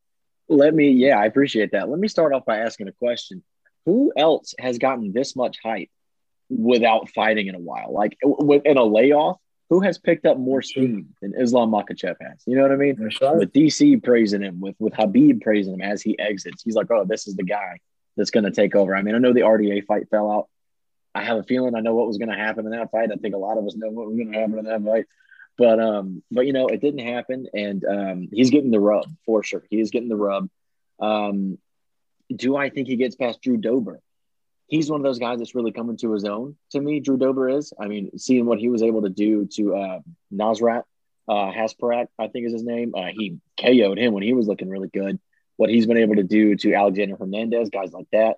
[0.49, 1.89] Let me, yeah, I appreciate that.
[1.89, 3.43] Let me start off by asking a question.
[3.85, 5.89] Who else has gotten this much hype
[6.49, 7.93] without fighting in a while?
[7.93, 9.37] Like in a layoff,
[9.69, 12.43] who has picked up more steam than Islam Makhachev has?
[12.45, 12.95] You know what I mean?
[12.97, 13.35] Right.
[13.35, 17.03] With DC praising him, with with Habib praising him as he exits, he's like, "Oh,
[17.05, 17.79] this is the guy
[18.15, 20.47] that's going to take over." I mean, I know the RDA fight fell out.
[21.13, 23.11] I have a feeling I know what was going to happen in that fight.
[23.11, 25.05] I think a lot of us know what was going to happen in that fight.
[25.57, 29.43] But um, but you know, it didn't happen, and um, he's getting the rub for
[29.43, 29.63] sure.
[29.69, 30.49] He is getting the rub.
[30.99, 31.57] Um,
[32.35, 33.99] do I think he gets past Drew Dober?
[34.67, 36.57] He's one of those guys that's really coming to his own.
[36.71, 37.73] To me, Drew Dober is.
[37.79, 39.99] I mean, seeing what he was able to do to uh,
[40.33, 40.83] Nasrat
[41.27, 42.93] uh, Hasparat, I think is his name.
[42.95, 45.19] Uh, he KO'd him when he was looking really good.
[45.55, 48.37] What he's been able to do to Alexander Hernandez, guys like that.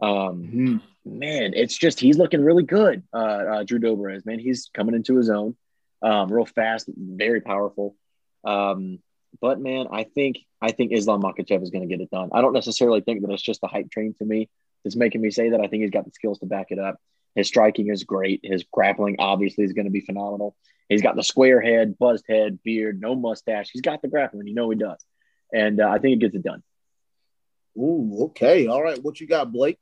[0.00, 0.80] Um, Mhm.
[1.04, 3.02] man, it's just he's looking really good.
[3.12, 5.56] Uh, uh, Drew Dober is man, he's coming into his own,
[6.04, 7.96] um, real fast, very powerful.
[8.44, 8.98] Um,
[9.40, 12.30] but man, I think I think Islam Makhachev is going to get it done.
[12.32, 14.48] I don't necessarily think that it's just the hype train to me
[14.84, 15.60] that's making me say that.
[15.60, 16.96] I think he's got the skills to back it up.
[17.34, 18.40] His striking is great.
[18.44, 20.54] His grappling obviously is going to be phenomenal.
[20.88, 23.70] He's got the square head, buzzed head, beard, no mustache.
[23.72, 24.46] He's got the grappling.
[24.46, 25.04] You know he does,
[25.52, 26.62] and uh, I think he gets it done.
[27.76, 28.68] Ooh, okay.
[28.68, 29.02] All right.
[29.02, 29.78] What you got, Blake?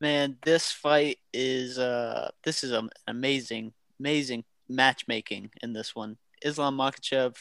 [0.00, 6.16] man, this fight is uh this is an amazing, amazing matchmaking in this one.
[6.42, 7.36] Islam Makhachev,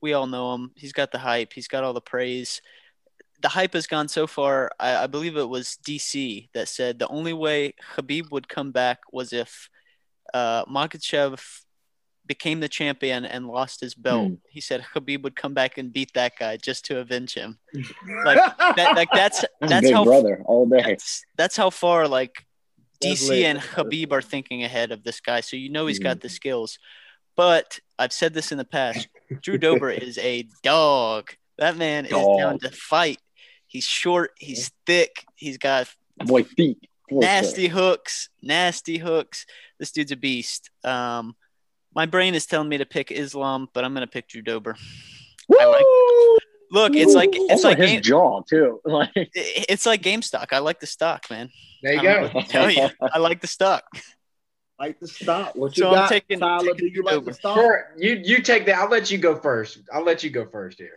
[0.00, 0.72] we all know him.
[0.74, 1.52] He's got the hype.
[1.52, 2.60] He's got all the praise.
[3.40, 4.70] The hype has gone so far.
[4.80, 8.98] I, I believe it was DC that said the only way Habib would come back
[9.12, 9.68] was if
[10.34, 11.40] uh, Makhachev
[12.26, 14.28] became the champion and lost his belt.
[14.28, 14.34] Hmm.
[14.48, 17.58] He said Habib would come back and beat that guy just to avenge him.
[18.24, 18.38] Like
[18.76, 20.82] that, like that's That's, that's how brother all day.
[20.86, 22.46] that's that's how far like
[23.02, 25.40] DC and Habib are thinking ahead of this guy.
[25.40, 26.78] So you know he's got the skills.
[27.36, 29.08] But I've said this in the past.
[29.42, 31.30] Drew Dober is a dog.
[31.58, 33.18] That man is down to fight.
[33.66, 34.32] He's short.
[34.38, 35.24] He's thick.
[35.36, 35.88] He's got
[36.18, 36.78] Boy, feet.
[37.08, 37.76] for nasty sure.
[37.78, 38.28] hooks.
[38.42, 39.46] Nasty hooks.
[39.78, 40.70] This dude's a beast.
[40.84, 41.36] Um,
[41.94, 44.76] my brain is telling me to pick Islam, but I'm gonna pick Drew Dober.
[45.60, 45.84] I like.
[46.70, 48.80] Look, it's like it's Also, like his game, jaw too.
[48.86, 50.52] Like it's like game stock.
[50.52, 51.50] I like the stock, man.
[51.82, 52.26] There you I don't go.
[52.26, 53.84] know what to tell you, I like the stock.
[54.78, 55.54] like the stock.
[55.54, 56.64] What you So I'm got, taking- Tyler?
[56.72, 57.26] taking Do you like over.
[57.30, 57.56] the stock?
[57.56, 58.76] Sure, you you take that.
[58.78, 59.78] I'll let you go first.
[59.92, 60.96] I'll let you go first here.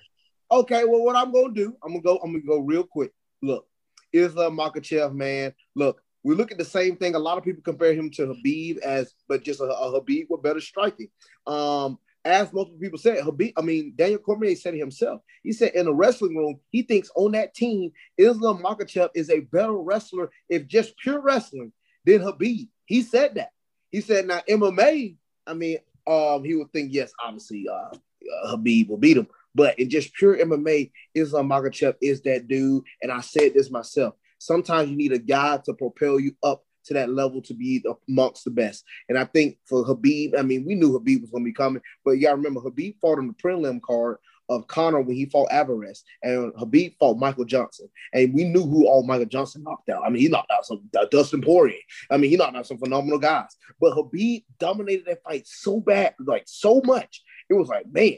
[0.52, 3.12] Okay, well, what I'm gonna do, I'm gonna go, I'm gonna go real quick.
[3.42, 3.66] Look,
[4.12, 5.54] Islam Makhachev, man.
[5.76, 7.16] Look, we look at the same thing.
[7.16, 10.44] A lot of people compare him to Habib as, but just a, a Habib with
[10.44, 11.08] better striking.
[11.48, 15.22] Um, as multiple people said, Habib, I mean, Daniel Cormier said it himself.
[15.44, 19.40] He said in the wrestling room, he thinks on that team, Islam Makhachev is a
[19.40, 21.74] better wrestler if just pure wrestling
[22.06, 22.68] than Habib.
[22.86, 23.50] He said that.
[23.92, 25.16] He said, now MMA,
[25.48, 29.28] I mean, um, he would think, yes, obviously, uh, uh, Habib will beat him.
[29.54, 32.84] But in just pure MMA, Islam Makhachev is that dude.
[33.02, 34.16] And I said this myself.
[34.38, 38.46] Sometimes you need a guy to propel you up to that level to be amongst
[38.46, 38.84] the best.
[39.10, 41.82] And I think for Habib, I mean, we knew Habib was going to be coming,
[42.04, 44.18] but y'all remember Habib fought on the prelim card
[44.52, 48.86] of Conor when he fought Alvarez, and Habib fought Michael Johnson, and we knew who
[48.86, 50.04] all Michael Johnson knocked out.
[50.06, 51.80] I mean, he knocked out some uh, Dustin Poirier.
[52.10, 56.16] I mean, he knocked out some phenomenal guys, but Habib dominated that fight so bad,
[56.20, 57.24] like so much.
[57.50, 58.18] It was like, man,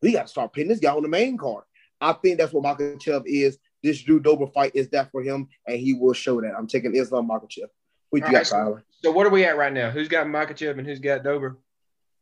[0.00, 1.64] we got to start putting this guy on the main card.
[2.00, 3.58] I think that's what Makhachev is.
[3.82, 6.54] This Drew Dober fight is that for him, and he will show that.
[6.56, 7.68] I'm taking Islam Makhachev.
[8.12, 8.84] What you got, right, Tyler?
[8.90, 9.90] So, so what are we at right now?
[9.90, 11.58] Who's got Makhachev and who's got Dober?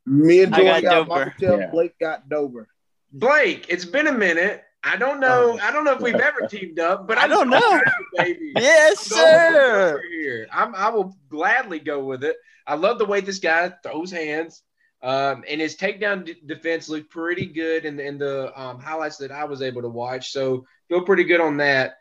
[0.07, 1.35] Me and I Joy got got, Dober.
[1.41, 1.61] Makhachev.
[1.61, 1.71] Yeah.
[1.73, 2.69] Blake got Dober.
[3.13, 4.63] Blake, it's been a minute.
[4.85, 5.59] I don't know.
[5.61, 7.81] I don't know if we've ever teamed up, but I I'm don't know.
[8.17, 8.53] baby.
[8.57, 10.03] Yes, I'm sir.
[10.13, 12.37] Here, I'm, I will gladly go with it.
[12.69, 14.63] I love the way this guy throws hands,
[15.03, 19.17] um, and his takedown d- defense looked pretty good in the, in the um, highlights
[19.19, 20.31] that I was able to watch.
[20.31, 21.97] So feel pretty good on that.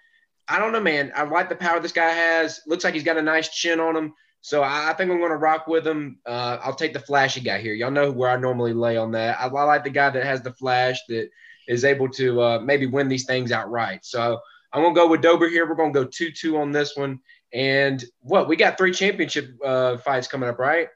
[0.49, 1.11] I don't know, man.
[1.15, 2.61] I like the power this guy has.
[2.65, 4.13] Looks like he's got a nice chin on him.
[4.41, 6.19] So I, I think I'm going to rock with him.
[6.25, 7.73] Uh, I'll take the flashy guy here.
[7.73, 9.39] Y'all know where I normally lay on that.
[9.39, 11.29] I, I like the guy that has the flash that
[11.67, 14.03] is able to uh, maybe win these things outright.
[14.03, 14.39] So
[14.73, 15.67] I'm going to go with Dober here.
[15.67, 17.19] We're going to go 2 2 on this one.
[17.53, 18.47] And what?
[18.47, 20.87] We got three championship uh, fights coming up, right?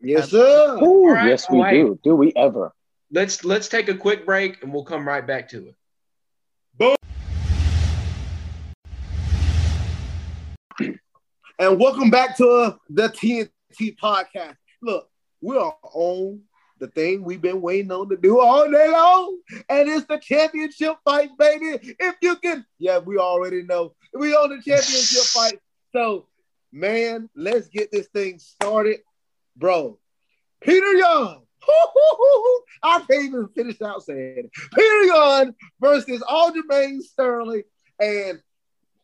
[0.00, 0.78] Yes, sir.
[0.82, 1.72] Ooh, right, yes, we all right.
[1.74, 1.98] do.
[2.02, 2.72] Do we ever?
[3.10, 5.76] Let's let's take a quick break and we'll come right back to it.
[11.62, 14.56] And welcome back to the T&T podcast.
[14.82, 15.08] Look,
[15.40, 16.40] we're on
[16.80, 19.38] the thing we've been waiting on to do all day long,
[19.68, 21.94] and it's the championship fight, baby.
[22.00, 25.60] If you can, yeah, we already know we on the championship fight.
[25.92, 26.26] So,
[26.72, 28.98] man, let's get this thing started,
[29.56, 30.00] bro.
[30.62, 31.44] Peter Young.
[32.82, 34.50] I can't even finish out saying it.
[34.74, 37.62] Peter Young versus Aljamain Sterling,
[38.00, 38.40] and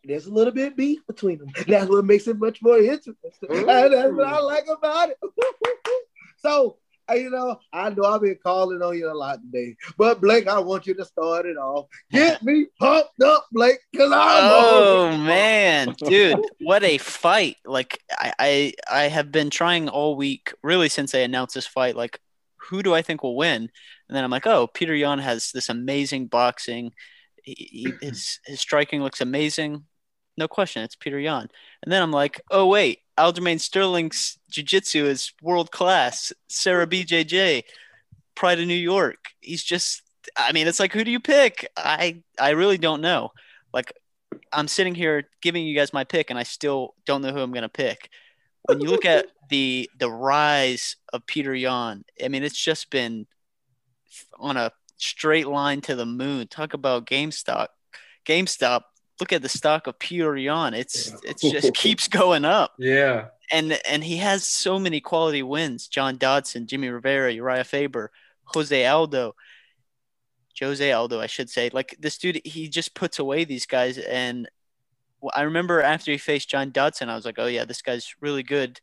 [0.08, 1.50] there's a little bit beef between them.
[1.68, 3.14] That's what makes it much more interesting.
[3.50, 5.18] And that's what I like about it.
[6.38, 6.78] so,
[7.10, 10.48] uh, you know, I know I've been calling on you a lot today, but Blake,
[10.48, 11.86] I want you to start it off.
[12.10, 17.56] Get me pumped up, Blake, because I'm Oh man, dude, what a fight!
[17.64, 21.96] Like I, I, I have been trying all week, really since I announced this fight.
[21.96, 22.20] Like,
[22.68, 23.70] who do I think will win?
[24.08, 26.92] And then I'm like, oh, Peter Yan has this amazing boxing.
[27.42, 29.84] He, he, his his striking looks amazing,
[30.38, 30.82] no question.
[30.82, 31.48] It's Peter Yan.
[31.82, 36.32] And then I'm like, oh wait, Aljamain Sterling's jiu-jitsu is world class.
[36.48, 37.64] Serra BJJ,
[38.34, 39.18] Pride of New York.
[39.40, 40.02] He's just.
[40.36, 41.68] I mean, it's like, who do you pick?
[41.76, 43.30] I I really don't know.
[43.72, 43.92] Like
[44.52, 47.52] I'm sitting here giving you guys my pick, and I still don't know who I'm
[47.52, 48.10] going to pick.
[48.64, 53.26] When you look at the the rise of Peter Yan, I mean, it's just been
[54.38, 56.46] on a straight line to the moon.
[56.48, 57.68] Talk about GameStop.
[58.26, 58.82] GameStop.
[59.20, 60.74] Look at the stock of Yan.
[60.74, 63.26] It's it's just keeps going up, Yeah.
[63.50, 65.88] and and he has so many quality wins.
[65.88, 68.10] John Dodson, Jimmy Rivera, Urijah Faber,
[68.44, 69.34] Jose Aldo.
[70.60, 71.70] Jose Aldo, I should say.
[71.72, 73.96] Like this dude, he just puts away these guys.
[73.98, 74.48] And
[75.34, 78.42] I remember after he faced John Dodson, I was like, oh yeah, this guy's really
[78.42, 78.80] good.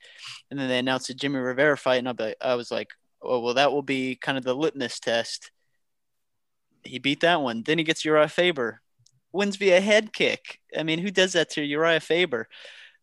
[0.49, 2.89] And then they announced the Jimmy Rivera fight, and I'll I was like,
[3.21, 5.51] oh well, that will be kind of the litmus test.
[6.83, 7.63] He beat that one.
[7.63, 8.81] Then he gets Urijah Faber,
[9.35, 10.59] wins via head kick.
[10.77, 12.47] I mean, who does that to Urijah Faber?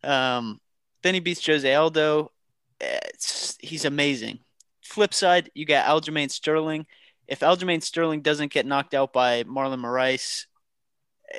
[0.02, 0.60] Um,
[1.02, 2.32] then he beats Jose Aldo.
[2.80, 4.40] It's, he's amazing.
[4.82, 6.86] Flip side, you got Aljamain Sterling
[7.28, 10.46] if Aljamain Sterling doesn't get knocked out by Marlon Moraes,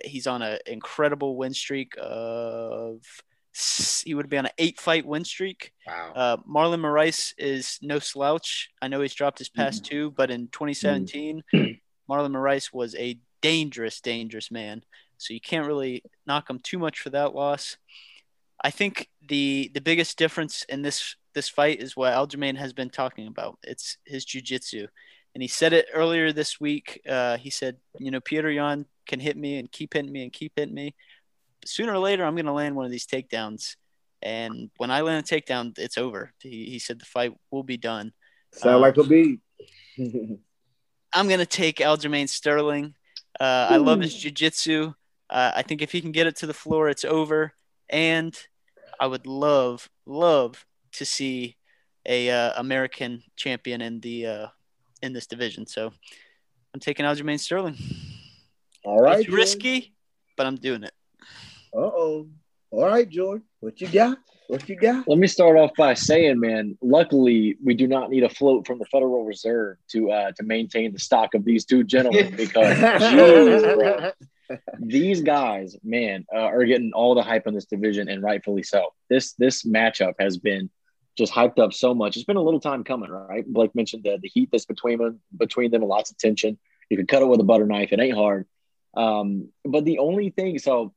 [0.04, 3.02] he's on an incredible win streak of
[4.04, 5.72] he would be on an eight fight win streak.
[5.86, 6.14] Wow.
[6.16, 8.72] Uh, Marlon Moraes is no slouch.
[8.82, 11.80] I know he's dropped his past two, but in 2017, Marlon
[12.32, 14.82] Moraes was a dangerous, dangerous man.
[15.20, 17.78] So you can't really knock him too much for that loss.
[18.64, 22.89] I think the the biggest difference in this this fight is what Aljamain has been
[22.89, 23.60] talking about.
[23.64, 24.88] It's his jujitsu
[25.36, 27.02] and he said it earlier this week.
[27.08, 30.32] Uh, he said, you know, Peter Yan can hit me and keep hitting me and
[30.32, 30.96] keep hitting me.
[31.60, 33.76] But sooner or later, I'm going to land one of these takedowns.
[34.22, 36.32] And when I land a takedown, it's over.
[36.39, 38.14] He, he said the fight will be done.
[38.54, 39.39] Sound like a beat.
[39.98, 42.94] I'm going to take Aljamain Sterling.
[43.40, 44.94] Uh, I love his jiu-jitsu.
[45.30, 47.54] Uh, I think if he can get it to the floor, it's over.
[47.90, 48.38] And
[49.00, 51.58] I would love, love to see
[52.06, 54.48] a uh, American champion in the uh,
[55.02, 55.66] in this division.
[55.66, 55.92] So
[56.74, 57.78] I'm taking Aljamain Sterling.
[58.86, 59.94] All right, it's risky,
[60.38, 60.94] but I'm doing it.
[61.74, 62.28] Uh oh.
[62.74, 63.43] All right, George.
[63.59, 64.17] What you got?
[64.47, 65.07] What you got?
[65.07, 68.80] Let me start off by saying, man, luckily we do not need a float from
[68.80, 72.76] the Federal Reserve to uh, to maintain the stock of these two gentlemen because
[73.11, 74.11] geez, bro,
[74.80, 78.89] these guys, man, uh, are getting all the hype in this division and rightfully so.
[79.07, 80.71] This this matchup has been
[81.15, 82.15] just hyped up so much.
[82.15, 83.45] It's been a little time coming, right?
[83.45, 86.57] Blake mentioned the, the heat that's between them, between them, lots of tension.
[86.89, 87.93] You can cut it with a butter knife.
[87.93, 88.47] It ain't hard.
[88.97, 90.91] Um, but the only thing, so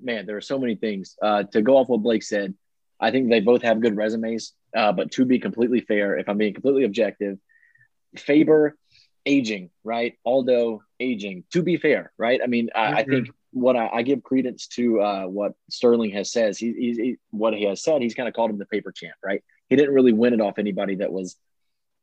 [0.00, 2.54] man, there are so many things uh, to go off what Blake said.
[3.00, 6.38] I think they both have good resumes, uh, but to be completely fair, if I'm
[6.38, 7.38] being completely objective,
[8.16, 8.76] Faber
[9.26, 10.14] aging, right?
[10.24, 11.44] Aldo aging.
[11.52, 12.40] To be fair, right?
[12.42, 12.96] I mean, I, mm-hmm.
[12.96, 16.58] I think what I, I, give credence to uh, what Sterling has says.
[16.58, 18.02] He, he, he, what he has said.
[18.02, 19.42] He's kind of called him the paper champ, right?
[19.68, 21.36] He didn't really win it off anybody that was,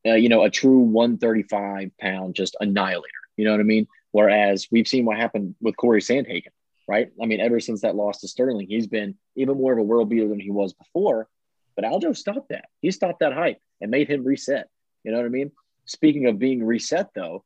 [0.06, 3.10] uh, you know, a true 135 pound just annihilator.
[3.38, 3.88] You know what I mean?
[4.12, 6.54] Whereas we've seen what happened with Corey Sandhagen,
[6.88, 7.10] right?
[7.22, 10.10] I mean, ever since that loss to Sterling, he's been even more of a world
[10.10, 11.28] beater than he was before.
[11.76, 12.66] But Aldo stopped that.
[12.82, 14.68] He stopped that hype and made him reset.
[15.04, 15.52] You know what I mean?
[15.86, 17.44] Speaking of being reset, though,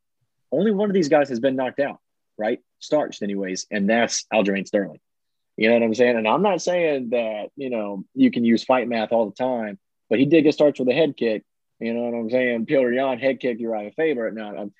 [0.51, 1.99] only one of these guys has been knocked out,
[2.37, 2.59] right?
[2.79, 4.99] Starched, anyways, and that's Aljamain Sterling.
[5.57, 6.15] You know what I'm saying?
[6.15, 9.77] And I'm not saying that, you know, you can use fight math all the time,
[10.09, 11.43] but he did get starched with a head kick.
[11.79, 12.65] You know what I'm saying?
[12.65, 14.31] Petr Yan head kick Urijah Faber.
[14.31, 14.73] Now, I'm,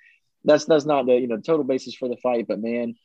[0.45, 2.95] that's that's not the you know total basis for the fight, but man,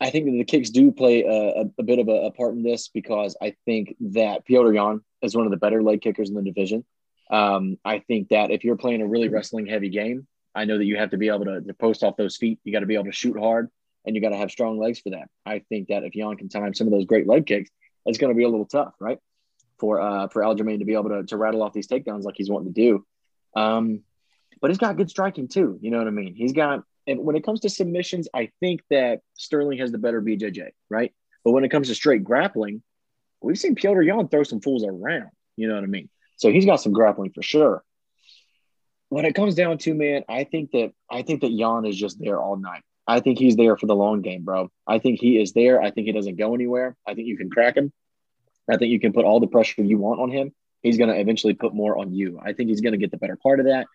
[0.00, 2.62] I think that the kicks do play a, a, bit of a, a, part in
[2.62, 6.34] this because I think that Piotr Yan is one of the better leg kickers in
[6.34, 6.84] the division.
[7.30, 10.84] Um, I think that if you're playing a really wrestling heavy game, I know that
[10.84, 12.60] you have to be able to, to post off those feet.
[12.62, 13.70] You got to be able to shoot hard
[14.04, 15.28] and you got to have strong legs for that.
[15.44, 17.70] I think that if Yan can time some of those great leg kicks,
[18.04, 19.18] it's going to be a little tough, right?
[19.78, 22.48] For uh, for Aljamain to be able to, to rattle off these takedowns like he's
[22.48, 23.06] wanting to do.
[23.60, 24.02] Um,
[24.60, 25.78] but he's got good striking too.
[25.82, 26.34] You know what I mean?
[26.34, 30.20] He's got, and when it comes to submissions, I think that Sterling has the better
[30.20, 31.12] BJJ, right?
[31.44, 32.82] But when it comes to straight grappling,
[33.40, 35.30] we've seen Petr Yan throw some fools around.
[35.56, 36.08] You know what I mean?
[36.36, 37.82] So he's got some grappling for sure.
[39.08, 42.18] When it comes down to man, I think that I think that Yan is just
[42.18, 42.82] there all night.
[43.06, 44.68] I think he's there for the long game, bro.
[44.86, 45.80] I think he is there.
[45.80, 46.96] I think he doesn't go anywhere.
[47.06, 47.92] I think you can crack him.
[48.68, 50.52] I think you can put all the pressure you want on him.
[50.82, 52.40] He's going to eventually put more on you.
[52.44, 53.86] I think he's going to get the better part of that.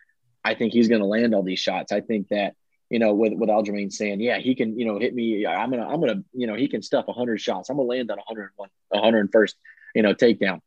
[0.43, 1.91] I think he's going to land all these shots.
[1.91, 2.55] I think that
[2.91, 5.45] you know, with with Aljamain saying, yeah, he can, you know, hit me.
[5.47, 7.69] I'm gonna, I'm gonna, you know, he can stuff 100 shots.
[7.69, 9.53] I'm gonna land that 101, 101st,
[9.95, 10.59] you know, takedown.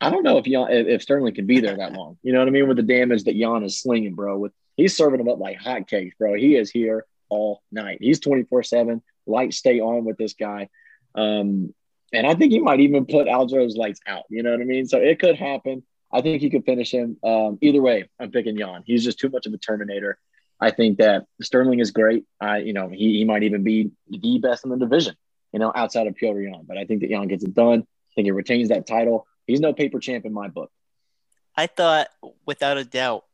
[0.00, 2.16] I don't know if Yan, if Sterling can be there that long.
[2.22, 2.68] You know what I mean?
[2.68, 4.38] With the damage that Yan is slinging, bro.
[4.38, 6.34] With he's serving them up like hotcakes, bro.
[6.34, 7.98] He is here all night.
[8.00, 9.02] He's 24 seven.
[9.26, 10.70] Lights stay on with this guy.
[11.14, 11.74] Um,
[12.14, 14.24] and I think he might even put Aljo's lights out.
[14.30, 14.86] You know what I mean?
[14.86, 15.82] So it could happen.
[16.10, 17.18] I think he could finish him.
[17.22, 18.84] Um, either way, I'm picking Yan.
[18.86, 20.18] He's just too much of a Terminator.
[20.60, 22.24] I think that Sterling is great.
[22.40, 25.14] I, you know, he, he might even be the best in the division,
[25.52, 26.64] you know, outside of Petr Yan.
[26.66, 27.80] But I think that Yan gets it done.
[27.80, 29.26] I think he retains that title.
[29.46, 30.70] He's no paper champ in my book.
[31.56, 32.08] I thought,
[32.44, 33.24] without a doubt,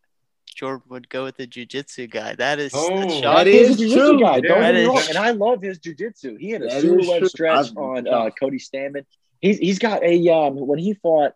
[0.54, 2.34] Jordan would go with the jujitsu guy.
[2.34, 4.20] That is oh, that is true.
[4.20, 4.40] Guy.
[4.40, 5.02] Don't that is, wrong.
[5.08, 6.38] And I love his jujitsu.
[6.38, 9.04] He had a super stretch on uh, Cody Stamann.
[9.40, 11.32] He's he's got a um when he fought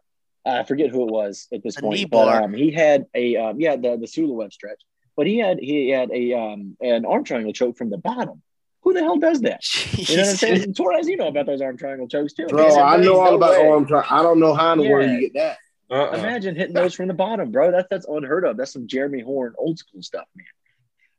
[0.47, 3.77] I forget who it was at this point, but um, he had a um, yeah
[3.77, 4.81] the the Suloev stretch,
[5.19, 8.41] but he had he had a um an arm triangle choke from the bottom.
[8.83, 9.61] Who the hell does that?
[9.63, 10.09] Jeez.
[10.09, 10.75] You know what I'm saying?
[10.75, 12.47] Torres, you know about those arm triangle chokes too.
[12.47, 13.69] Bro, I know all about way.
[13.69, 14.17] arm triangle.
[14.17, 14.91] I don't know how in the yeah.
[14.91, 15.59] world you get that.
[15.91, 16.19] Uh-uh.
[16.19, 17.73] Imagine hitting those from the bottom, bro.
[17.73, 18.57] That's that's unheard of.
[18.57, 20.47] That's some Jeremy Horn old school stuff, man.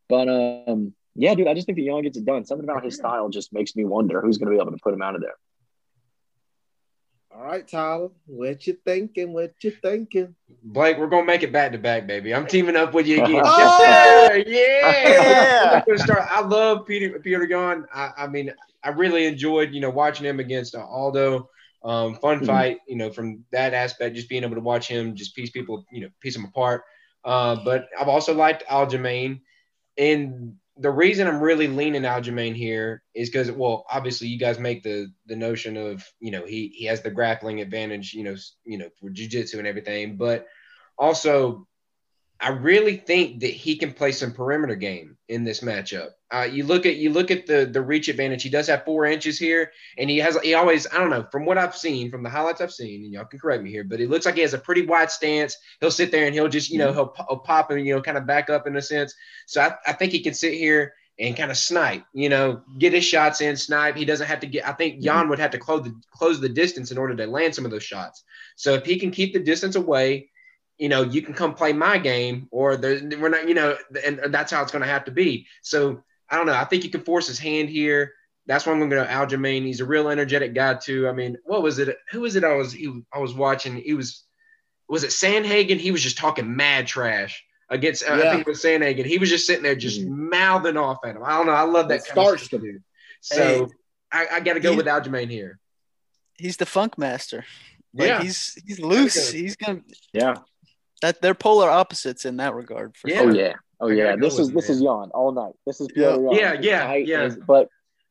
[0.08, 0.30] But
[0.70, 2.46] um, yeah, dude, I just think the Yan gets it done.
[2.46, 4.94] Something about his style just makes me wonder who's going to be able to put
[4.94, 5.36] him out of there.
[7.32, 9.34] All right, Tyler, what you thinking?
[9.34, 10.36] What you thinking?
[10.64, 12.34] Blake, we're gonna make it back to back, baby.
[12.34, 13.42] I'm teaming up with you again.
[13.46, 15.84] oh, yeah, yeah.
[15.88, 16.24] I'm start.
[16.30, 17.86] I love Peter Petr Yan.
[17.94, 18.52] I, I, mean,
[18.84, 21.50] I really enjoyed, you know, watching him against uh, Aldo.
[21.82, 22.46] Um, fun mm-hmm.
[22.46, 25.86] fight, you know, from that aspect, just being able to watch him just piece people,
[25.94, 26.84] you know, piece them apart.
[27.24, 29.40] Uh, but I've also liked Aljamain,
[29.98, 34.82] and the reason I'm really leaning Aljamain here is because, well, obviously you guys make
[34.82, 38.78] the the notion of you know he he has the grappling advantage, you know, you
[38.78, 40.48] know for jujitsu and everything, but
[40.98, 41.68] also
[42.42, 46.12] I really think that he can play some perimeter game in this matchup.
[46.32, 48.44] Uh, you look at you look at the the reach advantage.
[48.44, 51.46] He does have four inches here, and he has he always I don't know from
[51.46, 54.00] what I've seen from the highlights I've seen, and y'all can correct me here, but
[54.00, 55.58] it looks like he has a pretty wide stance.
[55.82, 58.18] He'll sit there and he'll just you know he'll, he'll pop and you know kind
[58.18, 59.14] of back up in a sense.
[59.46, 62.94] So I, I think he can sit here and kind of snipe, you know, get
[62.94, 63.98] his shots in, snipe.
[63.98, 64.66] He doesn't have to get.
[64.66, 67.54] I think Yan would have to close the close the distance in order to land
[67.54, 68.24] some of those shots.
[68.56, 70.30] So if he can keep the distance away
[70.80, 74.20] you know, you can come play my game, or there's we're not, you know, and
[74.34, 75.46] that's how it's going to have to be.
[75.62, 76.54] So I don't know.
[76.54, 78.14] I think you can force his hand here.
[78.48, 79.64] That's why I'm going to go Aljamain.
[79.66, 81.08] He's a real energetic guy too.
[81.08, 81.96] I mean, what was it?
[82.12, 82.44] Who was it?
[82.44, 83.76] I was he, I was watching.
[83.76, 84.24] He was
[84.88, 85.78] was it Sandhagen?
[85.78, 88.04] He was just talking mad trash against.
[88.08, 89.06] Uh, I think it was Sandhagen.
[89.06, 90.30] He was just sitting there, just Mhm.
[90.32, 91.24] mouthing off at him.
[91.24, 91.52] I don't know.
[91.52, 92.62] I love that That kind of starch stuff.
[92.62, 92.84] dude.
[93.22, 93.72] So Hey.
[94.12, 95.60] I, I got to go He- with Aljamain here.
[96.38, 97.46] He's the funk master.
[97.94, 98.22] Like yeah.
[98.22, 99.30] he's he's loose.
[99.32, 99.82] He's gonna
[100.14, 100.36] Yeah.
[101.02, 102.96] That they're polar opposites in that regard.
[102.98, 103.22] For Yeah.
[103.22, 103.54] Oh yeah.
[103.80, 104.04] Oh yeah.
[104.12, 104.86] gotta This is him, this is man.
[105.00, 105.54] Yan all night.
[105.66, 106.16] This is Yeah.
[106.18, 107.30] pure Yeah, He's yeah, tight yeah.
[107.48, 107.70] But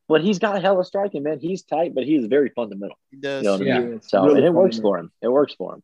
[0.09, 1.39] but he's got a hella striking, man.
[1.39, 2.97] He's tight, but he's very fundamental.
[3.11, 3.45] He does.
[3.45, 3.77] You know Yeah.
[3.77, 4.01] I mean?
[4.03, 5.13] So Really and it works for him.
[5.21, 5.83] It works for him.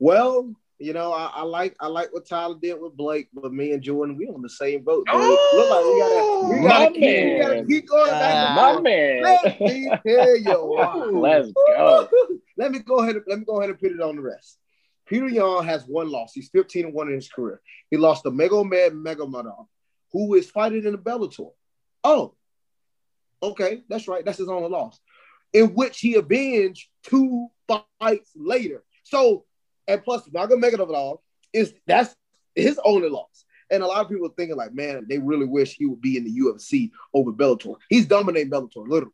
[0.00, 3.70] Well, you know, I, I like I like what Tyler did with Blake, but me
[3.70, 5.06] and Jordan, we on the same boat.
[5.06, 5.14] dude.
[5.14, 7.40] Oh, Look like we gotta we my gotta keep, we man.
[7.40, 8.34] gotta keep going back.
[8.34, 8.74] and Ah.
[8.74, 9.22] My man.
[9.22, 12.08] let me tell you, let's go.
[12.58, 13.14] Let me go ahead.
[13.16, 14.58] and- Let me go ahead and put it on the rest.
[15.12, 16.32] Peter Young has one loss.
[16.32, 17.60] He's 15 and one in his career.
[17.90, 19.66] He lost to Megomed Megamadon,
[20.10, 21.50] who is fighting in the Bellator.
[22.02, 22.34] Oh,
[23.42, 24.24] okay, that's right.
[24.24, 24.98] That's his only loss,
[25.52, 28.84] in which he avenged two fights later.
[29.02, 29.44] So,
[29.86, 31.18] and plus Megamadon
[31.52, 32.16] is that's
[32.54, 33.44] his only loss.
[33.70, 36.16] And a lot of people are thinking like, man, they really wish he would be
[36.16, 37.74] in the UFC over Bellator.
[37.90, 39.12] He's dominating Bellator, literally.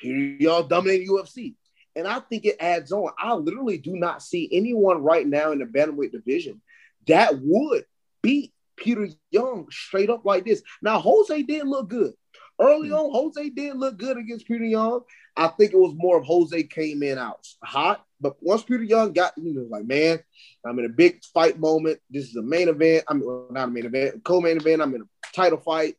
[0.00, 1.54] Peter Young dominating UFC.
[1.96, 3.10] And I think it adds on.
[3.18, 6.60] I literally do not see anyone right now in the bantamweight division
[7.06, 7.84] that would
[8.22, 10.62] beat Peter Young straight up like this.
[10.82, 12.12] Now, Jose did look good.
[12.60, 12.94] Early hmm.
[12.94, 15.00] on, Jose did look good against Peter Young.
[15.36, 18.04] I think it was more of Jose came in out hot.
[18.20, 20.18] But once Peter Young got, you know, like, man,
[20.64, 22.00] I'm in a big fight moment.
[22.08, 23.04] This is a main event.
[23.08, 24.80] I'm well, not a main event, co-main event.
[24.82, 25.96] I'm in a title fight.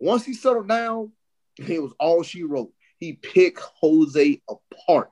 [0.00, 1.12] Once he settled down,
[1.56, 2.72] it was all she wrote.
[2.98, 5.10] He picked Jose apart.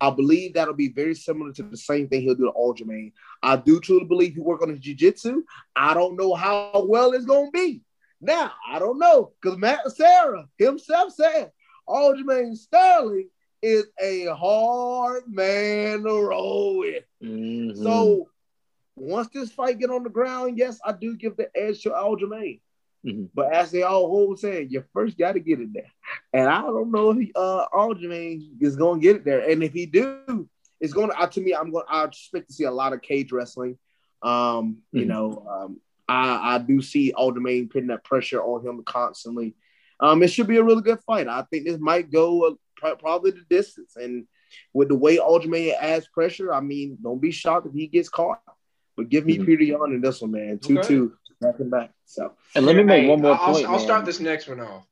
[0.00, 3.12] I believe that'll be very similar to the same thing he'll do to Aljamain.
[3.42, 5.42] I do truly believe he work on his jiu-jitsu.
[5.76, 7.82] I don't know how well it's gonna be.
[8.20, 11.52] Now, I don't know, because Matt Serra himself said
[11.88, 13.28] Aljamain Sterling
[13.62, 17.04] is a hard man to roll with.
[17.22, 17.82] Mhm.
[17.82, 18.28] So
[18.96, 22.60] once this fight get on the ground, yes, I do give the edge to Aljamain.
[23.04, 23.30] Mhm.
[23.34, 25.90] But as they all hold saying, you first got to get it there.
[26.32, 29.48] And I don't know if he, uh, Aljamain is going to get it there.
[29.48, 30.48] And if he do,
[30.80, 33.02] it's going to, uh, to me, I'm going I expect to see a lot of
[33.02, 33.78] cage wrestling.
[34.22, 35.08] Um, You Mhm.
[35.08, 39.56] know, um, I, I do see Aljamain putting that pressure on him constantly.
[39.98, 41.28] Um, it should be a really good fight.
[41.28, 43.96] I think this might go uh, pro- probably the distance.
[43.96, 44.26] And
[44.72, 48.40] with the way Aljamain adds pressure, I mean, don't be shocked if he gets caught.
[48.96, 49.46] But give me Mhm.
[49.46, 50.58] Peter Yan in this one, man.
[50.58, 50.88] Two Okay.
[50.88, 51.92] two, back and back.
[52.04, 53.68] So And let me make Hey, one more I'll, point.
[53.68, 54.86] I'll start this next one off.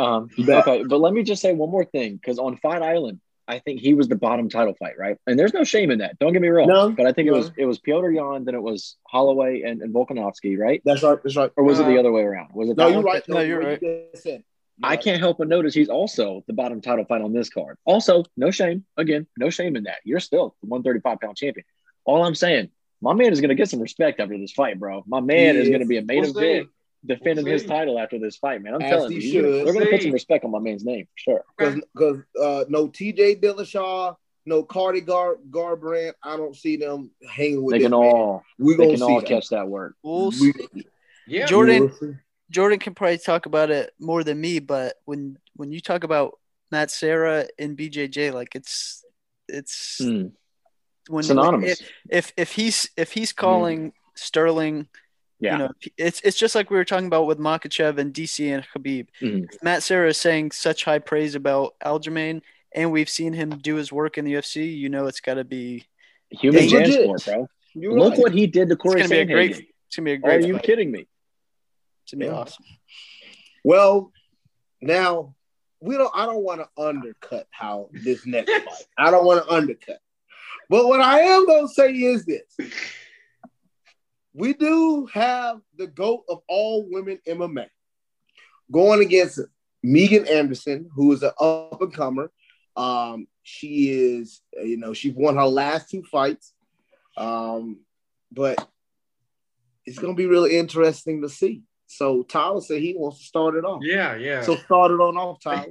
[0.00, 3.20] Um, You okay, but let me just say one more thing because on Fight Island,
[3.46, 5.16] I think he was the bottom title fight, right?
[5.26, 6.18] And there's no shame in that.
[6.18, 6.68] Don't get me wrong.
[6.68, 9.82] No, but I think it was it was Piotr Yan, then it was Holloway and,
[9.82, 10.80] and Volkanovski, right?
[10.84, 11.18] that's right.
[11.22, 11.50] That's right.
[11.56, 12.50] Or was it Uh, the other way around?
[12.54, 13.28] Was it No, that you're right.
[13.28, 13.82] No, you're right.
[13.82, 14.44] You just said.
[14.82, 17.76] I can't help but notice he's also the bottom title fight on this card.
[17.84, 18.86] Also, no shame.
[18.96, 19.98] Again, no shame in that.
[20.04, 21.66] You're still the 135 pound champion.
[22.06, 22.70] All I'm saying,
[23.02, 25.02] my man is going to get some respect after this fight, bro.
[25.06, 26.70] My man He is going to be a main We'll event see.
[27.06, 28.74] Defending We'll his title after this fight, man.
[28.74, 29.66] I'm As telling you, you're- should.
[29.66, 31.44] they're going to put some respect on my man's name for sure.
[31.56, 33.36] because because uh, no T.J.
[33.36, 36.12] Dillashaw, no Cody Gar Garbrandt.
[36.22, 38.00] I don't see them hanging with They this can man.
[38.12, 39.28] all We they gonna can see all them.
[39.28, 39.94] catch that work.
[40.02, 40.52] We'll We- see.
[41.26, 41.46] Yeah.
[41.46, 42.14] Jordan- we'll.
[42.50, 46.38] Jordan can probably talk about it more than me, but when when you talk about
[46.72, 49.04] Matt Serra and BJJ, like it's
[49.48, 50.26] it's Hmm.
[51.08, 51.80] when Synonymous.
[51.80, 54.88] if, if if he's if he's calling Sterling,
[55.40, 55.52] Yeah.
[55.52, 58.64] you know, it's it's just like we were talking about with Makhachev and DC and
[58.74, 59.08] Khabib.
[59.20, 59.46] Mhm.
[59.62, 62.42] Matt Serra is saying such high praise about Aljamain,
[62.74, 64.76] and we've seen him do his work in the UFC.
[64.76, 65.86] You know, it's got to be
[66.30, 67.48] Human jam sport, bro.
[67.74, 68.20] You're Look right.
[68.20, 69.50] what he did to it's Corey gonna be a great
[69.86, 70.34] it's gonna be a great.
[70.34, 70.62] Are great you fight.
[70.64, 71.06] kidding me?
[72.04, 72.36] It's gonna be Yeah.
[72.38, 72.64] awesome.
[73.64, 74.12] Well,
[74.80, 75.34] now
[75.80, 76.12] we don't.
[76.14, 78.84] I don't want to undercut how this next fight.
[78.98, 80.00] I don't want to undercut.
[80.68, 82.44] But what I am going to say is this:
[84.32, 87.66] we do have the goat of all women MMA
[88.70, 89.40] going against
[89.82, 92.30] Megan Anderson, who is an up and comer.
[92.76, 96.52] Um, she is, you know, she won her last two fights.
[97.16, 97.80] Um,
[98.30, 98.66] but
[99.84, 101.62] it's going to be really interesting to see.
[101.86, 103.82] So Tyler said he wants to start it off.
[103.82, 104.42] Yeah, yeah.
[104.42, 105.66] So start it on off, Tyler.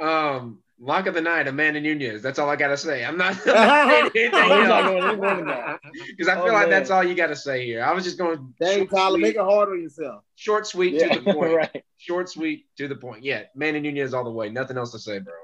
[0.00, 2.22] um, lock of the night, Amanda Nunes.
[2.22, 3.04] That's all I gotta say.
[3.04, 4.90] I'm not, I'm not saying anything We're not else.
[4.90, 5.80] going any more than that.
[6.08, 7.82] because I feel Oh, like that's all you gotta say here.
[7.84, 10.24] I was just going Dang, short, Tyler, sweet, make it hard on yourself.
[10.36, 11.54] short, sweet Yeah, to the point.
[11.56, 11.84] right.
[11.98, 13.22] Short, sweet to the point.
[13.24, 14.48] Yeah, Amanda Nunes all the way.
[14.48, 15.34] Nothing else to say, bro.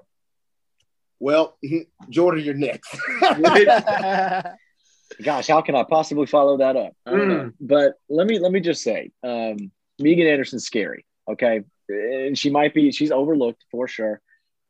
[1.18, 1.56] Well,
[2.10, 2.94] Jordan, you're next.
[5.22, 6.92] Gosh, how can I possibly follow that up?
[7.06, 7.28] I don't.
[7.30, 7.52] Mm.
[7.60, 11.06] But let me let me just say, um, Megan Anderson's scary.
[11.28, 14.20] Okay, and she might be she's overlooked for sure.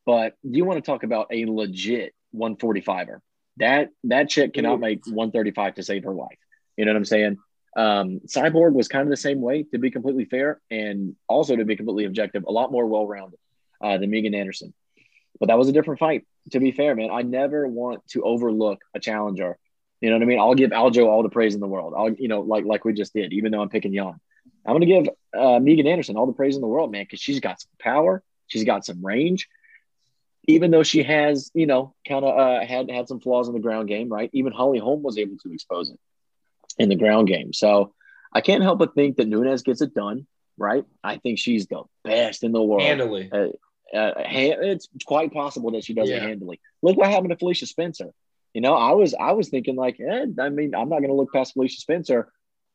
[0.07, 3.19] But you want to talk about a legit 145er?
[3.59, 6.39] That that chick cannot make 135 to save her life.
[6.77, 7.39] You know what I'm saying?
[7.77, 11.65] Um, Cyborg was kind of the same way, to be completely fair, and also to
[11.65, 13.39] be completely objective, a lot more well-rounded
[13.83, 14.73] uh, than Megan Anderson.
[15.39, 16.25] But that was a different fight.
[16.53, 19.59] To be fair, man, I never want to overlook a challenger.
[20.01, 20.39] You know what I mean?
[20.39, 21.95] I'll give Aljo all the praise in the world.
[21.97, 24.21] I'll, you know, like like we just did, even though I'm picking Yan.
[24.67, 27.21] I'm going to give uh, Megan Anderson all the praise in the world, man, because
[27.21, 29.49] she's got some power, she's got some range.
[30.47, 33.61] Even though she has, you know, kind of uh, had had some flaws in the
[33.61, 34.31] ground game, right?
[34.33, 35.99] Even Holly Holm was able to expose it
[36.79, 37.53] in the ground game.
[37.53, 37.95] So
[38.33, 40.27] I can't help but think that Nunes gets it done,
[40.57, 40.85] right?
[41.03, 42.83] I think she's the best in the world.
[42.83, 43.31] Handily.
[43.33, 43.49] Uh,
[43.97, 46.17] uh, it's quite possible that she does Yeah.
[46.17, 46.61] it handily.
[46.83, 48.13] Look what happened to Felicia Spencer.
[48.53, 51.15] You know, I was I was thinking like, eh, I mean, I'm not going to
[51.15, 52.33] look past Felicia Spencer.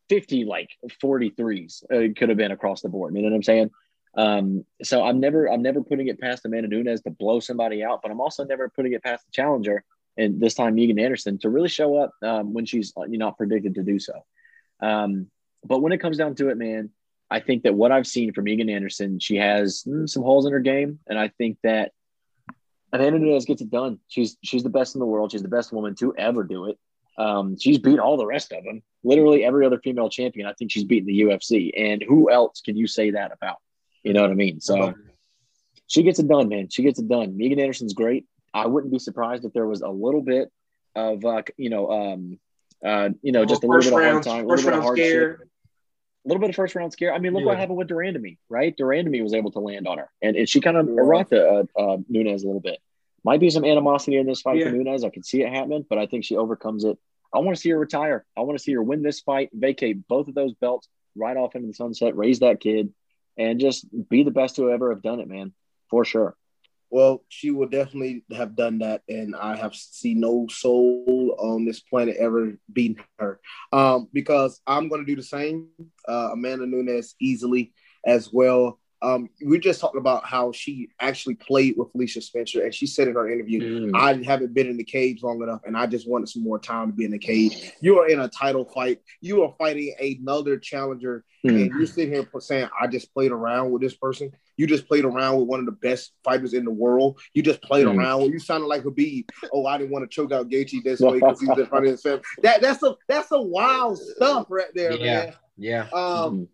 [0.09, 0.67] 50 like
[1.01, 3.15] 43s uh, could have been across the board.
[3.15, 3.71] You know what I'm saying?
[4.15, 8.01] Um, so I'm never I'm never putting it past Amanda Nunes to blow somebody out,
[8.01, 9.83] but I'm also never putting it past the challenger
[10.17, 13.31] and this time Megan Anderson to really show up um, when she's uh, you know
[13.31, 14.13] predicted to do so.
[14.81, 15.27] Um,
[15.63, 16.89] but when it comes down to it, man,
[17.29, 20.51] I think that what I've seen from Megan Anderson, she has mm, some holes in
[20.51, 21.91] her game, and I think that
[22.91, 23.99] Amanda Nunes gets it done.
[24.07, 25.31] She's she's the best in the world.
[25.31, 26.77] She's the best woman to ever do it.
[27.17, 28.81] Um, she's beat all the rest of them.
[29.03, 31.71] Literally every other female champion, I think she's beaten the UFC.
[31.77, 33.57] And who else can you say that about?
[34.03, 34.59] You know what I mean?
[34.59, 34.93] So
[35.87, 36.69] she gets it done, man.
[36.69, 37.37] She gets it done.
[37.37, 38.25] Megan Anderson's great.
[38.53, 40.49] I wouldn't be surprised if there was a little bit
[40.95, 42.39] of, uh, you know, um,
[42.83, 44.83] uh, you know, just a little bit of hard time, a little bit of round
[44.83, 45.31] hardship scare.
[46.25, 47.13] a little bit of first round scare.
[47.13, 48.75] I mean, look what happened with de Randamie, right?
[48.75, 50.93] de Randamie was able to land on her, and, and she kind of Yeah.
[50.97, 52.79] rocked uh, uh, Nunes a little bit.
[53.23, 54.65] Might be some animosity in this fight Yeah.
[54.65, 55.03] for Nunes.
[55.03, 56.97] I can see it happening, but I think she overcomes it.
[57.33, 58.25] I want to see her retire.
[58.35, 61.55] I want to see her win this fight, vacate both of those belts right off
[61.55, 62.91] into the sunset, raise that kid,
[63.41, 65.53] and just be the best to ever have done it, man,
[65.89, 66.35] for sure.
[66.89, 71.79] Well, she will definitely have done that, and I have seen no soul on this
[71.79, 73.39] planet ever beating her.
[73.71, 75.69] Um, because I'm going to do the same.
[76.07, 77.73] Uh, Amanda Nunes easily
[78.05, 78.80] as well.
[79.03, 83.07] Um, we just talked about how she actually played with Felicia Spencer, and she said
[83.07, 83.95] in her interview, Mm.
[83.95, 86.91] I haven't been in the cage long enough, and I just wanted some more time
[86.91, 87.71] to be in the cage.
[87.81, 88.99] You are in a title fight.
[89.21, 91.49] You are fighting another challenger, Mm.
[91.49, 95.05] and you're sitting here saying, "I just played around with this person." You just played
[95.05, 97.19] around with one of the best fighters in the world.
[97.33, 97.97] You just played Mm.
[97.97, 98.21] around.
[98.23, 99.25] with You sounded like Khabib.
[99.51, 101.85] Oh, I didn't want to choke out Gaethje this way because he was in front
[101.85, 102.21] of his family.
[102.43, 105.33] That that's a that's a wild stuff right there, Yeah.
[105.57, 105.87] Yeah.
[105.91, 105.93] man.
[105.93, 106.47] Um,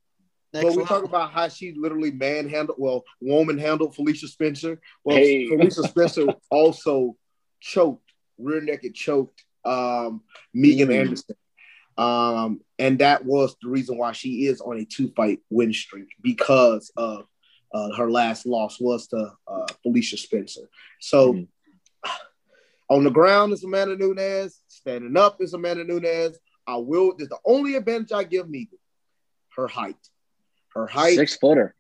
[0.54, 0.62] Mhm.
[0.62, 0.86] but we level.
[0.86, 4.80] talk about how she literally manhandled, well, woman handled Felicia Spencer.
[5.04, 5.48] Well, Hey.
[5.48, 7.18] Felicia Spencer also
[7.60, 10.24] choked, rear naked choked um,
[10.54, 10.96] Megan Mm.
[10.96, 11.36] Anderson.
[11.98, 16.10] Um, and that was the reason why she is on a two fight win streak
[16.22, 17.26] because of
[17.74, 20.70] uh, her last loss was to uh, Felicia Spencer.
[21.02, 21.48] So Mhm.
[22.90, 26.38] on the ground is Amanda Nunes, standing up is Amanda Nunes.
[26.66, 28.78] I will, this is the only advantage I give Megan
[29.58, 29.98] her height.
[30.78, 31.74] Her height, Six footer.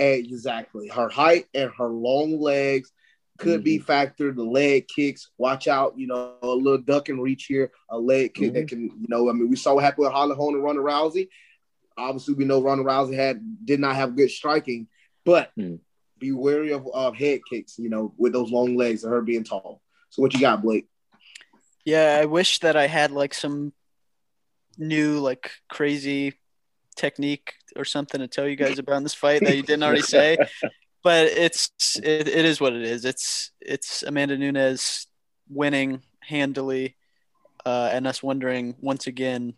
[0.00, 0.88] exactly.
[0.88, 2.90] Her height and her long legs
[3.38, 4.34] could be factored.
[4.34, 8.34] The leg kicks, watch out, you know, a little duck and reach here, a leg
[8.34, 10.64] kick that can, you know, I mean, we saw what happened with Holly Holm and
[10.64, 11.28] Ronda Rousey.
[11.96, 14.88] Obviously, we know Ronda Rousey had did not have good striking,
[15.24, 15.78] but Mhm.
[16.18, 19.44] be wary of, of head kicks, you know, with those long legs and her being
[19.44, 19.80] tall.
[20.10, 20.88] So what you got, Blake?
[21.84, 23.72] Yeah, I wish that I had like some
[24.76, 26.34] new like crazy
[27.00, 30.02] technique or something to tell you guys about in this fight that you didn't already
[30.16, 30.36] say.
[31.02, 31.70] But it's
[32.02, 33.04] it, it is what it is.
[33.04, 35.06] It's it's Amanda Nunes
[35.48, 36.96] winning handily,
[37.64, 39.54] uh, and us wondering once again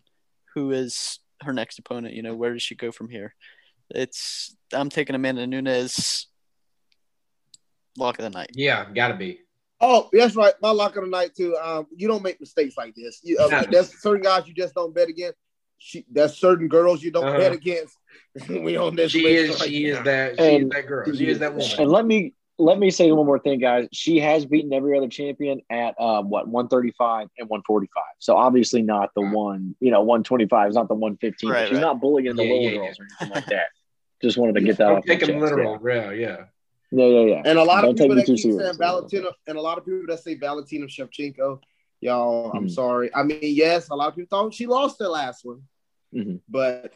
[0.54, 2.14] who is her next opponent.
[2.14, 3.34] You know, where does she go from here?
[3.90, 6.28] It's I'm taking Amanda Nunes
[7.98, 8.50] lock of the night.
[8.54, 8.86] Yeah.
[8.94, 9.40] Gotta be.
[9.80, 10.54] Oh, that's right.
[10.62, 11.56] My lock of the night too.
[11.56, 13.20] Um, you don't make mistakes like this.
[13.24, 13.62] You, uh, No.
[13.68, 15.38] There's certain guys you just don't bet against.
[15.84, 17.38] She, there's certain girls you don't Uh-huh.
[17.38, 17.98] bet against.
[18.48, 19.10] we on this.
[19.12, 19.60] She list is.
[19.60, 20.36] right She is that.
[20.40, 21.12] She is that girl.
[21.12, 21.68] She is that woman.
[21.78, 23.88] And let me let me say one more thing, guys.
[23.92, 28.04] She has beaten every other champion at uh, what 135 and 145.
[28.20, 31.50] So obviously not the one, you know, 125 is not the 115.
[31.50, 31.80] Right, She's right.
[31.80, 33.66] not bullying the Yeah, lower yeah, girls or anything like that.
[34.22, 35.42] Just wanted to get that Don't off my take him chest.
[35.42, 35.80] literal.
[35.88, 36.10] Yeah.
[36.12, 36.44] Yeah.
[36.92, 37.42] Yeah, yeah, yeah.
[37.46, 38.76] And a lot Don't of people that too keep saying serious.
[38.76, 41.58] Valentina, and a lot of people that say Valentina Shevchenko,
[42.02, 42.70] y'all, I'm Mhm.
[42.70, 43.12] sorry.
[43.14, 45.62] I mean, yes, a lot of people thought she lost the last one,
[46.14, 46.40] Mhm.
[46.48, 46.92] but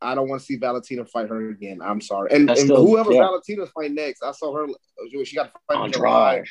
[0.00, 1.80] I don't want to see Valentina fight her again.
[1.80, 2.30] I'm sorry.
[2.32, 3.20] And, and still- whoever yeah.
[3.22, 4.66] Valentina's fight next, I saw her.
[5.24, 5.82] She got to fight.
[5.82, 6.44] Andrade.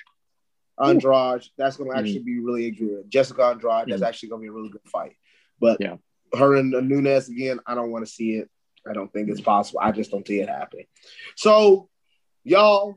[0.84, 1.46] Andrade.
[1.58, 3.10] That's going to actually be really good.
[3.10, 3.88] Jessica Andrade.
[3.90, 4.08] That's Mhm.
[4.08, 5.16] actually going to be a really good fight.
[5.60, 5.98] But Yeah.
[6.38, 8.50] her and Nunes again, I don't want to see it.
[8.90, 9.80] I don't think it's possible.
[9.84, 10.88] I just don't see it happening.
[11.36, 11.90] So,
[12.44, 12.96] y'all,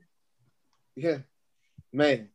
[0.97, 1.19] yeah,
[1.93, 2.31] man.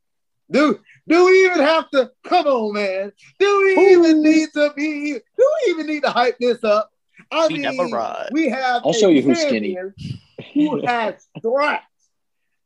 [0.52, 3.12] Do do we even have to come on, man?
[3.40, 5.14] Do we even need to be?
[5.14, 5.20] Do
[5.66, 6.92] we even need to hype this up?
[7.32, 8.30] I We mean, never ride.
[8.32, 8.82] we have.
[8.84, 9.76] I'll a show you who's skinny.
[9.76, 9.94] champion
[10.54, 11.86] Who has threats,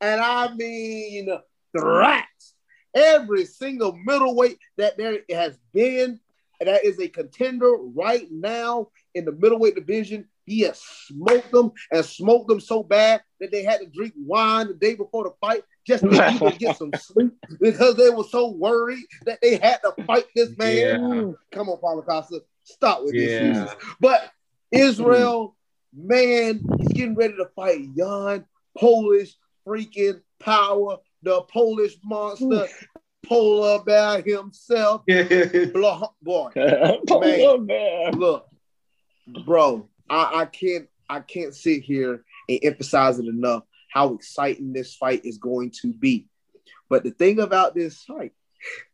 [0.01, 1.29] and I mean
[1.77, 2.53] threats.
[2.93, 6.19] Every single middleweight that there has been,
[6.61, 10.29] that is a contender right now in the middleweight division.
[10.45, 14.67] He has smoked them and smoked them so bad that they had to drink wine
[14.67, 18.49] the day before the fight just to even get some sleep because they were so
[18.49, 20.75] worried that they had to fight this man.
[20.75, 21.31] Yeah.
[21.51, 23.31] Come on, Paulo Costa, stop with this.
[23.31, 23.63] Yeah.
[23.63, 23.95] excuses.
[23.99, 24.31] But
[24.71, 25.55] Israel,
[25.93, 28.45] man, he's getting ready to fight Jan,
[28.77, 29.36] Polish
[29.67, 32.67] freaking power, the Polish monster,
[33.25, 35.03] polar bear himself.
[35.73, 36.51] Blah, boy,
[37.07, 38.11] Polo bear.
[38.11, 38.47] look,
[39.45, 43.63] bro, I, I can't I can't sit here and emphasize it enough
[43.96, 46.28] how exciting this fight is going to be.
[46.89, 48.34] But the thing about this fight,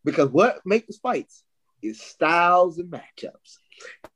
[0.06, 1.44] because what makes fights
[1.82, 3.58] is styles and matchups.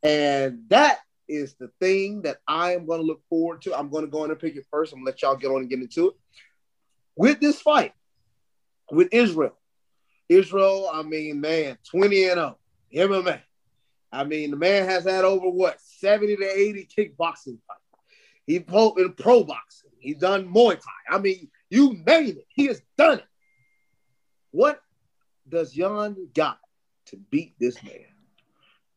[0.03, 3.75] And that is the thing that I am going to look forward to.
[3.75, 4.93] I'm going to go in and pick it first.
[4.93, 6.13] I'm going to let y'all get on and get into it.
[7.15, 7.93] With this fight,
[8.91, 9.57] with Israel,
[10.29, 12.57] Israel, I mean, man, 20 and 0,
[12.95, 13.41] MMA.
[14.11, 17.81] I mean, the man has had over what 70 to 80 kickboxing fights.
[18.45, 19.84] He pro in pro boxing.
[20.05, 21.15] He's done Muay Thai.
[21.15, 23.25] I mean, you name it, he has done it.
[24.51, 24.79] What
[25.49, 26.59] does Jan got
[27.07, 28.05] to beat this man?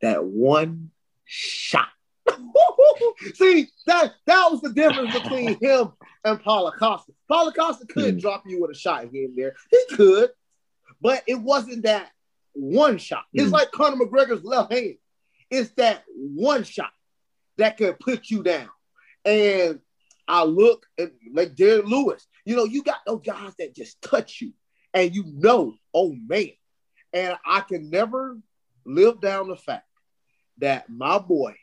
[0.02, 0.90] That one
[1.24, 1.88] shot.
[3.34, 5.92] See, that that was the difference between him
[6.24, 7.12] and Paulo Costa.
[7.28, 8.20] Paulo Costa could Hmm.
[8.20, 9.54] drop you with a shot here and there.
[9.70, 10.30] He could,
[11.00, 12.10] but it wasn't that
[12.52, 13.24] one shot.
[13.34, 13.54] It's Hmm.
[13.54, 14.96] like Conor McGregor's left hand.
[15.50, 16.92] It's that one shot
[17.56, 18.68] that could put you down.
[19.24, 19.80] And
[20.28, 22.26] I look at like Derrick Lewis.
[22.44, 24.52] You know, you got those guys that just touch you,
[24.94, 26.50] and you know, oh man.
[27.14, 28.38] And I can never
[28.84, 29.86] live down the fact
[30.58, 31.54] that my boy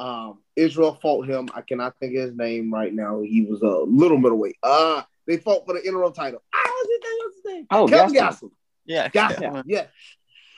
[0.00, 1.48] um, Israel fought him.
[1.54, 3.20] I cannot think of his name right now.
[3.20, 4.56] He was a little middleweight.
[4.62, 6.42] Uh they fought for the interim title.
[6.54, 7.18] Ah, what's his name?
[7.18, 7.66] What's his name?
[7.70, 8.48] Oh, Kevin Gaston.
[8.48, 8.52] Gastelum.
[8.86, 9.08] Yeah.
[9.08, 9.40] Gastelum.
[9.40, 9.62] yeah.
[9.66, 9.86] Yeah.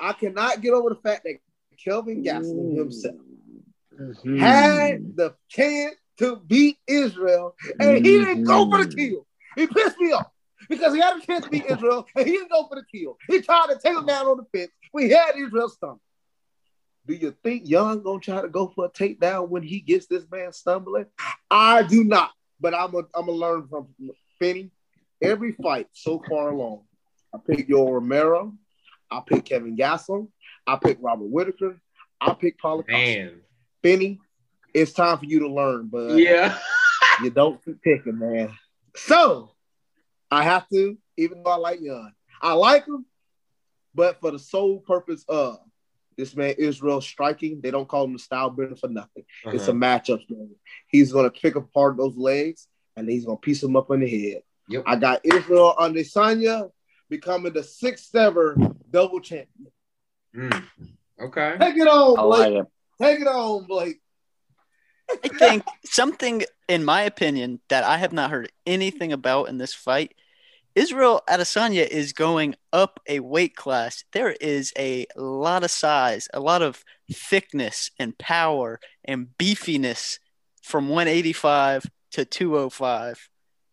[0.01, 1.35] I cannot get over the fact that
[1.85, 3.17] Kelvin Gastelum himself
[4.01, 4.39] Mm-hmm.
[4.39, 9.15] had the chance to beat Israel, and he didn't go for the mm-hmm.
[9.15, 9.27] kill.
[9.57, 10.27] He pissed me off
[10.69, 13.17] because he had a chance to beat Israel, and he didn't go for the kill.
[13.27, 14.71] He tried to take him down on the fence.
[14.93, 16.01] We had Israel stumbling.
[17.07, 20.25] Do you think Jan gonna try to go for a takedown when he gets this
[20.31, 21.07] man stumbling?
[21.51, 23.89] I do not, but I'm a, I'm gonna learn from
[24.39, 24.71] Finney.
[25.23, 26.83] Every fight so far along,
[27.35, 28.55] I pick Yoel Romero,
[29.11, 30.29] I pick Kevin Gastelum,
[30.67, 31.81] I pick Robert Whitaker,
[32.21, 32.85] I pick Paulo.
[32.87, 33.41] Man.
[33.83, 34.21] Benny,
[34.75, 36.59] it's time for you to learn, but Yeah.
[37.23, 38.51] you don't keep picking, man.
[38.97, 39.53] So
[40.31, 42.13] I have to, even though I like Jan,
[42.43, 43.05] I like him,
[43.95, 45.59] but for the sole purpose of
[46.17, 49.25] this man Israel striking, they don't call him the style bender for nothing.
[49.47, 49.79] It's a Uh-huh.
[49.81, 50.27] matchup.
[50.29, 50.55] game.
[50.89, 54.43] He's gonna pick apart those legs and he's gonna piece them up in the head.
[54.69, 54.85] Yep.
[54.87, 56.71] I got Israel Adesanya
[57.09, 58.57] becoming the sixth ever
[58.91, 59.73] double champion.
[60.35, 60.65] Mm.
[61.21, 61.57] Okay.
[61.59, 62.63] Take it on, I like Blake.
[62.63, 62.67] it.
[63.03, 64.01] Take it on, Blake.
[65.25, 69.75] I think something, in my opinion, that I have not heard anything about in this
[69.75, 70.15] fight.
[70.75, 74.05] Israel Adesanya is going up a weight class.
[74.13, 80.19] There is a lot of size, a lot of thickness and power and beefiness
[80.63, 83.29] from 185 to 205.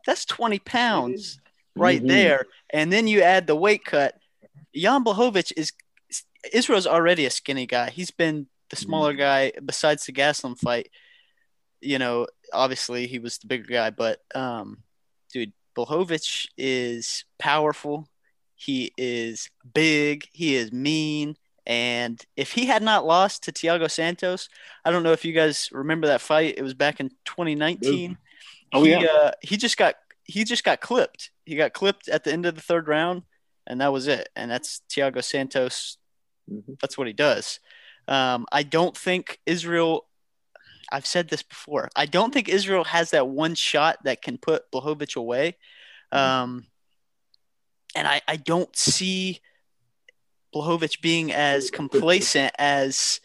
[0.05, 1.39] That's 20 pounds
[1.75, 2.07] right Mhm.
[2.07, 2.45] there.
[2.72, 4.18] And then you add the weight cut.
[4.76, 5.72] Jan Blachowicz is
[6.51, 7.89] Israel's already a skinny guy.
[7.89, 10.89] He's been the smaller guy besides the Gastelum fight.
[11.88, 14.80] You know, obviously he was the bigger guy, but um,
[15.31, 18.07] dude, Blachowicz is powerful.
[18.55, 20.27] He is big.
[20.34, 21.38] He is mean.
[21.65, 24.49] And if he had not lost to Thiago Santos,
[24.84, 26.55] I don't know if you guys remember that fight.
[26.57, 28.18] It was back in 2019.
[28.73, 29.05] Oh, he, yeah.
[29.05, 31.31] uh, he just got he just got clipped.
[31.45, 33.23] He got clipped at the end of the third round,
[33.65, 34.27] and that was it.
[34.35, 35.97] And that's Thiago Santos.
[36.51, 36.80] Mhm.
[36.81, 37.59] That's what he does.
[38.07, 40.06] Um, I don't think Israel.
[40.91, 41.89] I've said this before.
[41.95, 45.57] I don't think Israel has that one shot that can put Blachowicz away.
[46.11, 46.65] Um,
[47.95, 49.41] and I, I don't see
[50.53, 53.19] Blachowicz being as complacent as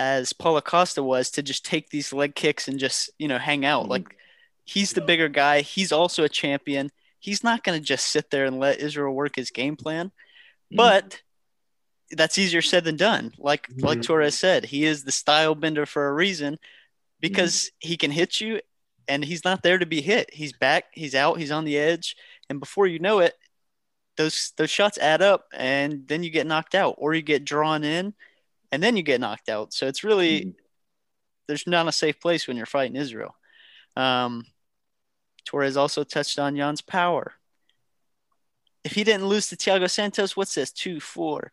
[0.00, 3.64] as Paulo Costa was to just take these leg kicks and just you know hang
[3.64, 3.86] out.
[3.86, 3.90] Mhm.
[3.90, 4.16] Like
[4.64, 5.60] he's the bigger guy.
[5.60, 6.90] He's also a champion.
[7.20, 10.12] He's not going to just sit there and let Israel work his game plan.
[10.70, 11.20] But
[12.10, 13.32] that's easier said than done.
[13.38, 14.02] Like like.
[14.02, 16.58] Torres said, he is the style bender for a reason
[17.20, 18.60] because he can hit you
[19.08, 20.32] and he's not there to be hit.
[20.32, 22.16] He's back, he's out, he's on the edge,
[22.48, 23.34] and before you know it,
[24.16, 27.84] those those shots add up and then you get knocked out or you get drawn
[27.84, 28.14] in
[28.72, 29.72] and then you get knocked out.
[29.72, 30.54] So it's really Mhm.
[31.46, 33.36] there's not a safe place when you're fighting Israel.
[33.96, 34.44] Um,
[35.44, 37.32] Torres also touched on Jan's power.
[38.84, 40.72] If he didn't lose to Thiago Santos, what's this?
[40.72, 41.52] Two, four.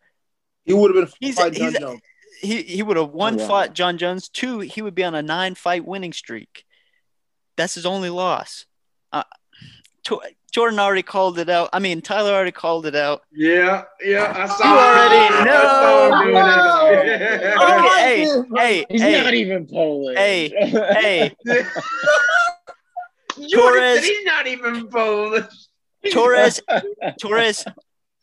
[0.64, 2.00] He would have been He's- he's-.
[2.40, 3.46] He he would have one Wow.
[3.46, 4.28] fought Jon Jones.
[4.28, 6.64] Two, he would be on a nine fight winning streak.
[7.56, 8.66] That's his only loss.
[9.12, 9.22] Uh,
[10.04, 10.22] Tor-
[10.52, 11.68] Jordan already called it out.
[11.72, 13.22] I mean, Tyler already called it out.
[13.32, 14.64] Yeah, yeah, I saw.
[14.64, 15.62] You already I know.
[15.62, 17.56] saw him doing it.
[17.56, 20.16] Okay, hey, hey, He's hey, not even Polish.
[20.18, 21.36] Hey, hey,
[23.52, 25.44] Torres- he's not even Polish.
[26.12, 26.60] Torres,
[27.20, 27.64] Torres,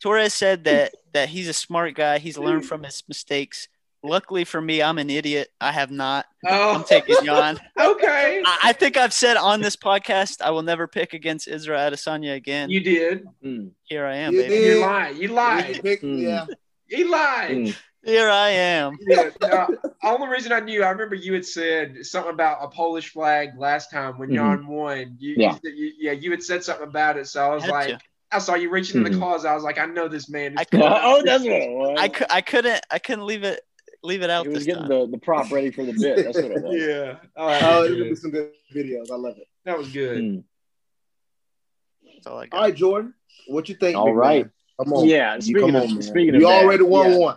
[0.02, 2.18] Torres said that that he's a smart guy.
[2.18, 3.68] He's learned from his mistakes.
[4.04, 5.48] Luckily for me, I'm an idiot.
[5.62, 6.26] I have not.
[6.46, 7.58] Oh, I'm taking Jan.
[7.80, 8.42] okay.
[8.44, 12.34] I, I think I've said on this podcast I will never pick against Israel Adesanya
[12.34, 12.68] again.
[12.68, 13.24] You did.
[13.42, 14.54] Mm, Here I am, You baby.
[14.54, 14.74] did.
[14.76, 15.16] You lied.
[15.16, 15.80] You lied.
[15.82, 16.20] picked- Mm.
[16.20, 16.46] Yeah.
[16.88, 17.50] You lied.
[17.50, 17.76] mm.
[18.04, 18.98] Here I am.
[19.08, 19.68] Yeah, no,
[20.02, 23.90] only reason I knew, I remember you had said something about a Polish flag last
[23.90, 24.34] time when.
[24.34, 25.16] Jan won.
[25.18, 25.56] You, Yeah.
[25.64, 27.26] you, you- yeah, you had said something about it.
[27.28, 27.98] So I was Had like, to.
[28.32, 29.18] I saw you reaching in the Mhm.
[29.20, 29.48] closet.
[29.48, 30.56] I was like, I know this man.
[30.58, 31.96] I Is oh, that's what it was.
[31.98, 33.60] I, cou- I couldn't I couldn't leave it
[34.04, 34.88] leave it out he was this getting time.
[34.88, 36.24] the, the prop ready for the bit.
[36.24, 36.74] That's what it was.
[36.76, 37.16] yeah.
[37.36, 37.62] All right.
[37.62, 39.10] Oh, that, it'll was be some good videos.
[39.10, 39.48] I love it.
[39.64, 40.18] that was good.
[40.18, 40.44] Mm.
[42.14, 42.60] That's all I All got.
[42.60, 43.14] right, Jordan.
[43.48, 43.96] What you think?
[43.96, 44.42] All big right.
[44.44, 44.52] man?
[44.82, 45.06] Come on.
[45.08, 46.02] Yeah, You speaking come of on, man.
[46.02, 47.18] speaking of You already won yeah.
[47.18, 47.36] one.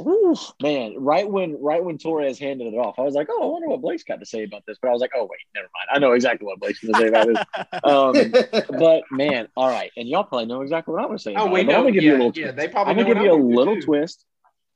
[0.00, 3.46] Oof, man, right when right when Torres handed it off, I was like, "Oh, I
[3.46, 5.66] wonder what Blake's got to say about this." But I was like, "Oh wait, never
[5.74, 5.88] mind.
[5.92, 7.38] I know exactly what Blake's going to say about this."
[7.82, 11.34] Um, but man, all right, and y'all probably know exactly what I'm going to say.
[11.34, 11.74] Oh, about we know.
[11.78, 12.32] I'm gonna give yeah, you a little.
[12.36, 12.56] yeah, twist.
[12.58, 13.82] they probably I'm gonna give you a I'm gonna do, little too.
[13.82, 14.24] twist.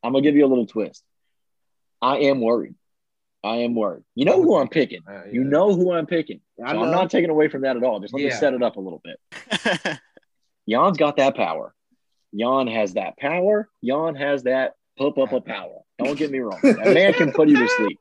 [0.02, 1.02] I'm gonna give you a little twist.
[2.00, 2.74] I am worried.
[3.44, 4.04] I am worried.
[4.14, 5.00] You know who I'm picking.
[5.06, 6.40] Uh, You know who I'm picking.
[6.58, 7.98] So I'm not taking away from that at all.
[8.00, 9.98] Just let me set it up a little bit.
[10.68, 11.74] Jan's got that power.
[12.34, 13.68] Jan has that power.
[13.84, 15.80] Jan has that pop up a power.
[15.98, 16.58] Don't get me wrong.
[16.62, 17.98] That man can put you to sleep.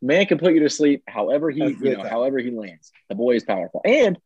[0.00, 2.90] Man can put you to sleep however he, That's you know, however he lands.
[3.08, 3.82] The boy is powerful.
[3.84, 4.18] And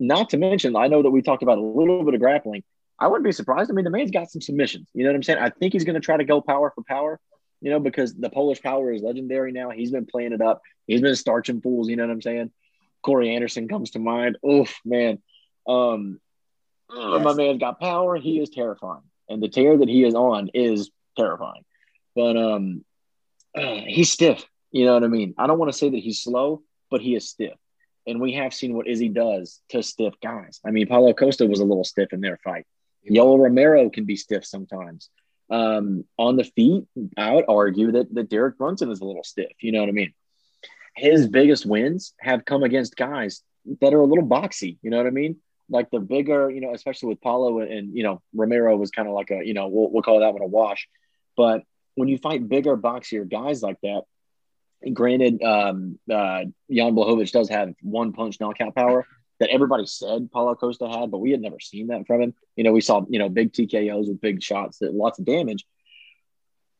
[0.00, 2.64] not to mention, I know that we talked about a little bit of grappling.
[3.00, 3.70] I wouldn't be surprised.
[3.70, 4.88] I mean, the man's got some submissions.
[4.92, 5.38] You know what I'm saying?
[5.38, 7.18] I think he's going to try to go power for power,
[7.60, 9.70] you know, because the Polish power is legendary now.
[9.70, 10.60] He's been playing it up.
[10.86, 11.88] He's been starching fools.
[11.88, 12.50] You know what I'm saying?
[13.02, 14.36] Corey Anderson comes to mind.
[14.46, 15.18] Oof, man.
[15.66, 16.20] Um,
[16.94, 18.16] ugh, my man's got power.
[18.16, 21.64] He is terrifying, and the tear that he is on is terrifying.
[22.14, 22.84] But um,
[23.56, 24.44] uh, he's stiff.
[24.72, 25.34] You know what I mean?
[25.38, 27.54] I don't want to say that he's slow, but he is stiff.
[28.06, 30.60] And we have seen what Izzy does to stiff guys.
[30.64, 32.66] I mean, Paulo Costa was a little stiff in their fight.
[33.08, 35.10] Yoel Romero can be stiff sometimes.
[35.50, 36.84] Um, on the feet,
[37.16, 39.52] I would argue that, that Derek Brunson is a little stiff.
[39.60, 40.12] You know what I mean?
[40.96, 43.42] His biggest wins have come against guys
[43.80, 44.78] that are a little boxy.
[44.82, 45.36] You know what I mean?
[45.68, 49.14] Like the bigger, you know, especially with Paulo and, you know, Romero was kind of
[49.14, 50.88] like a, you know, we'll, we'll call that one a wash.
[51.36, 51.62] But
[51.94, 54.02] when you fight bigger, boxier guys like that,
[54.92, 59.06] granted, um, uh, Jan Blahovic does have one punch knockout power
[59.40, 62.34] that everybody said Paulo Costa had, but we had never seen that from him.
[62.56, 65.64] You know, we saw, you know, big TKOs with big shots that lots of damage.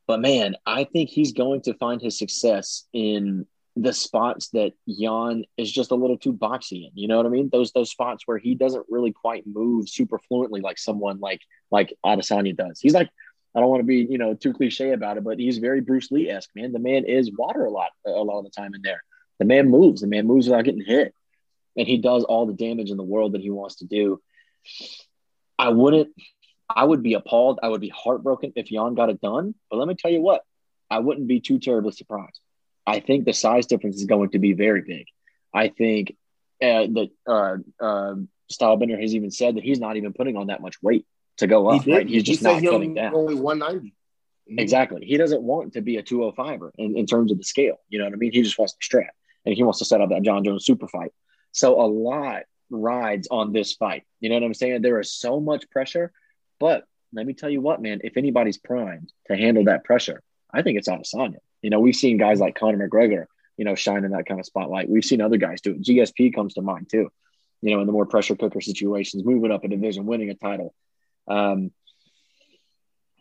[0.06, 3.46] But man, I think he's going to find his success in
[3.76, 6.90] the spots that Jan is just a little too boxy in.
[6.94, 7.48] You know what I mean?
[7.50, 11.96] Those those spots where he doesn't really quite move super fluently like someone like like
[12.04, 12.80] Adesanya does.
[12.80, 13.08] He's like,
[13.54, 16.10] I don't want to be, you know, too cliche about it, but he's very Bruce
[16.10, 16.72] Lee esque, man.
[16.72, 19.02] The man is water a lot a lot of the time in there.
[19.38, 20.02] The man moves.
[20.02, 21.14] The man moves without getting hit,
[21.76, 24.20] and he does all the damage in the world that he wants to do.
[25.58, 26.10] I wouldn't.
[26.68, 27.58] I would be appalled.
[27.62, 29.54] I would be heartbroken if Jan got it done.
[29.70, 30.42] But let me tell you what,
[30.90, 32.40] I wouldn't be too terribly surprised.
[32.86, 35.06] I think the size difference is going to be very big.
[35.52, 36.16] I think
[36.62, 38.14] uh, that uh, uh,
[38.52, 41.06] Stylebender has even said that he's not even putting on that much weight
[41.38, 41.84] to go up.
[41.84, 41.94] did.
[41.94, 42.06] Right?
[42.06, 43.14] He's just he said not he only, down.
[43.14, 43.94] only 190.
[44.58, 45.04] Exactly.
[45.04, 47.76] He doesn't want to be a 205er in, in terms of the scale.
[47.88, 48.32] You know what I mean?
[48.32, 49.14] He just wants to strap
[49.46, 51.12] and he wants to set up that Jon Jones super fight.
[51.52, 54.04] So a lot rides on this fight.
[54.20, 54.82] You know what I'm saying?
[54.82, 56.12] There is so much pressure,
[56.58, 60.22] but let me tell you what, man, if anybody's primed to handle that pressure,
[60.52, 61.38] I think it's Adesanya.
[61.62, 64.46] You know, we've seen guys like Conor McGregor, you know, shine in that kind of
[64.46, 64.88] spotlight.
[64.88, 65.82] We've seen other guys do it.
[65.82, 67.10] GSP comes to mind too,
[67.60, 70.74] you know, in the more pressure cooker situations, moving up a division, winning a title.
[71.28, 71.72] Um,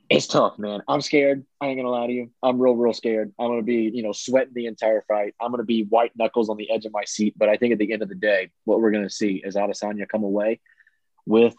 [0.10, 0.82] it's tough, man.
[0.88, 1.46] I'm scared.
[1.62, 2.32] I ain't gonna lie to you.
[2.42, 3.34] I'm real, real scared.
[3.40, 5.36] I'm gonna be, you know, sweating the entire fight.
[5.40, 7.36] I'm gonna be white knuckles on the edge of my seat.
[7.38, 10.08] But I think at the end of the day, what we're gonna see is Adesanya
[10.08, 10.60] come away
[11.26, 11.56] with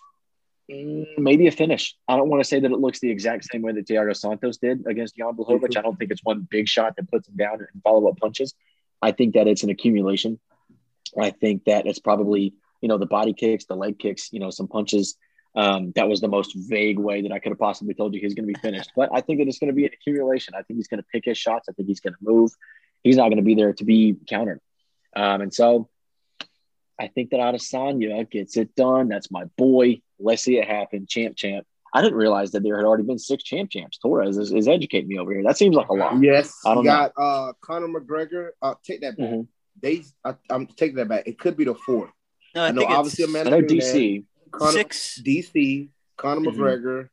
[0.70, 1.96] Mm, maybe a finish.
[2.06, 4.58] I don't want to say that it looks the exact same way that Thiago Santos
[4.58, 5.76] did against Jan Blachowicz.
[5.76, 8.54] I don't think it's one big shot that puts him down and follow up punches.
[9.02, 10.38] I think that it's an accumulation.
[11.20, 14.50] I think that it's probably you know the body kicks, the leg kicks, you know
[14.50, 15.16] some punches.
[15.54, 18.34] Um, that was the most vague way that I could have possibly told you he's
[18.34, 18.90] going to be finished.
[18.94, 20.54] But I think that it's going to be an accumulation.
[20.54, 21.68] I think he's going to pick his shots.
[21.68, 22.52] I think he's going to move.
[23.02, 24.60] He's not going to be there to be countered.
[25.16, 25.88] Um, and so
[27.00, 29.08] I think that Adesanya gets it done.
[29.08, 30.02] That's my boy.
[30.18, 31.06] Let's see it happen.
[31.08, 31.66] Champ, champ.
[31.92, 33.98] I didn't realize that there had already been six champ champs.
[33.98, 35.42] Torres is, is educating me over here.
[35.42, 36.22] That seems like a lot.
[36.22, 38.50] Yes, I don't you got uh Conor McGregor.
[38.62, 39.30] Uh, take that back.
[39.30, 39.48] Mhm.
[39.82, 41.26] They, I, I'm taking that back.
[41.26, 42.10] It could be the fourth.
[42.54, 44.24] No, I, I know think obviously it's Amanda I know Nunes, DC.
[44.50, 45.20] Conor, six.
[45.24, 46.56] DC, Conor Mhm.
[46.56, 47.08] McGregor.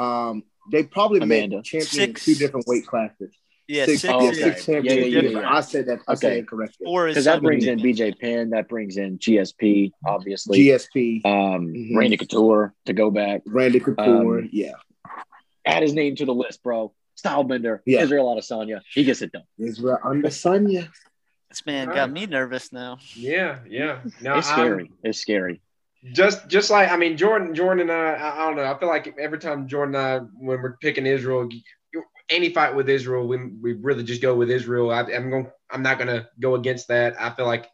[0.00, 1.56] Um, they probably Amanda.
[1.56, 2.28] made champion Six.
[2.28, 3.32] in two different weight classes.
[3.68, 4.12] Yeah, six, six.
[4.14, 4.38] Oh, yeah, okay.
[4.42, 4.84] six champions.
[4.86, 5.46] Yeah, yeah, yeah, different.
[5.46, 5.56] yeah.
[5.56, 5.98] I said that.
[6.06, 6.38] I Okay.
[6.38, 6.84] it correctly.
[6.84, 7.80] Four Because that brings in.
[7.80, 8.50] BJ Penn.
[8.50, 10.58] That brings in GSP, obviously.
[10.58, 11.96] GSP, um, Mhm.
[11.96, 13.42] Randy Couture to go back.
[13.46, 14.38] Randy Couture.
[14.40, 14.72] Um, yeah,
[15.64, 16.94] Add his name to the list, bro.
[17.20, 17.80] Stylebender.
[17.86, 18.02] Yeah.
[18.02, 18.82] Israel Adesanya.
[18.92, 19.42] He gets it done.
[19.58, 20.88] Israel Adesanya.
[21.48, 22.98] This man got me nervous now.
[23.16, 24.00] Yeah, yeah.
[24.20, 24.90] Now It's I'm- scary.
[25.02, 25.60] It's scary.
[26.12, 28.64] Just just like I mean Jordan Jordan and I, I don't know.
[28.64, 31.48] I feel like every time Jordan and I when we're picking Israel
[32.28, 34.90] any fight with Israel we, we really just go with Israel.
[34.90, 37.20] I, I'm going I'm not gonna go against that.
[37.20, 37.66] I feel like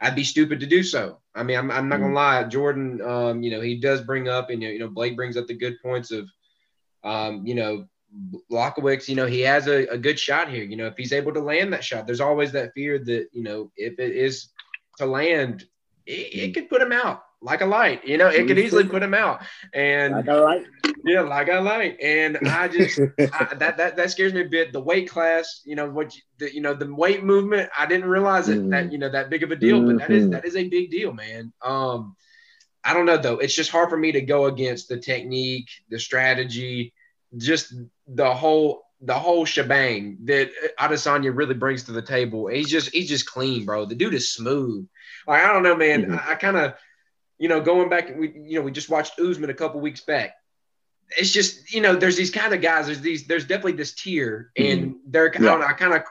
[0.00, 1.18] I'd be stupid to do so.
[1.34, 2.44] I mean I'm, I'm not gonna lie.
[2.44, 5.36] Jordan um you know he does bring up and you know, you know Blake brings
[5.36, 6.28] up the good points of
[7.02, 7.86] um you know
[8.50, 10.64] Blachowicz, you know, he has a, a good shot here.
[10.64, 13.42] You know, if he's able to land that shot, there's always that fear that, you
[13.42, 14.48] know, if it is
[14.98, 15.64] to land,
[16.06, 18.04] it, it could put him out like a light.
[18.06, 19.42] You know, it could easily put him out.
[19.72, 20.64] And Like, all right.
[21.04, 21.96] yeah, like a light.
[22.02, 24.72] And I just I, that that that scares me a bit.
[24.72, 27.70] The weight class, you know, what you, the, you know, the weight movement.
[27.78, 28.70] I didn't realize it Mhm.
[28.70, 30.32] that you know that big of a deal, but that is Mhm.
[30.32, 31.52] that is a big deal, man.
[31.62, 32.14] Um,
[32.84, 33.38] I don't know though.
[33.38, 36.92] It's just hard for me to go against the technique, the strategy,
[37.36, 37.72] just
[38.06, 42.48] the whole the whole shebang that Adesanya really brings to the table.
[42.48, 43.86] He's just he's just clean, bro.
[43.86, 44.86] The dude is smooth.
[45.26, 46.04] Like I don't know, man.
[46.04, 46.20] Mhm.
[46.28, 46.74] I, I kind of
[47.40, 48.14] you know going back.
[48.16, 50.34] We you know we just watched Usman a couple weeks back.
[51.18, 52.86] It's just you know there's these kind of guys.
[52.86, 55.66] There's these there's definitely this tier, and they're I don't know.
[55.66, 56.02] I kind of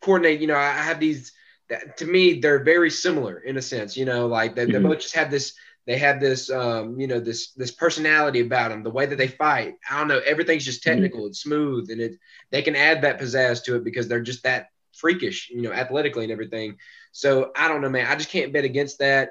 [0.00, 0.40] coordinate.
[0.40, 1.32] You know, I have these.
[1.70, 3.96] That, to me, they're very similar in a sense.
[3.96, 4.82] You know, like they, they Mhm.
[4.82, 5.54] both just have this
[5.86, 9.28] they have this um, you know this this personality about them the way that they
[9.28, 12.12] fight i don't know everything's just technical it's smooth and it
[12.50, 16.24] they can add that pizzazz to it because they're just that freakish you know athletically
[16.24, 16.76] and everything
[17.12, 19.30] so i don't know man i just can't bet against that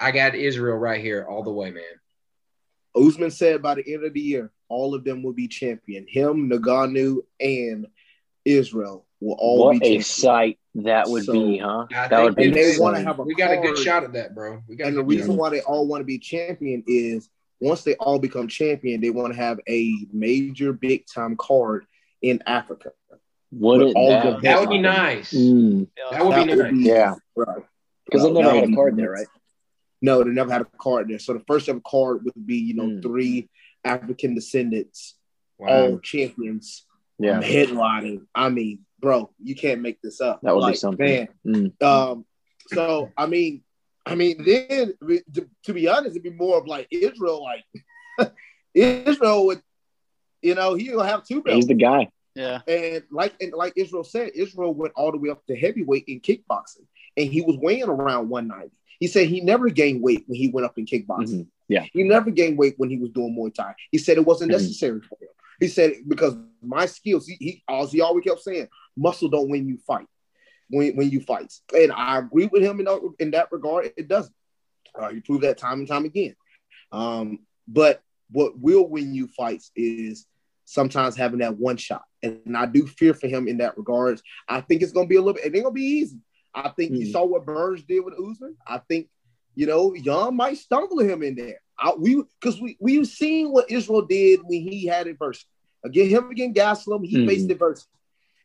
[0.00, 1.82] i got israel right here all the way man
[2.96, 6.06] Usman said by the end of the year, all of them will be champion.
[6.08, 7.88] Him, Ngannou, and
[8.44, 9.62] Israel will all be.
[9.62, 10.02] what be a champion.
[10.04, 11.86] sight that would So- be, huh?
[11.92, 14.04] I That would be And they want to have a we got a good shot
[14.04, 16.18] at that bro we got And the good reason why they all want to be
[16.18, 21.34] champion is once they all become champion, they want to have a major big time
[21.36, 21.86] card
[22.22, 22.92] in Africa.
[23.50, 27.64] Wouldn't all that, that would be nice Mm, that would be nice yeah, right.
[28.04, 29.26] because they No, never that had a card there, right?
[30.06, 31.18] No, they never had a card there.
[31.18, 33.02] So the first ever card would be, you know, Mm.
[33.06, 33.48] three
[33.84, 34.98] African descendants,
[35.58, 35.68] wow.
[35.68, 36.66] all champions,
[37.18, 38.20] Yeah, headlining.
[38.34, 40.36] I mean, bro, you can't make this up.
[40.42, 41.06] That would be Like, something.
[41.44, 41.82] Man, Mm.
[41.92, 42.16] Um,
[42.76, 42.84] so
[43.16, 43.62] I mean,
[44.06, 44.92] I mean, then
[45.34, 47.64] to, to be honest, it'd be more of like Israel, like
[48.74, 49.62] Israel would,
[50.42, 51.56] you know, he'll have two belts.
[51.56, 52.08] he's the guy.
[52.34, 52.60] Yeah.
[52.66, 56.20] and like and like Israel said, Israel went all the way up to heavyweight in
[56.20, 56.86] kickboxing,
[57.16, 58.74] and he was weighing around 190.
[59.00, 61.40] He said he never gained weight when he went up in kickboxing.
[61.44, 61.46] Mhm.
[61.68, 61.84] Yeah.
[61.92, 63.74] He never gained weight when he was doing Muay Thai.
[63.90, 64.54] He said it wasn't Mhm.
[64.54, 65.28] necessary for him.
[65.60, 69.66] He said because my skills, he, he, as he always kept saying, muscle don't win
[69.68, 70.06] you fight
[70.68, 71.52] when, when you fight.
[71.74, 73.92] And I agree with him in, that- in that regard.
[73.96, 74.34] It doesn't.
[74.94, 76.34] Uh, he proved that time and time again.
[76.92, 80.26] Um, but what will win you fights is
[80.64, 82.02] sometimes having that one shot.
[82.22, 84.22] And I do fear for him in that regards.
[84.48, 86.18] I think it's going to be a little bit, it ain't going to be easy.
[86.54, 87.12] I think you Mhm.
[87.12, 88.56] saw what Burns did with Usman.
[88.66, 89.08] I think,
[89.54, 91.60] you know, Jan might stumble him in there.
[91.78, 95.48] I, we Because we, we've seen what Israel did when he had adversity.
[95.84, 97.26] Again, him against Gastelum, he Mhm.
[97.26, 97.90] faced adversity.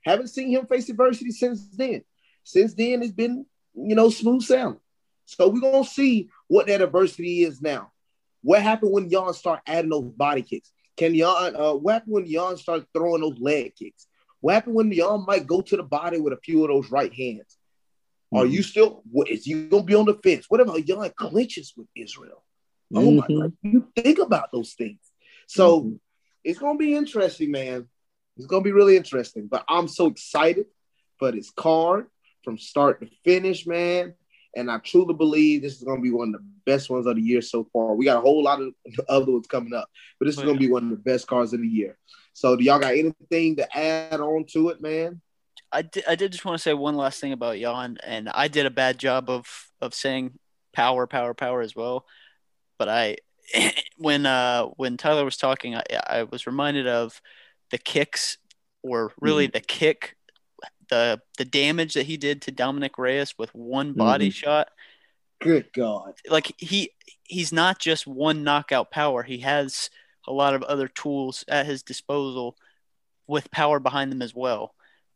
[0.03, 2.03] Haven't seen him face adversity since then.
[2.43, 3.45] Since then, it's been,
[3.75, 4.79] you know, smooth sailing.
[5.25, 7.91] So we're going to see what that adversity is now.
[8.41, 10.71] What happened when Jan start adding those body kicks?
[10.97, 14.07] Can Jan, uh, what happened when Jan start throwing those leg kicks?
[14.41, 17.13] What happened when Jan might go to the body with a few of those right
[17.13, 17.57] hands?
[18.31, 18.53] Are Mm-hmm.
[18.53, 20.45] you still, what, is you going to be on the fence?
[20.49, 22.43] What about Jan clinches with Israel?
[22.93, 23.39] Oh my Mhm.
[23.39, 23.53] God.
[23.63, 24.99] You think about those things.
[25.47, 25.99] So Mhm.
[26.43, 27.87] it's going to be interesting, man.
[28.37, 29.47] It's going to be really interesting.
[29.47, 30.67] But I'm so excited
[31.17, 32.07] for this card
[32.43, 34.13] from start to finish, man.
[34.55, 37.15] And I truly believe this is going to be one of the best ones of
[37.15, 37.93] the year so far.
[37.95, 38.73] We got a whole lot of
[39.09, 39.89] other ones coming up,
[40.19, 41.97] but this is going to be one of the best cards of the year.
[42.33, 45.21] So, do y'all got anything to add on to it, man?
[45.71, 48.47] I did, I did just want to say one last thing about Jan, and I
[48.47, 50.37] did a bad job of of saying
[50.73, 52.05] power, power, power as well.
[52.77, 53.17] But I,
[53.97, 57.21] when uh when Tyler was talking, I, I was reminded of
[57.71, 58.37] the kicks,
[58.81, 59.57] or really mm-hmm.
[59.57, 60.15] the kick,
[60.89, 64.31] the the damage that he did to Dominick Reyes with one body mm-hmm.
[64.31, 64.69] shot.
[65.39, 66.15] Good God!
[66.29, 66.91] Like he
[67.23, 69.23] he's not just one knockout power.
[69.23, 69.89] He has
[70.27, 72.57] a lot of other tools at his disposal
[73.27, 74.73] with power behind them as well.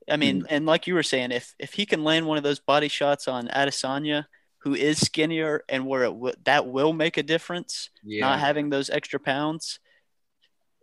[0.09, 0.47] I mean, mm.
[0.49, 3.27] and like you were saying, if if he can land one of those body shots
[3.27, 4.25] on Adesanya,
[4.59, 8.21] who is skinnier, and where it w- that will make a difference, yeah.
[8.21, 9.79] not having those extra pounds,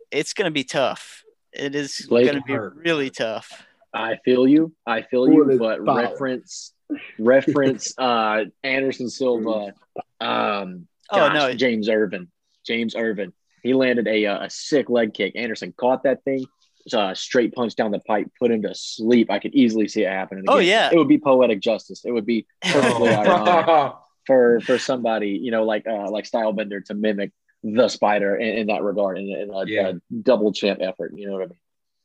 [0.09, 1.23] it's going to be tough.
[1.53, 3.65] It is going to be really tough.
[3.93, 4.73] I feel you.
[4.85, 5.57] I feel you.
[5.59, 5.95] But power.
[5.95, 6.73] reference
[7.19, 9.73] reference uh Anderson Silva.
[10.19, 12.29] Um, oh no, James Irvin.
[12.65, 13.33] James Irvin.
[13.63, 15.35] He landed a a sick leg kick.
[15.35, 16.45] Anderson caught that thing
[16.93, 19.29] uh, straight punch down the pipe, put him to sleep.
[19.29, 20.45] I could easily see it happening.
[20.47, 20.67] Oh, again.
[20.67, 22.03] Oh yeah, it would be poetic justice.
[22.05, 23.93] It would be perfectly ironic
[24.27, 27.31] for for somebody you know like uh, like Stylebender to mimic
[27.63, 29.89] the Spider in, in that regard in, in a, yeah.
[29.89, 31.13] a, double champ effort.
[31.15, 31.57] You know what I mean?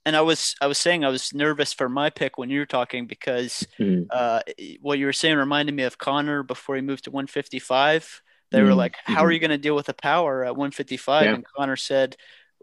[0.05, 2.66] And I was I was saying I was nervous for my pick when you were
[2.66, 4.05] talking because mm-hmm.
[4.11, 4.40] uh,
[4.81, 8.23] what you were saying reminded me of Conor before he moved to 155.
[8.53, 8.69] They mm-hmm.
[8.69, 9.32] were like, "How are mm-hmm.
[9.32, 11.35] you going to deal with the power at 155?" Yeah.
[11.35, 12.16] And Conor said,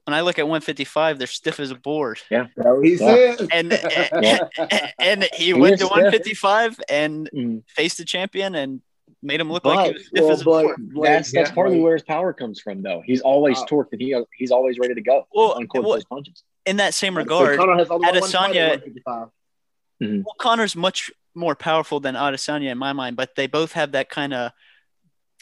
[0.06, 2.20] when I look at 155, they're stiff as a board.
[2.30, 2.48] Yeah,
[2.82, 3.40] he said.
[3.52, 3.74] And
[4.12, 4.42] and,
[5.00, 7.64] and he, he went to 155 and mm.
[7.68, 8.82] faced the champion and
[9.22, 10.76] made him look but, like he was stiff well, as a board.
[11.02, 13.02] That's that's yeah, partly where his power comes from, though.
[13.06, 15.28] He's always uh, torqued and he he's always ready to go.
[15.34, 16.44] Well, well those punches.
[16.66, 20.18] In that same regard, so Adesanya, mm-hmm.
[20.18, 24.10] well, Conor's much more powerful than Adesanya in my mind, but they both have that
[24.10, 24.52] kind of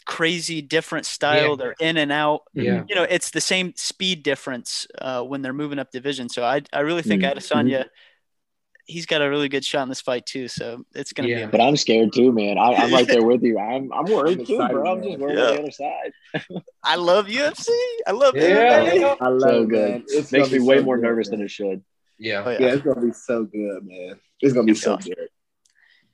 [0.06, 1.50] crazy different style.
[1.50, 1.56] Yeah.
[1.56, 2.42] They're in and out.
[2.54, 2.84] Yeah.
[2.88, 6.28] You know, it's the same speed difference uh, when they're moving up division.
[6.28, 7.38] So I, I really think mm-hmm.
[7.38, 7.86] Adesanya,
[8.86, 10.48] he's got a really good shot in this fight too.
[10.48, 11.46] So it's gonna yeah.
[11.46, 11.50] be.
[11.50, 12.58] But I'm scared too, man.
[12.58, 13.58] I, am right there with you.
[13.58, 14.92] I'm I'm worried I'm too, bro.
[14.92, 15.44] I'm just worried yeah.
[15.44, 16.12] on the other side.
[16.82, 17.68] I love UFC.
[18.06, 19.14] I love yeah.
[19.20, 20.04] I love so good.
[20.08, 21.38] It makes me way so more good, nervous man.
[21.38, 21.82] than it should.
[22.18, 22.42] Yeah.
[22.44, 22.58] Oh, yeah.
[22.60, 22.72] yeah.
[22.74, 24.20] it's gonna be so good, man.
[24.40, 25.28] It's gonna be so good.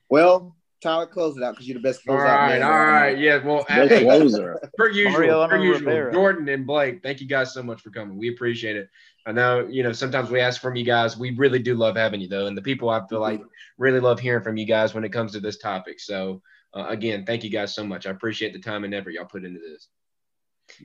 [0.09, 2.19] Well, Tyler, close it out because you're the best closer.
[2.19, 3.43] All right, all right, yeah.
[3.43, 4.57] Well, hey, closer.
[4.77, 6.11] per usual, per usual.
[6.11, 8.17] Jordan and Blake, thank you guys so much for coming.
[8.17, 8.89] We appreciate it.
[9.25, 11.17] I know, you know, sometimes we ask from you guys.
[11.17, 13.41] We really do love having you though, and the people I feel like
[13.77, 15.99] really love hearing from you guys when it comes to this topic.
[15.99, 16.41] So,
[16.73, 18.07] uh, again, thank you guys so much.
[18.07, 19.87] I appreciate the time and effort y'all put into this.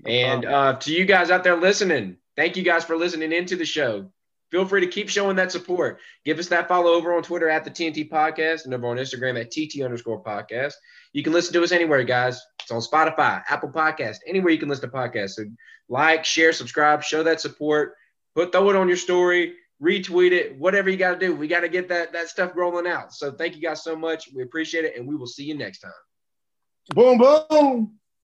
[0.05, 3.55] No and uh, to you guys out there listening, thank you guys for listening into
[3.55, 4.11] the show
[4.55, 5.99] feel free to keep showing that support.
[6.25, 9.41] Give us that follow over on Twitter at the T&T Podcast and over on Instagram
[9.41, 10.75] at TT underscore podcast.
[11.13, 12.41] You can listen to us anywhere, guys.
[12.63, 15.31] It's on Spotify, Apple Podcast, anywhere you can listen to podcasts.
[15.31, 15.47] So
[15.89, 17.95] like, share, subscribe, show that support,
[18.37, 21.35] put throw it on your story, retweet it, whatever you got to do.
[21.35, 23.13] We got to get that that stuff rolling out.
[23.13, 24.29] So thank you guys so much.
[24.33, 25.91] We appreciate it, and we will see you next time.
[26.95, 27.99] Boom boom.